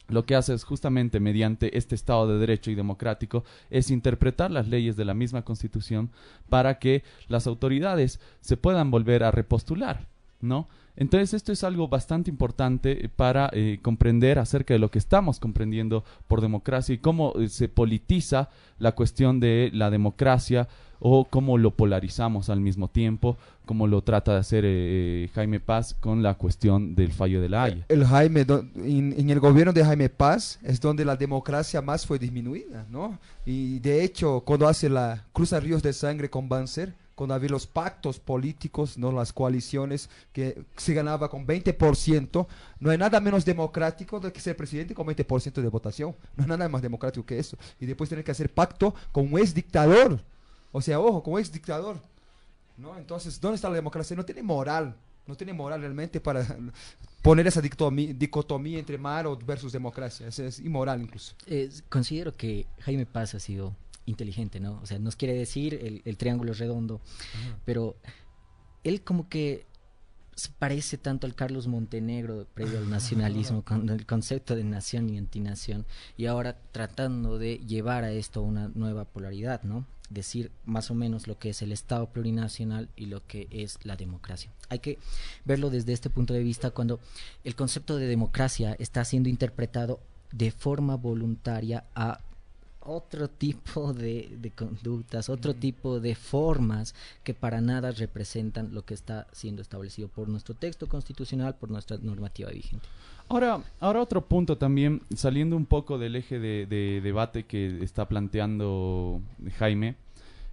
lo 0.08 0.23
que 0.23 0.36
hace 0.36 0.54
es 0.54 0.63
justamente 0.63 1.19
mediante 1.19 1.80
este 1.80 1.95
Estado 1.95 2.28
de 2.28 2.38
Derecho 2.38 2.69
y 2.69 2.75
democrático 2.75 3.43
es 3.71 3.89
interpretar 3.89 4.51
las 4.51 4.67
leyes 4.67 4.95
de 4.95 5.06
la 5.06 5.15
misma 5.15 5.41
Constitución 5.41 6.12
para 6.47 6.78
que 6.78 7.04
las 7.28 7.47
autoridades 7.47 8.19
se 8.39 8.56
puedan 8.56 8.91
volver 8.91 9.23
a 9.23 9.32
repostular, 9.32 10.06
¿no? 10.41 10.67
Entonces 10.97 11.34
esto 11.34 11.51
es 11.51 11.63
algo 11.63 11.88
bastante 11.88 12.29
importante 12.29 13.10
para 13.15 13.49
eh, 13.53 13.79
comprender 13.81 14.39
acerca 14.39 14.73
de 14.73 14.79
lo 14.79 14.91
que 14.91 14.99
estamos 14.99 15.39
comprendiendo 15.39 16.03
por 16.27 16.41
democracia 16.41 16.95
y 16.95 16.99
cómo 16.99 17.34
eh, 17.36 17.49
se 17.49 17.67
politiza 17.67 18.49
la 18.79 18.93
cuestión 18.93 19.39
de 19.39 19.69
la 19.73 19.89
democracia 19.89 20.67
o 20.99 21.25
cómo 21.25 21.58
lo 21.58 21.71
polarizamos 21.71 22.49
al 22.49 22.62
mismo 22.62 22.88
tiempo, 22.88 23.38
como 23.65 23.88
lo 23.88 24.01
trata 24.01 24.34
de 24.34 24.39
hacer 24.39 24.63
eh, 24.65 25.29
Jaime 25.36 25.60
Paz 25.60 25.93
con 25.93 26.23
la 26.23 26.36
cuestión 26.36 26.95
del 26.95 27.12
fallo 27.12 27.41
de 27.41 27.49
la 27.49 27.63
Haya. 27.63 27.86
El 27.89 28.05
Jaime, 28.05 28.45
en, 28.75 29.29
el 29.29 29.39
gobierno 29.39 29.73
de 29.73 29.84
Jaime 29.84 30.10
Paz 30.10 30.60
es 30.63 30.79
donde 30.79 31.05
la 31.05 31.15
democracia 31.15 31.81
más 31.81 32.05
fue 32.05 32.17
disminuida, 32.17 32.86
¿no? 32.89 33.19
Y 33.45 33.79
de 33.79 34.03
hecho, 34.03 34.41
cuando 34.45 34.67
hace 34.67 34.89
la 34.89 35.25
cruza 35.34 35.60
ríos 35.60 35.84
de 35.84 35.93
sangre 35.93 36.29
con 36.29 36.47
Banzer, 36.47 36.95
cuando 37.15 37.34
había 37.34 37.49
los 37.49 37.65
pactos 37.65 38.19
políticos, 38.19 38.97
no 38.97 39.12
las 39.12 39.32
coaliciones, 39.32 40.10
que 40.34 40.63
se 40.75 40.93
ganaba 40.93 41.30
con 41.30 41.47
20%, 41.47 42.47
no 42.80 42.91
hay 42.91 42.97
nada 42.97 43.19
menos 43.21 43.45
democrático 43.45 44.19
de 44.19 44.32
que 44.32 44.41
ser 44.41 44.58
presidente 44.58 44.93
con 44.93 45.08
20% 45.08 45.62
de 45.62 45.67
votación. 45.69 46.15
No 46.36 46.43
hay 46.43 46.49
nada 46.49 46.69
más 46.69 46.82
democrático 46.82 47.25
que 47.25 47.39
eso. 47.39 47.58
Y 47.80 47.86
después 47.86 48.10
tener 48.10 48.25
que 48.25 48.32
hacer 48.32 48.54
pacto 48.54 48.93
con 49.12 49.32
un 49.32 49.39
ex 49.39 49.54
dictador. 49.54 50.21
O 50.71 50.82
sea, 50.82 50.99
ojo, 50.99 51.23
con 51.23 51.34
un 51.34 51.39
ex 51.39 51.51
dictador. 51.51 51.97
¿no? 52.78 52.97
Entonces, 52.97 53.39
¿dónde 53.39 53.56
está 53.56 53.69
la 53.69 53.75
democracia? 53.75 54.15
No 54.15 54.25
tiene 54.25 54.43
moral. 54.43 54.95
No 55.25 55.36
tiene 55.36 55.54
moral 55.54 55.80
realmente 55.80 56.19
para 56.19 56.45
poner 57.23 57.47
esa 57.47 57.62
dicotomía, 57.62 58.78
entre 58.78 58.97
mar 58.97 59.25
versus 59.43 59.71
democracia. 59.71 60.28
Es, 60.28 60.60
inmoral 60.60 61.01
incluso. 61.01 61.34
considero 61.89 62.36
que 62.36 62.67
Jaime 62.82 63.06
Paz 63.08 63.34
ha 63.34 63.39
sido 63.39 63.75
inteligente, 64.05 64.59
¿no? 64.59 64.79
O 64.81 64.85
sea, 64.85 64.99
nos 64.99 65.15
quiere 65.15 65.33
decir 65.33 66.01
el, 66.05 66.17
triángulo 66.17 66.53
redondo, 66.53 67.01
pero 67.65 67.95
él 68.83 69.01
como 69.01 69.29
que 69.29 69.65
se 70.35 70.49
parece 70.49 70.97
tanto 70.97 71.25
al 71.25 71.33
Carlos 71.33 71.67
Montenegro 71.67 72.45
previo 72.53 72.77
al 72.77 72.89
nacionalismo, 72.89 73.61
con 73.65 73.89
el 73.89 74.05
concepto 74.05 74.55
de 74.55 74.63
nación 74.63 75.09
y 75.09 75.17
antinación, 75.17 75.85
y 76.17 76.25
ahora 76.25 76.57
tratando 76.71 77.37
de 77.37 77.57
llevar 77.59 78.03
a 78.03 78.11
esto 78.11 78.41
una 78.41 78.69
nueva 78.69 79.05
polaridad, 79.05 79.63
¿no? 79.63 79.85
Decir 80.09 80.51
más 80.65 80.91
o 80.91 80.93
menos 80.93 81.27
lo 81.27 81.39
que 81.39 81.49
es 81.49 81.61
el 81.63 81.71
Estado 81.71 82.11
plurinacional 82.11 82.89
y 82.95 83.07
lo 83.07 83.25
que 83.25 83.47
es 83.49 83.79
la 83.83 83.95
democracia. 83.95 84.51
Hay 84.69 84.79
que 84.79 84.99
verlo 85.45 85.71
desde 85.71 85.93
este 85.93 86.11
punto 86.11 86.33
de 86.33 86.43
vista 86.43 86.69
cuando 86.69 86.99
el 87.43 87.55
concepto 87.55 87.97
de 87.97 88.05
democracia 88.05 88.75
está 88.77 89.03
siendo 89.03 89.29
interpretado 89.29 89.99
de 90.31 90.51
forma 90.51 90.95
voluntaria 90.95 91.85
a 91.95 92.19
otro 92.85 93.27
tipo 93.27 93.93
de, 93.93 94.51
conductas, 94.55 95.29
otro 95.29 95.53
tipo 95.53 95.99
de 95.99 96.15
formas 96.15 96.95
que 97.23 97.33
para 97.33 97.61
nada 97.61 97.91
representan 97.91 98.73
lo 98.73 98.85
que 98.85 98.93
está 98.93 99.27
siendo 99.31 99.61
establecido 99.61 100.07
por 100.07 100.27
nuestro 100.27 100.55
texto 100.55 100.87
constitucional, 100.87 101.55
por 101.55 101.71
nuestra 101.71 101.97
normativa 101.97 102.49
vigente. 102.51 102.85
Ahora, 103.27 103.61
ahora 103.79 104.01
otro 104.01 104.21
punto 104.21 104.57
también, 104.57 105.01
saliendo 105.15 105.57
un 105.57 105.65
poco 105.65 105.97
del 105.97 106.15
eje 106.15 106.39
de, 106.39 107.01
debate 107.01 107.43
que 107.43 107.83
está 107.83 108.07
planteando 108.07 109.19
Jaime, 109.57 109.95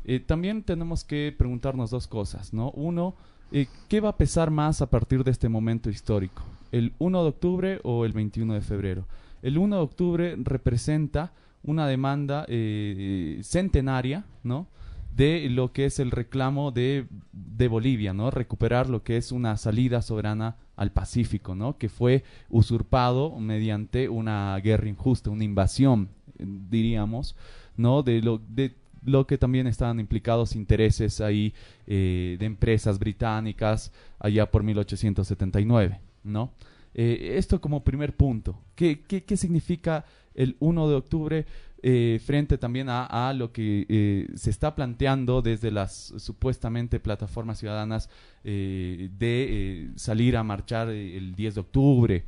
eh, 0.04 0.20
también 0.20 0.62
tenemos 0.62 1.04
que 1.04 1.34
preguntarnos 1.36 1.90
dos 1.90 2.06
cosas, 2.06 2.52
¿no? 2.52 2.70
Uno, 2.70 3.14
eh, 3.52 3.66
¿qué 3.88 4.00
va 4.00 4.08
a 4.08 4.16
pesar 4.16 4.50
más 4.50 4.80
a 4.80 4.88
partir 4.88 5.22
de 5.22 5.30
este 5.30 5.48
momento 5.48 5.90
histórico? 5.90 6.42
¿El 6.72 6.94
1 6.98 7.22
de 7.22 7.28
octubre 7.28 7.80
o 7.84 8.06
el 8.06 8.12
21 8.12 8.54
de 8.54 8.62
febrero? 8.62 9.04
El 9.42 9.58
1 9.58 9.76
de 9.76 9.82
octubre 9.82 10.36
representa 10.38 11.32
una 11.62 11.86
demanda 11.86 12.44
eh, 12.48 13.40
centenaria, 13.42 14.24
¿no? 14.42 14.68
de 15.16 15.48
lo 15.50 15.72
que 15.72 15.86
es 15.86 15.98
el 15.98 16.10
reclamo 16.10 16.70
de, 16.70 17.06
de, 17.32 17.68
Bolivia, 17.68 18.14
¿no? 18.14 18.30
Recuperar 18.30 18.88
lo 18.88 19.02
que 19.02 19.16
es 19.16 19.30
una 19.30 19.56
salida 19.56 20.00
soberana 20.00 20.56
al 20.76 20.90
Pacífico, 20.90 21.54
¿no? 21.54 21.76
Que 21.76 21.88
fue 21.88 22.24
usurpado 22.48 23.38
mediante 23.38 24.08
una 24.08 24.58
guerra 24.58 24.88
injusta, 24.88 25.30
una 25.30 25.44
invasión, 25.44 26.08
diríamos, 26.38 27.36
¿no? 27.76 28.02
De 28.02 28.22
lo, 28.22 28.38
de 28.38 28.74
lo 29.04 29.26
que 29.26 29.36
también 29.36 29.66
estaban 29.66 30.00
implicados 30.00 30.56
intereses 30.56 31.20
ahí 31.20 31.52
eh, 31.86 32.36
de 32.38 32.46
empresas 32.46 32.98
británicas 32.98 33.92
allá 34.18 34.50
por 34.50 34.62
1879, 34.62 36.00
¿no? 36.24 36.52
Eh, 36.94 37.34
esto 37.36 37.60
como 37.60 37.84
primer 37.84 38.16
punto. 38.16 38.58
¿Qué, 38.74 39.02
qué, 39.02 39.24
qué 39.24 39.36
significa 39.36 40.04
el 40.34 40.56
1 40.60 40.88
de 40.88 40.94
octubre 40.94 41.46
eh, 41.84 42.20
frente 42.24 42.58
también 42.58 42.86
a, 42.88 43.32
lo 43.36 43.50
que 43.50 43.86
eh, 43.88 44.28
se 44.36 44.50
está 44.50 44.76
planteando 44.76 45.42
desde 45.42 45.72
las 45.72 46.14
supuestamente 46.16 47.00
plataformas 47.00 47.58
ciudadanas 47.58 48.08
eh, 48.44 49.10
de 49.18 49.90
salir 49.96 50.36
a 50.36 50.44
marchar 50.44 50.90
el 50.90 51.34
10 51.34 51.54
de 51.56 51.60
octubre, 51.60 52.24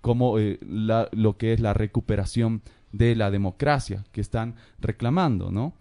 como 0.00 0.38
lo 0.38 1.36
que 1.36 1.52
es 1.52 1.60
la 1.60 1.74
recuperación 1.74 2.62
de 2.92 3.14
la 3.14 3.30
democracia 3.30 4.02
que 4.12 4.22
están 4.22 4.54
reclamando, 4.80 5.50
¿no? 5.50 5.74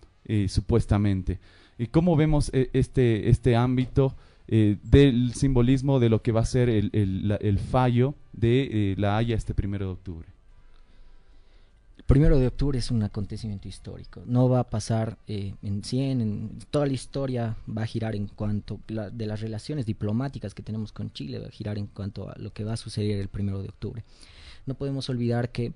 supuestamente. 0.49 1.39
¿Y 1.77 1.87
cómo 1.87 2.17
vemos 2.17 2.51
este, 2.53 3.29
este 3.29 3.55
ámbito? 3.55 4.15
del 4.47 5.31
simbolismo 5.33 6.01
de 6.01 6.09
lo 6.09 6.21
que 6.21 6.33
va 6.33 6.41
a 6.41 6.45
ser 6.45 6.67
el, 6.67 6.91
el 7.39 7.59
fallo 7.59 8.15
de 8.33 8.95
la 8.97 9.15
Haya 9.15 9.37
este 9.37 9.53
primero 9.53 9.85
de 9.85 9.91
octubre 9.93 10.30
primero 12.11 12.37
de 12.39 12.47
octubre 12.47 12.77
es 12.77 12.91
un 12.91 13.03
acontecimiento 13.03 13.69
histórico. 13.69 14.21
No 14.25 14.49
va 14.49 14.59
a 14.59 14.69
pasar 14.69 15.17
eh, 15.27 15.53
en 15.63 15.81
100, 15.81 16.19
en 16.19 16.59
toda 16.69 16.85
la 16.85 16.91
historia 16.91 17.55
va 17.65 17.83
a 17.83 17.85
girar 17.85 18.17
en 18.17 18.27
cuanto 18.27 18.81
de 18.85 19.25
las 19.25 19.39
relaciones 19.39 19.85
diplomáticas 19.85 20.53
que 20.53 20.61
tenemos 20.61 20.91
con 20.91 21.13
Chile, 21.13 21.39
va 21.39 21.47
a 21.47 21.51
girar 21.51 21.77
en 21.77 21.87
cuanto 21.87 22.29
a 22.29 22.35
lo 22.37 22.51
que 22.51 22.65
va 22.65 22.73
a 22.73 22.77
suceder 22.77 23.17
el 23.17 23.29
primero 23.29 23.61
de 23.61 23.69
octubre. 23.69 24.03
No 24.65 24.73
podemos 24.73 25.09
olvidar 25.09 25.53
que 25.53 25.71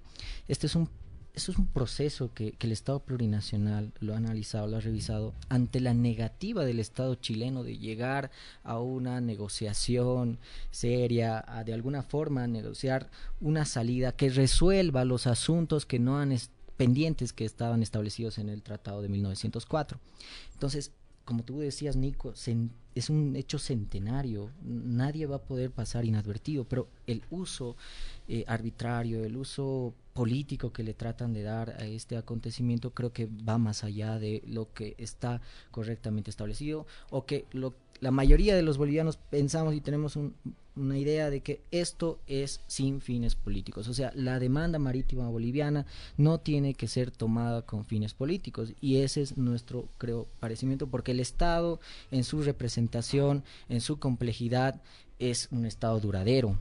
este 0.50 0.68
es 0.68 0.76
un 0.76 0.90
eso 1.36 1.52
es 1.52 1.58
un 1.58 1.68
proceso 1.68 2.34
que, 2.34 2.56
el 2.60 2.72
Estado 2.72 3.00
plurinacional 3.00 3.92
lo 4.00 4.14
ha 4.14 4.18
analizado, 4.18 4.68
lo 4.68 4.78
ha 4.78 4.80
revisado, 4.80 5.34
ante 5.50 5.80
la 5.80 5.94
negativa 5.94 6.66
del 6.66 6.80
Estado 6.80 7.16
chileno 7.16 7.64
de 7.64 7.78
llegar 7.78 8.32
a 8.64 8.80
una 8.80 9.22
negociación 9.22 10.40
seria, 10.72 11.44
a 11.48 11.64
de 11.64 11.74
alguna 11.74 12.02
forma 12.02 12.48
negociar 12.48 13.10
una 13.40 13.66
salida 13.66 14.14
que 14.14 14.30
resuelva 14.30 15.06
los 15.06 15.28
asuntos 15.28 15.86
que 15.86 16.00
no 16.00 16.18
han 16.18 16.36
pendientes 16.78 17.34
que 17.34 17.46
estaban 17.46 17.84
establecidos 17.84 18.38
en 18.38 18.50
el 18.50 18.62
Tratado 18.64 19.02
de 19.02 19.10
1904. 19.10 20.00
Entonces, 20.54 20.92
como 21.26 21.44
tú 21.44 21.60
decías, 21.60 21.96
Nico, 21.96 22.34
es 22.96 23.10
un 23.10 23.36
hecho 23.36 23.60
centenario. 23.60 24.52
Nadie 24.64 25.26
va 25.26 25.38
a 25.38 25.42
poder 25.42 25.72
pasar 25.72 26.06
inadvertido, 26.06 26.66
pero 26.66 26.88
el 27.08 27.24
uso 27.32 27.76
eh, 28.28 28.46
arbitrario, 28.48 29.24
el 29.24 29.36
uso 29.36 29.94
político 30.14 30.72
que 30.72 30.84
le 30.84 30.94
tratan 30.94 31.34
de 31.34 31.44
dar 31.44 31.72
a 31.72 31.86
este 31.86 32.16
acontecimiento 32.16 32.92
creo 32.92 33.12
que 33.12 33.28
va 33.28 33.58
más 33.58 33.84
allá 33.84 34.18
de 34.18 34.42
lo 34.48 34.72
que 34.72 34.96
está 34.98 35.42
correctamente 35.72 36.30
establecido 36.30 36.88
o 37.10 37.26
que 37.26 37.46
lo, 37.52 37.76
la 38.00 38.12
mayoría 38.12 38.56
de 38.56 38.62
los 38.62 38.78
bolivianos 38.78 39.18
pensamos 39.18 39.74
y 39.74 39.82
tenemos 39.82 40.18
una 40.76 40.98
idea 40.98 41.30
de 41.30 41.42
que 41.42 41.62
esto 41.72 42.20
es 42.28 42.62
sin 42.68 43.02
fines 43.02 43.36
políticos. 43.36 43.88
O 43.88 43.94
sea, 43.94 44.12
la 44.16 44.40
demanda 44.40 44.80
marítima 44.80 45.28
boliviana 45.30 45.86
no 46.18 46.40
tiene 46.40 46.74
que 46.74 46.88
ser 46.88 47.12
tomada 47.12 47.62
con 47.62 47.86
fines 47.86 48.14
políticos 48.14 48.74
y 48.82 48.98
ese 48.98 49.22
es 49.22 49.38
nuestro, 49.38 49.88
creo, 49.98 50.28
parecimiento 50.40 50.88
porque 50.88 51.12
el 51.12 51.20
Estado 51.20 51.80
en 52.12 52.24
su 52.24 52.42
representación, 52.42 53.44
en 53.70 53.82
su 53.82 54.00
complejidad, 54.00 54.82
es 55.20 55.48
un 55.52 55.66
Estado 55.66 56.00
duradero. 56.00 56.58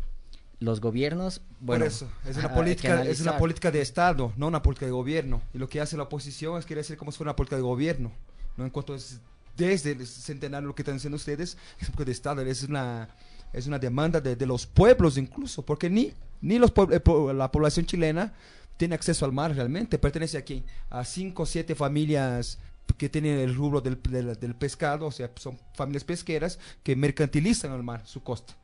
Los 0.60 0.80
gobiernos, 0.80 1.42
bueno, 1.60 1.84
Por 1.84 1.92
eso, 1.92 2.08
es 2.26 2.36
una, 2.36 2.54
política, 2.54 3.02
es 3.04 3.20
una 3.20 3.36
política 3.36 3.70
de 3.70 3.82
Estado, 3.82 4.32
no 4.36 4.46
una 4.46 4.62
política 4.62 4.86
de 4.86 4.92
gobierno. 4.92 5.42
Y 5.52 5.58
lo 5.58 5.68
que 5.68 5.80
hace 5.80 5.96
la 5.96 6.04
oposición 6.04 6.58
es 6.58 6.64
querer 6.64 6.82
hacer 6.82 6.96
como 6.96 7.10
si 7.10 7.18
fuera 7.18 7.30
una 7.30 7.36
política 7.36 7.56
de 7.56 7.62
gobierno. 7.62 8.12
¿no? 8.56 8.64
En 8.64 8.70
cuanto 8.70 8.94
es 8.94 9.20
desde 9.56 9.92
el 9.92 10.06
centenario 10.06 10.68
lo 10.68 10.74
que 10.74 10.82
están 10.82 10.94
diciendo 10.96 11.16
ustedes, 11.16 11.56
es 11.80 11.90
porque 11.90 12.04
de 12.04 12.12
Estado 12.12 12.42
es 12.42 12.62
una, 12.62 13.08
es 13.54 13.66
una 13.66 13.78
demanda 13.78 14.20
de, 14.20 14.36
de 14.36 14.46
los 14.46 14.66
pueblos 14.66 15.16
incluso, 15.16 15.64
porque 15.64 15.88
ni, 15.88 16.12
ni 16.40 16.58
los 16.58 16.72
eh, 16.90 17.00
la 17.34 17.50
población 17.50 17.86
chilena 17.86 18.32
tiene 18.76 18.94
acceso 18.94 19.24
al 19.24 19.32
mar 19.32 19.54
realmente, 19.54 19.98
pertenece 19.98 20.36
aquí 20.36 20.64
a 20.90 21.04
cinco 21.04 21.44
o 21.44 21.46
siete 21.46 21.74
familias 21.74 22.58
que 22.98 23.08
tienen 23.08 23.38
el 23.38 23.54
rubro 23.54 23.80
del, 23.80 23.98
del, 24.02 24.54
pescado, 24.54 25.06
o 25.06 25.10
sea, 25.10 25.30
son 25.36 25.58
familias 25.74 26.04
pesqueras 26.04 26.58
que 26.82 26.94
mercantilizan 26.94 27.72
al 27.72 27.82
mar, 27.82 28.02
su 28.04 28.22
costa. 28.22 28.54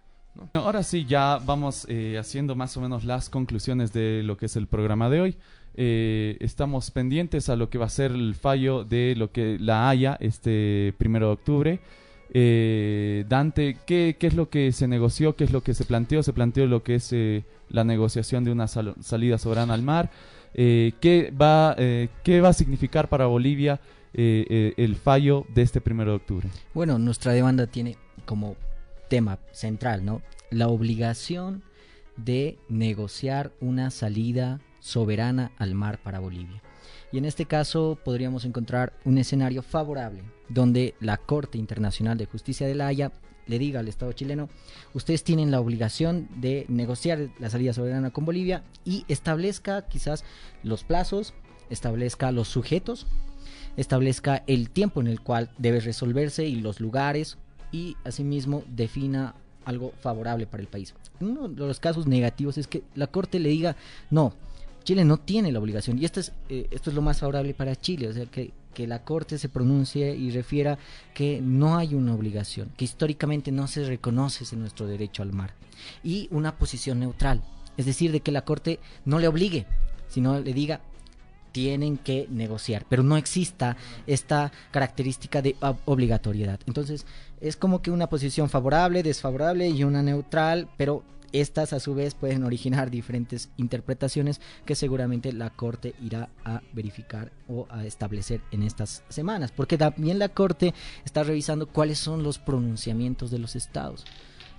Ahora 0.53 0.83
sí, 0.83 1.05
ya 1.07 1.41
vamos 1.45 1.87
eh, 1.89 2.17
haciendo 2.19 2.55
más 2.55 2.77
o 2.77 2.81
menos 2.81 3.05
las 3.05 3.29
conclusiones 3.29 3.93
de 3.93 4.23
lo 4.23 4.37
que 4.37 4.47
es 4.47 4.57
el 4.57 4.67
programa 4.67 5.11
de 5.11 5.21
hoy. 5.21 5.37
Eh, 5.75 6.37
estamos 6.41 6.91
pendientes 6.91 7.49
a 7.49 7.57
lo 7.57 7.71
que 7.71 7.79
va 7.79 7.87
a 7.87 7.91
ser 7.91 8.13
el 8.13 8.35
fallo 8.35 8.85
de 8.85 9.15
lo 9.17 9.33
que 9.33 9.59
la 9.59 9.89
haya 9.89 10.17
este 10.21 10.95
primero 10.99 11.27
de 11.29 11.33
octubre. 11.33 11.81
Eh, 12.33 13.25
Dante, 13.29 13.77
¿qué, 13.87 14.17
¿qué, 14.19 14.27
es 14.27 14.35
lo 14.35 14.51
que 14.51 14.73
se 14.73 14.87
negoció? 14.87 15.37
¿Qué 15.37 15.45
es 15.45 15.53
lo 15.53 15.63
que 15.63 15.75
se 15.75 15.85
planteó? 15.85 16.23
Se 16.23 16.33
planteó 16.33 16.67
lo 16.67 16.83
que 16.83 16.97
es 16.97 17.13
eh, 17.13 17.45
la 17.69 17.85
negociación 17.85 18.45
de 18.45 18.53
una 18.53 18.69
salida 18.69 19.39
soberana 19.39 19.75
al 19.75 19.83
mar. 19.83 20.11
¿qué, 20.53 21.33
va, 21.41 21.77
¿Qué 21.77 22.41
va 22.41 22.49
a 22.49 22.53
significar 22.53 23.09
para 23.09 23.27
Bolivia 23.27 23.81
el 24.13 24.97
fallo 24.97 25.47
de 25.55 25.63
este 25.63 25.81
primero 25.81 26.11
de 26.11 26.17
octubre? 26.17 26.49
Bueno, 26.75 26.99
nuestra 26.99 27.33
demanda 27.33 27.69
tiene 27.69 27.97
como 28.25 28.57
tema 29.09 29.39
central, 29.53 30.05
¿no? 30.05 30.23
La 30.51 30.69
obligación 30.69 31.63
de 32.17 32.59
negociar 32.69 33.53
una 33.61 33.91
salida 33.91 34.61
soberana 34.81 35.53
al 35.59 35.75
mar 35.75 35.99
para 36.03 36.21
Bolivia. 36.21 36.63
Y 37.13 37.19
en 37.19 37.25
este 37.25 37.47
caso 37.47 37.99
podríamos 38.05 38.45
encontrar 38.45 38.93
un 39.05 39.19
escenario 39.19 39.63
favorable 39.63 40.23
donde 40.49 40.95
la 41.01 41.17
Corte 41.17 41.59
Internacional 41.59 42.19
de 42.19 42.27
Justicia 42.27 42.67
de 42.67 42.75
la 42.75 42.87
Haya 42.87 43.13
le 43.47 43.59
diga 43.59 43.81
al 43.81 43.89
Estado 43.89 44.13
chileno, 44.13 44.49
ustedes 44.95 45.25
tienen 45.25 45.51
la 45.51 45.61
obligación 45.61 46.29
de 46.37 46.67
negociar 46.69 47.31
la 47.41 47.51
salida 47.51 47.73
soberana 47.73 48.11
con 48.11 48.25
Bolivia 48.25 48.63
y 48.85 49.05
establezca 49.09 49.89
quizás 49.89 50.25
los 50.63 50.85
plazos, 50.85 51.35
establezca 51.69 52.31
los 52.31 52.49
sujetos, 52.49 53.07
establezca 53.77 54.45
el 54.47 54.71
tiempo 54.71 55.01
en 55.01 55.09
el 55.09 55.21
cual 55.21 55.51
debe 55.59 55.81
resolverse 55.81 56.47
y 56.47 56.57
los 56.57 56.81
lugares 56.81 57.39
y 57.73 57.97
asimismo 58.05 58.63
defina 58.69 59.35
algo 59.65 59.93
favorable 60.01 60.47
para 60.47 60.63
el 60.63 60.69
país. 60.69 60.95
Uno 61.21 61.49
de 61.49 61.67
los 61.67 61.81
casos 61.81 62.07
negativos 62.07 62.57
es 62.57 62.67
que 62.67 62.83
la 62.95 63.09
Corte 63.09 63.41
le 63.41 63.49
diga, 63.49 63.77
no, 64.11 64.33
Chile 64.85 65.05
no 65.05 65.19
tiene 65.19 65.53
la 65.53 65.59
obligación, 65.59 65.99
y 65.99 66.05
esto 66.05 66.21
es, 66.21 66.33
eh, 66.49 66.69
esto 66.71 66.91
es 66.91 66.97
lo 66.97 67.03
más 67.03 67.21
favorable 67.21 67.55
para 67.55 67.77
Chile, 67.77 68.09
o 68.09 68.13
sea, 68.13 68.27
que, 68.27 68.53
que 68.75 68.87
la 68.87 69.03
Corte 69.05 69.39
se 69.39 69.49
pronuncie 69.49 70.15
y 70.15 70.31
refiera 70.31 70.79
que 71.15 71.41
no 71.41 71.77
hay 71.77 71.95
una 71.95 72.15
obligación, 72.15 72.71
que 72.77 72.85
históricamente 72.85 73.53
no 73.53 73.67
se 73.67 73.85
reconoce 73.85 74.45
ese 74.45 74.57
nuestro 74.57 74.87
derecho 74.87 75.23
al 75.23 75.33
mar, 75.33 75.55
y 76.03 76.29
una 76.31 76.57
posición 76.57 77.01
neutral, 77.01 77.43
es 77.77 77.87
decir, 77.87 78.13
de 78.13 78.21
que 78.21 78.33
la 78.33 78.45
Corte 78.45 78.81
no 79.05 79.19
le 79.19 79.29
obligue, 79.29 79.67
sino 80.09 80.41
le 80.41 80.53
diga 80.53 80.81
tienen 81.53 81.99
que 81.99 82.27
negociar, 82.31 82.87
pero 82.89 83.03
no 83.03 83.17
exista 83.17 83.77
esta 84.07 84.53
característica 84.71 85.43
de 85.43 85.57
obligatoriedad. 85.85 86.61
Entonces, 86.67 87.07
es 87.41 87.57
como 87.57 87.83
que 87.83 87.91
una 87.91 88.09
posición 88.09 88.49
favorable, 88.49 89.03
desfavorable 89.03 89.69
y 89.69 89.85
una 89.85 90.03
neutral, 90.03 90.69
pero 90.77 91.03
estas 91.33 91.73
a 91.73 91.81
su 91.81 91.95
vez 91.95 92.15
pueden 92.15 92.45
originar 92.45 92.91
diferentes 92.91 93.51
interpretaciones 93.57 94.41
que 94.65 94.75
seguramente 94.75 95.33
la 95.33 95.51
Corte 95.51 95.95
irá 96.03 96.29
a 96.45 96.63
verificar 96.73 97.33
o 97.49 97.67
a 97.71 97.85
establecer 97.85 98.41
en 98.51 98.63
estas 98.63 99.03
semanas, 99.09 99.53
porque 99.53 99.79
también 99.79 100.19
la 100.19 100.29
Corte 100.29 100.75
está 101.05 101.23
revisando 101.23 101.67
cuáles 101.67 101.99
son 101.99 102.23
los 102.23 102.39
pronunciamientos 102.39 103.31
de 103.31 103.39
los 103.39 103.57
estados. 103.57 104.05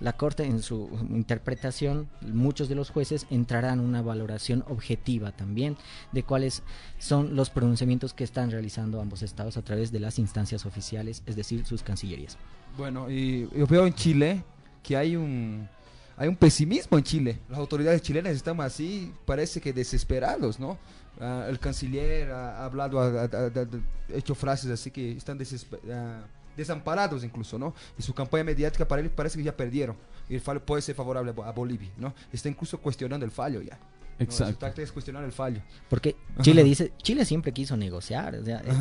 La 0.01 0.13
Corte 0.13 0.45
en 0.45 0.63
su 0.63 0.89
interpretación, 1.11 2.09
muchos 2.22 2.67
de 2.67 2.74
los 2.74 2.89
jueces 2.89 3.28
entrarán 3.30 3.80
en 3.80 3.86
una 3.86 4.01
valoración 4.01 4.65
objetiva 4.67 5.32
también 5.32 5.78
de 6.11 6.24
cuáles 6.24 6.63
son 6.97 7.36
los 7.36 7.51
pronunciamientos 7.51 8.15
que 8.15 8.24
están 8.24 8.49
realizando 8.49 8.99
ambos 8.99 9.22
estados 9.22 9.57
a 9.57 9.61
través 9.61 9.91
de 9.91 9.99
las 9.99 10.17
instancias 10.17 10.65
oficiales, 10.65 11.22
es 11.28 11.36
decir, 11.36 11.67
sus 11.67 11.84
cancillerías. 11.84 12.36
Bueno, 12.78 13.11
y 13.11 13.47
yo 13.55 13.67
veo 13.67 13.86
en 13.86 13.93
Chile 13.93 14.43
que 14.82 14.97
hay 14.97 15.15
un 15.15 15.69
hay 16.22 16.28
un 16.28 16.36
pesimismo 16.36 16.99
en 16.99 17.03
Chile. 17.03 17.39
Las 17.49 17.57
autoridades 17.57 17.99
chilenas 18.03 18.36
están 18.36 18.61
así, 18.61 19.11
parece 19.26 19.59
que 19.59 19.74
desesperados, 19.74 20.59
¿no? 20.59 20.78
Ah, 21.19 21.47
el 21.49 21.57
canciller 21.57 22.30
ha, 22.30 22.63
hablado, 22.63 23.01
ha, 23.01 23.28
hecho 24.13 24.36
frases 24.36 24.69
así 24.69 24.91
que 24.91 25.13
están 25.13 25.39
ah, 25.91 26.22
desamparados 26.55 27.24
incluso, 27.24 27.57
¿no? 27.57 27.74
Y 27.97 28.03
su 28.03 28.13
campaña 28.13 28.43
mediática 28.43 28.88
para 28.88 29.01
él 29.01 29.09
parece 29.09 29.39
que 29.39 29.43
ya 29.43 29.57
perdieron. 29.57 29.95
Y 30.30 30.36
el 30.36 30.41
fallo 30.41 30.63
puede 30.63 30.84
ser 30.84 30.93
favorable 30.93 31.34
a 31.43 31.51
Bolivia, 31.53 31.89
¿no? 31.97 32.13
Está 32.32 32.49
incluso 32.49 32.80
cuestionando 32.80 33.26
el 33.26 33.32
fallo 33.32 33.59
ya. 33.63 33.80
Exacto. 34.19 34.80
es 34.80 34.91
cuestionar 34.91 35.24
el 35.24 35.32
fallo. 35.32 35.59
Porque 35.89 36.15
Chile 36.41 36.63
dice, 36.63 36.93
Chile 37.01 37.26
siempre 37.26 37.51
quiso 37.51 37.76
negociar, 37.76 38.36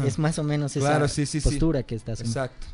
es 0.05 0.19
más 0.19 0.39
o 0.39 0.45
menos 0.45 0.77
esa 0.77 1.01
postura 1.43 1.85
que 1.85 1.95
está 1.95 2.13
haciendo. 2.13 2.39
Exacto. 2.39 2.67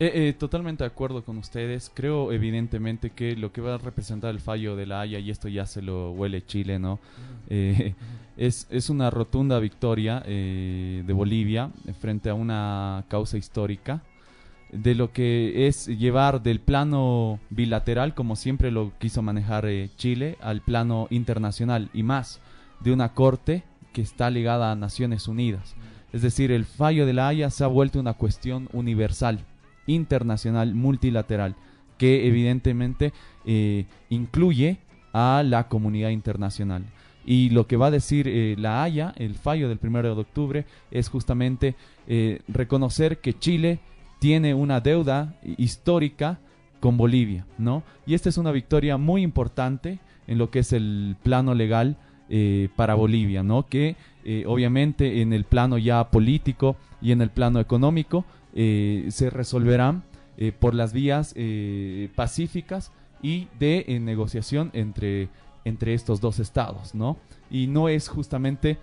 Eh, 0.00 0.28
eh, 0.28 0.32
totalmente 0.32 0.84
de 0.84 0.88
acuerdo 0.88 1.24
con 1.24 1.38
ustedes. 1.38 1.90
Creo 1.92 2.30
evidentemente 2.30 3.10
que 3.10 3.34
lo 3.34 3.52
que 3.52 3.60
va 3.60 3.74
a 3.74 3.78
representar 3.78 4.30
el 4.30 4.40
fallo 4.40 4.76
de 4.76 4.86
la 4.86 5.00
Haya, 5.00 5.18
y 5.18 5.30
esto 5.30 5.48
ya 5.48 5.66
se 5.66 5.82
lo 5.82 6.12
huele 6.12 6.46
Chile, 6.46 6.78
¿no? 6.78 7.00
Eh, 7.48 7.94
es, 8.36 8.68
es, 8.70 8.90
una 8.90 9.10
rotunda 9.10 9.58
victoria 9.58 10.20
de 10.20 11.12
Bolivia 11.12 11.70
frente 11.98 12.30
a 12.30 12.34
una 12.34 13.04
causa 13.08 13.36
histórica 13.36 14.02
de 14.70 14.94
lo 14.94 15.12
que 15.12 15.66
es 15.66 15.88
llevar 15.88 16.42
del 16.42 16.60
plano 16.60 17.40
bilateral, 17.50 18.14
como 18.14 18.36
siempre 18.36 18.70
lo 18.70 18.92
quiso 18.98 19.22
manejar 19.22 19.66
Chile, 19.96 20.36
al 20.40 20.60
plano 20.60 21.08
internacional 21.10 21.90
y 21.92 22.04
más 22.04 22.40
de 22.78 22.92
una 22.92 23.14
corte 23.14 23.64
que 23.92 24.02
está 24.02 24.30
ligada 24.30 24.70
a 24.70 24.76
Naciones 24.76 25.26
Unidas. 25.26 25.74
Es 26.12 26.22
decir, 26.22 26.52
el 26.52 26.64
fallo 26.64 27.06
de 27.06 27.14
la 27.14 27.26
Haya 27.26 27.50
se 27.50 27.64
ha 27.64 27.66
vuelto 27.66 27.98
una 27.98 28.14
cuestión 28.14 28.68
universal 28.72 29.40
internacional 29.88 30.74
multilateral 30.74 31.56
que 31.98 32.26
evidentemente 32.26 33.12
eh, 33.44 33.84
incluye 34.08 34.78
a 35.12 35.42
la 35.44 35.68
comunidad 35.68 36.10
internacional. 36.10 36.84
Y 37.26 37.50
lo 37.50 37.66
que 37.66 37.76
va 37.76 37.88
a 37.88 37.90
decir 37.90 38.26
eh, 38.26 38.54
la 38.56 38.82
Haya, 38.82 39.12
el 39.16 39.34
fallo 39.34 39.68
del 39.68 39.80
1 39.82 40.02
de 40.02 40.10
octubre, 40.10 40.64
es 40.90 41.10
justamente 41.10 41.74
eh, 42.06 42.40
reconocer 42.48 43.18
que 43.18 43.38
Chile 43.38 43.80
tiene 44.18 44.54
una 44.54 44.80
deuda 44.80 45.38
histórica 45.58 46.38
con 46.80 46.96
Bolivia, 46.96 47.44
¿no? 47.58 47.82
Y 48.06 48.14
esta 48.14 48.28
es 48.28 48.38
una 48.38 48.52
victoria 48.52 48.96
muy 48.96 49.22
importante 49.22 49.98
en 50.26 50.38
lo 50.38 50.50
que 50.50 50.60
es 50.60 50.72
el 50.72 51.16
plano 51.22 51.54
legal 51.54 51.96
para 52.76 52.94
Bolivia, 52.94 53.42
¿no? 53.42 53.66
Que 53.66 53.96
obviamente 54.46 55.22
en 55.22 55.32
el 55.32 55.44
plano 55.44 55.78
ya 55.78 56.10
político 56.10 56.76
y 57.00 57.12
en 57.12 57.22
el 57.22 57.30
plano 57.30 57.58
económico 57.58 58.26
se 58.54 59.30
resolverán 59.30 60.02
eh, 60.40 60.52
por 60.52 60.72
las 60.72 60.92
vías 60.92 61.32
eh, 61.36 62.10
pacíficas 62.14 62.92
y 63.20 63.48
de 63.58 63.84
negociación 64.00 64.70
entre, 64.72 65.30
entre 65.64 65.94
estos 65.94 66.20
dos 66.20 66.38
estados, 66.38 66.94
¿no? 66.94 67.16
Y 67.50 67.66
no 67.66 67.88
es 67.88 68.08
justamente 68.08 68.78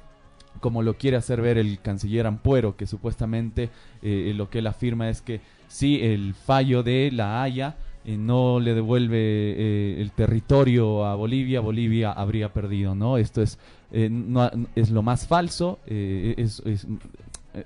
como 0.59 0.83
lo 0.83 0.97
quiere 0.97 1.15
hacer 1.15 1.41
ver 1.41 1.57
el 1.57 1.79
canciller 1.79 2.27
Ampuero, 2.27 2.75
que 2.75 2.87
supuestamente 2.87 3.69
lo 4.01 4.49
que 4.49 4.59
él 4.59 4.67
afirma 4.67 5.09
es 5.09 5.21
que 5.21 5.41
si 5.67 6.01
el 6.01 6.33
fallo 6.33 6.81
de 6.81 7.11
la 7.11 7.43
Haya 7.43 7.75
no 8.05 8.61
le 8.61 8.73
devuelve 8.73 10.01
el 10.01 10.11
territorio 10.11 11.05
a 11.05 11.15
Bolivia, 11.15 11.59
Bolivia 11.59 12.13
habría 12.13 12.53
perdido, 12.53 12.95
¿no? 12.95 13.17
Esto 13.17 13.41
es, 13.41 13.59
no, 13.91 14.49
es 14.75 14.91
lo 14.91 15.03
más 15.03 15.27
falso, 15.27 15.79
es, 15.85 16.63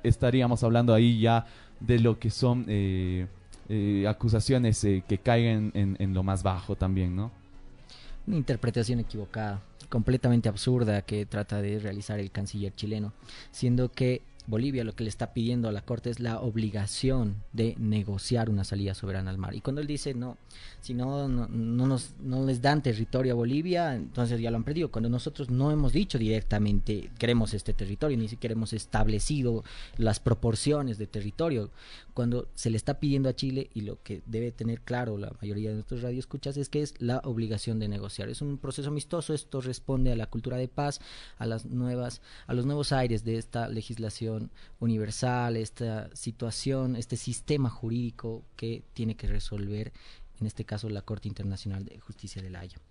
estaríamos 0.03 0.63
hablando 0.63 0.93
ahí 0.93 1.19
ya 1.19 1.45
de 1.79 1.99
lo 1.99 2.19
que 2.19 2.29
son 2.29 2.65
eh, 2.67 3.27
eh, 3.69 4.05
acusaciones 4.07 4.83
eh, 4.83 5.03
que 5.07 5.17
caigan 5.17 5.71
en, 5.73 5.95
en 5.99 6.13
lo 6.13 6.23
más 6.23 6.43
bajo 6.43 6.75
también, 6.75 7.15
¿no? 7.15 7.31
Una 8.27 8.37
interpretación 8.37 8.99
equivocada, 8.99 9.61
completamente 9.89 10.49
absurda 10.49 11.01
que 11.01 11.25
trata 11.25 11.61
de 11.61 11.79
realizar 11.79 12.19
el 12.19 12.31
canciller 12.31 12.73
chileno, 12.75 13.13
siendo 13.51 13.91
que 13.91 14.21
Bolivia 14.49 14.83
lo 14.83 14.95
que 14.95 15.03
le 15.03 15.09
está 15.09 15.31
pidiendo 15.31 15.69
a 15.69 15.71
la 15.71 15.81
Corte 15.81 16.09
es 16.09 16.19
la 16.19 16.39
obligación 16.39 17.35
de 17.53 17.75
negociar 17.77 18.49
una 18.49 18.63
salida 18.63 18.95
soberana 18.95 19.29
al 19.29 19.37
mar. 19.37 19.53
Y 19.53 19.61
cuando 19.61 19.79
él 19.79 19.87
dice, 19.87 20.15
no, 20.15 20.37
si 20.81 20.95
no, 20.95 21.27
no, 21.27 21.47
no 21.47 21.85
nos, 21.85 22.15
no 22.19 22.43
les 22.45 22.59
dan 22.59 22.81
territorio 22.81 23.33
a 23.33 23.35
Bolivia, 23.35 23.93
entonces 23.93 24.41
ya 24.41 24.49
lo 24.49 24.57
han 24.57 24.63
perdido. 24.63 24.89
Cuando 24.89 25.07
nosotros 25.07 25.51
no 25.51 25.71
hemos 25.71 25.93
dicho 25.93 26.17
directamente 26.17 27.11
queremos 27.19 27.53
este 27.53 27.73
territorio, 27.73 28.17
ni 28.17 28.27
siquiera 28.27 28.53
hemos 28.53 28.73
establecido 28.73 29.63
las 29.97 30.19
proporciones 30.19 30.97
de 30.97 31.05
territorio, 31.05 31.69
cuando 32.19 32.49
se 32.53 32.69
le 32.69 32.75
está 32.75 32.99
pidiendo 32.99 33.29
a 33.29 33.33
Chile, 33.33 33.69
y 33.73 33.79
lo 33.79 34.03
que 34.03 34.21
debe 34.25 34.51
tener 34.51 34.81
claro 34.81 35.17
la 35.17 35.31
mayoría 35.39 35.69
de 35.69 35.75
nuestros 35.75 36.01
radioescuchas, 36.01 36.57
es 36.57 36.67
que 36.67 36.81
es 36.81 36.95
la 36.99 37.19
obligación 37.19 37.79
de 37.79 37.87
negociar. 37.87 38.27
Es 38.27 38.41
un 38.41 38.57
proceso 38.57 38.89
amistoso, 38.89 39.33
esto 39.33 39.61
responde 39.61 40.11
a 40.11 40.17
la 40.17 40.25
cultura 40.25 40.57
de 40.57 40.67
paz, 40.67 40.99
a 41.37 41.45
las 41.45 41.65
nuevas, 41.65 42.21
a 42.45 42.53
los 42.53 42.65
nuevos 42.65 42.91
aires 42.91 43.23
de 43.23 43.37
esta 43.37 43.69
legislación 43.69 44.51
universal, 44.81 45.55
esta 45.55 46.13
situación, 46.13 46.97
este 46.97 47.15
sistema 47.15 47.69
jurídico 47.69 48.43
que 48.57 48.83
tiene 48.91 49.15
que 49.15 49.27
resolver, 49.27 49.93
en 50.41 50.45
este 50.45 50.65
caso, 50.65 50.89
la 50.89 51.03
Corte 51.03 51.29
Internacional 51.29 51.85
de 51.85 52.01
Justicia 52.01 52.41
de 52.41 52.49
la 52.49 52.59
Haya. 52.59 52.81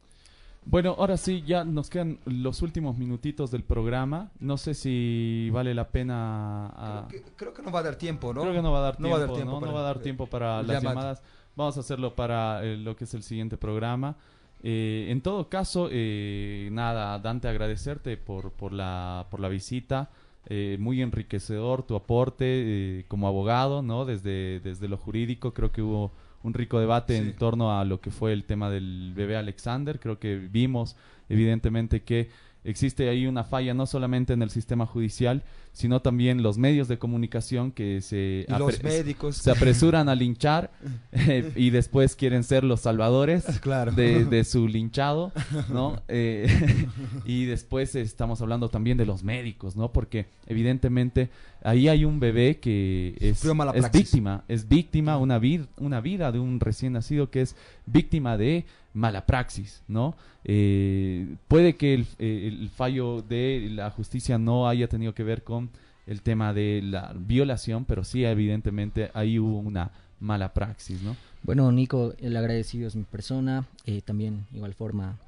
Bueno, 0.65 0.95
ahora 0.99 1.17
sí, 1.17 1.43
ya 1.47 1.65
nos 1.65 1.89
quedan 1.89 2.19
los 2.27 2.63
últimos 2.63 2.99
minutitos 2.99 3.51
del 3.51 3.65
programa. 3.65 4.31
No 4.39 4.59
sé 4.59 4.75
si 4.75 5.49
vale 5.51 5.75
la 5.75 5.89
pena... 5.89 6.67
a... 6.69 7.07
creo, 7.09 7.25
que, 7.25 7.31
creo, 7.37 7.55
que, 7.55 7.63
no 7.63 7.73
va 7.73 7.81
a 7.81 7.83
dar 7.85 7.97
tiempo, 7.97 8.35
¿no? 8.35 8.43
Creo 8.43 8.53
que 8.53 8.63
no 8.63 8.73
va 8.73 8.79
a 8.79 8.83
dar 8.83 8.97
tiempo, 8.97 9.09
no 9.09 9.15
va 9.15 9.23
a 9.23 9.27
dar 9.27 9.35
tiempo, 9.35 9.53
¿no? 9.55 9.61
Para, 9.61 9.71
no 9.71 9.75
va 9.75 9.81
a 9.81 9.85
dar 9.85 9.99
tiempo 10.01 10.27
para 10.27 10.63
las 10.63 10.83
llamadas. 10.83 11.23
Vamos 11.57 11.77
a 11.77 11.81
hacerlo 11.81 12.15
para 12.15 12.65
eh, 12.65 12.77
lo 12.77 12.95
que 12.97 13.05
es 13.05 13.15
el 13.15 13.23
siguiente 13.23 13.57
programa. 13.57 14.17
Eh, 14.63 15.07
en 15.09 15.21
todo 15.23 15.49
caso, 15.49 15.89
eh, 15.91 16.69
nada, 16.73 17.19
Dante, 17.19 17.49
agradecerte 17.49 18.17
por, 18.17 18.53
por, 18.53 18.73
la, 18.73 19.27
por 19.31 19.41
la 19.41 19.49
visita. 19.49 20.11
Eh, 20.51 20.79
muy 20.81 21.03
enriquecedor 21.03 21.83
tu 21.83 21.95
aporte 21.95 22.45
eh, 22.47 23.05
como 23.07 23.29
abogado, 23.29 23.83
¿no? 23.83 24.07
Desde, 24.07 24.61
desde 24.61 24.89
lo 24.89 24.97
jurídico 24.97 25.53
creo 25.53 25.73
que 25.73 25.83
hubo 25.83 26.13
un 26.43 26.55
rico 26.55 26.79
debate 26.79 27.17
en 27.17 27.35
torno 27.37 27.79
a 27.79 27.85
lo 27.85 28.01
que 28.01 28.11
fue 28.11 28.33
el 28.33 28.45
tema 28.45 28.71
del 28.71 29.13
bebé 29.15 29.37
Alexander. 29.37 29.99
Creo 29.99 30.19
que 30.19 30.37
vimos 30.37 30.97
evidentemente 31.29 32.03
que 32.03 32.31
existe 32.65 33.09
ahí 33.09 33.27
una 33.27 33.45
falla 33.45 33.75
no 33.75 33.87
solamente 33.87 34.33
en 34.33 34.43
el 34.43 34.51
sistema 34.51 34.87
judicial, 34.87 35.43
sino 35.73 36.01
también 36.01 36.43
los 36.43 36.59
medios 36.59 36.89
de 36.89 36.99
comunicación 36.99 37.73
que 37.73 38.01
se, 38.01 38.47
los 38.49 38.83
médicos. 38.83 39.37
se 39.37 39.51
apresuran 39.51 40.09
a 40.09 40.15
linchar 40.15 40.71
eh, 41.13 41.53
y 41.57 41.71
después 41.71 42.17
quieren 42.17 42.45
ser 42.45 42.65
los 42.65 42.81
salvadores 42.81 43.45
de, 43.97 44.45
su 44.45 44.69
linchado, 44.69 45.33
¿no? 45.71 46.03
Eh, 46.09 46.87
y 47.25 47.45
después 47.45 47.95
estamos 47.95 48.41
hablando 48.41 48.69
también 48.69 48.99
de 48.99 49.07
los 49.07 49.23
médicos, 49.23 49.77
¿no? 49.77 49.93
Porque 49.93 50.27
evidentemente 50.47 51.31
ahí 51.63 51.89
hay 51.89 52.05
un 52.05 52.21
bebé 52.21 52.59
que 52.59 53.17
es, 53.21 53.45
es 53.75 53.93
víctima, 53.93 54.45
es 54.49 54.69
víctima, 54.69 55.17
una, 55.19 55.41
una 55.77 56.01
vida 56.01 56.33
de 56.33 56.39
un 56.39 56.61
recién 56.61 56.95
nacido 56.95 57.31
que 57.31 57.43
es 57.43 57.57
víctima 57.87 58.37
de 58.37 58.65
mala 58.95 59.27
praxis, 59.27 59.83
¿no? 59.87 60.17
Eh, 60.45 61.37
puede 61.47 61.77
que 61.77 61.95
el, 61.95 62.07
el, 62.19 62.71
fallo 62.71 63.23
de 63.23 63.69
la 63.71 63.91
justicia 63.91 64.39
no 64.39 64.69
haya 64.69 64.89
tenido 64.89 65.15
que 65.15 65.23
ver 65.23 65.45
con 65.45 65.68
el 66.09 66.23
tema 66.23 66.55
de 66.55 66.81
la 66.83 67.13
violación, 67.15 67.85
pero 67.85 68.03
sí 68.03 68.25
evidentemente 68.25 69.11
ahí 69.15 69.39
hubo 69.39 69.59
una 69.59 69.91
mala 70.21 70.55
praxis, 70.55 71.03
¿no? 71.03 71.17
Bueno, 71.43 71.71
Nico, 71.71 72.15
el 72.19 72.37
agradecido 72.37 72.89
es 72.89 72.97
mi 72.97 73.05
persona, 73.05 73.67
eh, 73.85 74.01
también 74.03 74.47
igual 74.53 74.75
forma 74.75 75.19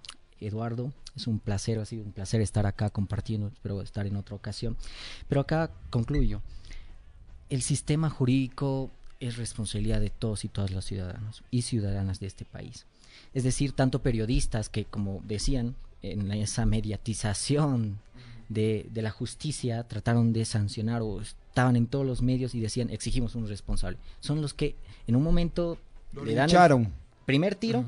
Eduardo, 0.41 0.93
es 1.15 1.27
un 1.27 1.39
placer, 1.39 1.79
ha 1.79 1.85
sido 1.85 2.03
un 2.03 2.13
placer 2.13 2.41
estar 2.41 2.67
acá 2.67 2.89
compartiendo, 2.91 3.49
espero 3.49 3.83
estar 3.83 4.07
en 4.07 4.17
otra 4.17 4.35
ocasión, 4.35 4.77
pero 5.29 5.43
acá 5.43 5.71
concluyo, 5.91 6.41
el 7.51 7.63
sistema 7.63 8.09
jurídico 8.09 8.91
es 9.21 9.37
responsabilidad 9.37 10.01
de 10.01 10.11
todos 10.11 10.47
y 10.47 10.49
todas 10.49 10.71
los 10.71 10.87
ciudadanos 10.87 11.45
y 11.51 11.63
ciudadanas 11.63 12.21
de 12.21 12.27
este 12.27 12.47
país. 12.47 12.87
Es 13.35 13.45
decir, 13.45 13.73
tanto 13.73 14.01
periodistas 14.01 14.71
que, 14.71 14.87
como 14.87 15.21
decían, 15.27 15.75
en 16.03 16.33
esa 16.33 16.65
mediatización 16.65 17.99
de, 18.51 18.87
de, 18.91 19.01
la 19.01 19.11
justicia 19.11 19.85
trataron 19.85 20.33
de 20.35 20.45
sancionar 20.45 21.01
o 21.03 21.21
estaban 21.21 21.77
en 21.77 21.87
todos 21.87 22.05
los 22.05 22.21
medios 22.21 22.55
y 22.55 22.61
decían 22.61 22.91
exigimos 22.91 23.35
un 23.35 23.49
responsable. 23.49 23.97
Son 24.19 24.43
los 24.43 24.53
que 24.53 24.77
en 25.07 25.17
un 25.17 25.23
momento 25.23 25.79
le 26.25 26.35
dan 26.35 26.51
el 26.51 26.89
primer 27.25 27.55
tiro, 27.55 27.85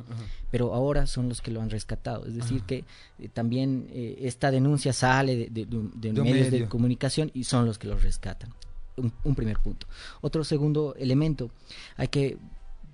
pero 0.53 0.73
ahora 0.73 1.07
son 1.07 1.29
los 1.29 1.41
que 1.41 1.51
lo 1.51 1.61
han 1.61 1.69
rescatado. 1.69 2.27
Es 2.27 2.37
decir, 2.37 2.63
que 2.63 2.85
eh, 3.19 3.29
también 3.29 3.89
eh, 3.91 4.19
esta 4.21 4.53
denuncia 4.53 4.93
sale 4.93 5.51
de, 5.51 5.67
de 5.67 6.13
medios 6.13 6.51
de 6.51 6.69
comunicación 6.69 7.31
y 7.35 7.45
son 7.45 7.67
los 7.67 7.79
que 7.79 7.89
lo 7.89 7.99
rescatan. 7.99 8.55
Un, 8.97 9.13
un, 9.25 9.35
primer 9.35 9.59
punto. 9.59 9.87
Otro 10.21 10.45
segundo 10.45 10.95
elemento, 10.97 11.51
hay 11.97 12.09
que 12.09 12.37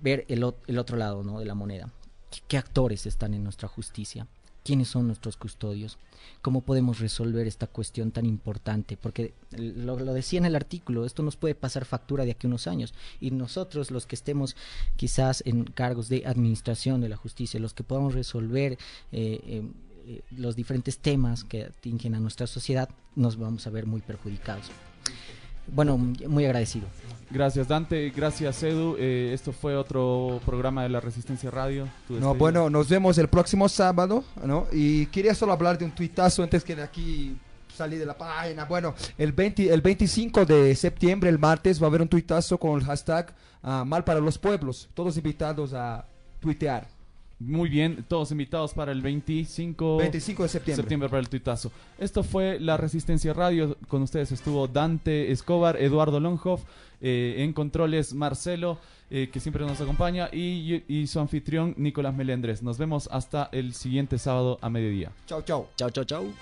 ver 0.01 0.25
el, 0.29 0.43
el 0.67 0.77
otro 0.79 0.97
lado 0.97 1.23
¿no? 1.23 1.39
de 1.39 1.45
la 1.45 1.55
moneda. 1.55 1.91
¿Qué, 2.31 2.39
¿Qué 2.47 2.57
actores 2.57 3.05
están 3.05 3.33
en 3.33 3.43
nuestra 3.43 3.67
justicia? 3.67 4.25
Quiénes 4.63 4.87
son 4.87 5.07
nuestros 5.07 5.37
custodios, 5.37 5.97
cómo 6.41 6.61
podemos 6.61 6.99
resolver 6.99 7.47
esta 7.47 7.67
cuestión 7.67 8.11
tan 8.11 8.25
importante, 8.25 8.97
porque 8.97 9.33
lo, 9.51 9.95
decía 10.13 10.39
en 10.39 10.45
el 10.45 10.55
artículo, 10.55 11.05
esto 11.05 11.23
nos 11.23 11.35
puede 11.35 11.55
pasar 11.55 11.85
factura 11.85 12.25
de 12.25 12.31
aquí 12.31 12.47
a 12.47 12.49
unos 12.49 12.67
años, 12.67 12.93
y 13.19 13.31
nosotros 13.31 13.91
los 13.91 14.05
que 14.05 14.15
estemos 14.15 14.55
quizás 14.95 15.43
en 15.45 15.65
cargos 15.65 16.09
de 16.09 16.25
administración 16.25 17.01
de 17.01 17.09
la 17.09 17.17
justicia, 17.17 17.59
los 17.59 17.73
que 17.73 17.83
podamos 17.83 18.13
resolver 18.13 18.77
eh, 19.11 19.63
eh, 20.07 20.21
los 20.31 20.55
diferentes 20.55 20.99
temas 20.99 21.43
que 21.43 21.65
atingen 21.65 22.15
a 22.15 22.19
nuestra 22.19 22.47
sociedad, 22.47 22.89
nos 23.15 23.37
vamos 23.37 23.67
a 23.67 23.69
ver 23.69 23.85
muy 23.85 24.01
perjudicados. 24.01 24.71
Bueno, 25.71 25.97
muy 25.97 26.45
agradecido. 26.45 26.87
Gracias 27.31 27.67
Dante, 27.67 28.09
gracias 28.09 28.63
Edu. 28.63 28.95
Eh, 28.97 29.31
esto 29.33 29.51
fue 29.51 29.75
otro 29.75 30.41
programa 30.45 30.81
de 30.83 30.89
la 30.89 30.99
Resistencia 30.99 31.51
Radio. 31.51 31.87
No, 32.09 32.33
bueno, 32.33 32.71
nos 32.71 32.89
vemos 32.89 33.19
el 33.19 33.27
próximo 33.27 33.69
sábado, 33.69 34.23
¿no? 34.43 34.65
Y 34.71 35.05
quería 35.07 35.35
solo 35.35 35.53
hablar 35.53 35.77
de 35.77 35.85
un 35.85 35.91
tuitazo 35.91 36.41
antes 36.41 36.63
que 36.63 36.75
de 36.75 36.81
aquí 36.81 37.37
salí 37.79 37.97
de 37.97 38.05
la 38.05 38.17
página. 38.17 38.65
Bueno, 38.65 38.95
el, 39.17 39.31
20, 39.31 39.71
el 39.71 39.81
25 39.81 40.45
de 40.45 40.75
septiembre, 40.75 41.29
el 41.29 41.37
martes, 41.37 41.79
va 41.81 41.85
a 41.85 41.89
haber 41.89 42.01
un 42.01 42.09
tuitazo 42.09 42.57
con 42.57 42.79
el 42.79 42.85
hashtag 42.85 43.33
uh, 43.63 43.85
Mal 43.85 44.03
para 44.03 44.19
los 44.19 44.37
Pueblos. 44.37 44.89
Todos 44.93 45.15
invitados 45.15 45.73
a 45.73 46.05
tuitear. 46.39 46.87
Muy 47.39 47.69
bien, 47.69 48.03
todos 48.07 48.31
invitados 48.31 48.73
para 48.73 48.91
el 48.91 49.01
25, 49.01 49.97
25 49.97 50.43
de 50.43 50.49
septiembre. 50.49 50.83
septiembre 50.83 51.09
para 51.09 51.21
el 51.21 51.29
tuitazo. 51.29 51.71
Esto 51.97 52.21
fue 52.21 52.59
La 52.59 52.75
Resistencia 52.75 53.33
Radio. 53.33 53.77
Con 53.87 54.01
ustedes 54.01 54.33
estuvo 54.33 54.67
Dante 54.67 55.31
Escobar, 55.31 55.81
Eduardo 55.81 56.19
Longhoff, 56.19 56.61
eh, 56.99 57.35
en 57.37 57.53
controles 57.53 58.13
Marcelo, 58.13 58.77
eh, 59.09 59.29
que 59.31 59.39
siempre 59.39 59.65
nos 59.65 59.79
acompaña, 59.79 60.29
y, 60.33 60.83
y, 60.89 61.07
su 61.07 61.21
anfitrión 61.21 61.73
Nicolás 61.77 62.13
Melendres. 62.13 62.61
Nos 62.61 62.77
vemos 62.77 63.07
hasta 63.09 63.47
el 63.53 63.73
siguiente 63.73 64.17
sábado 64.17 64.59
a 64.61 64.69
mediodía. 64.69 65.13
Chau, 65.25 65.41
chau. 65.41 65.67
Chau, 65.77 65.89
chau, 65.91 66.03
chau. 66.03 66.33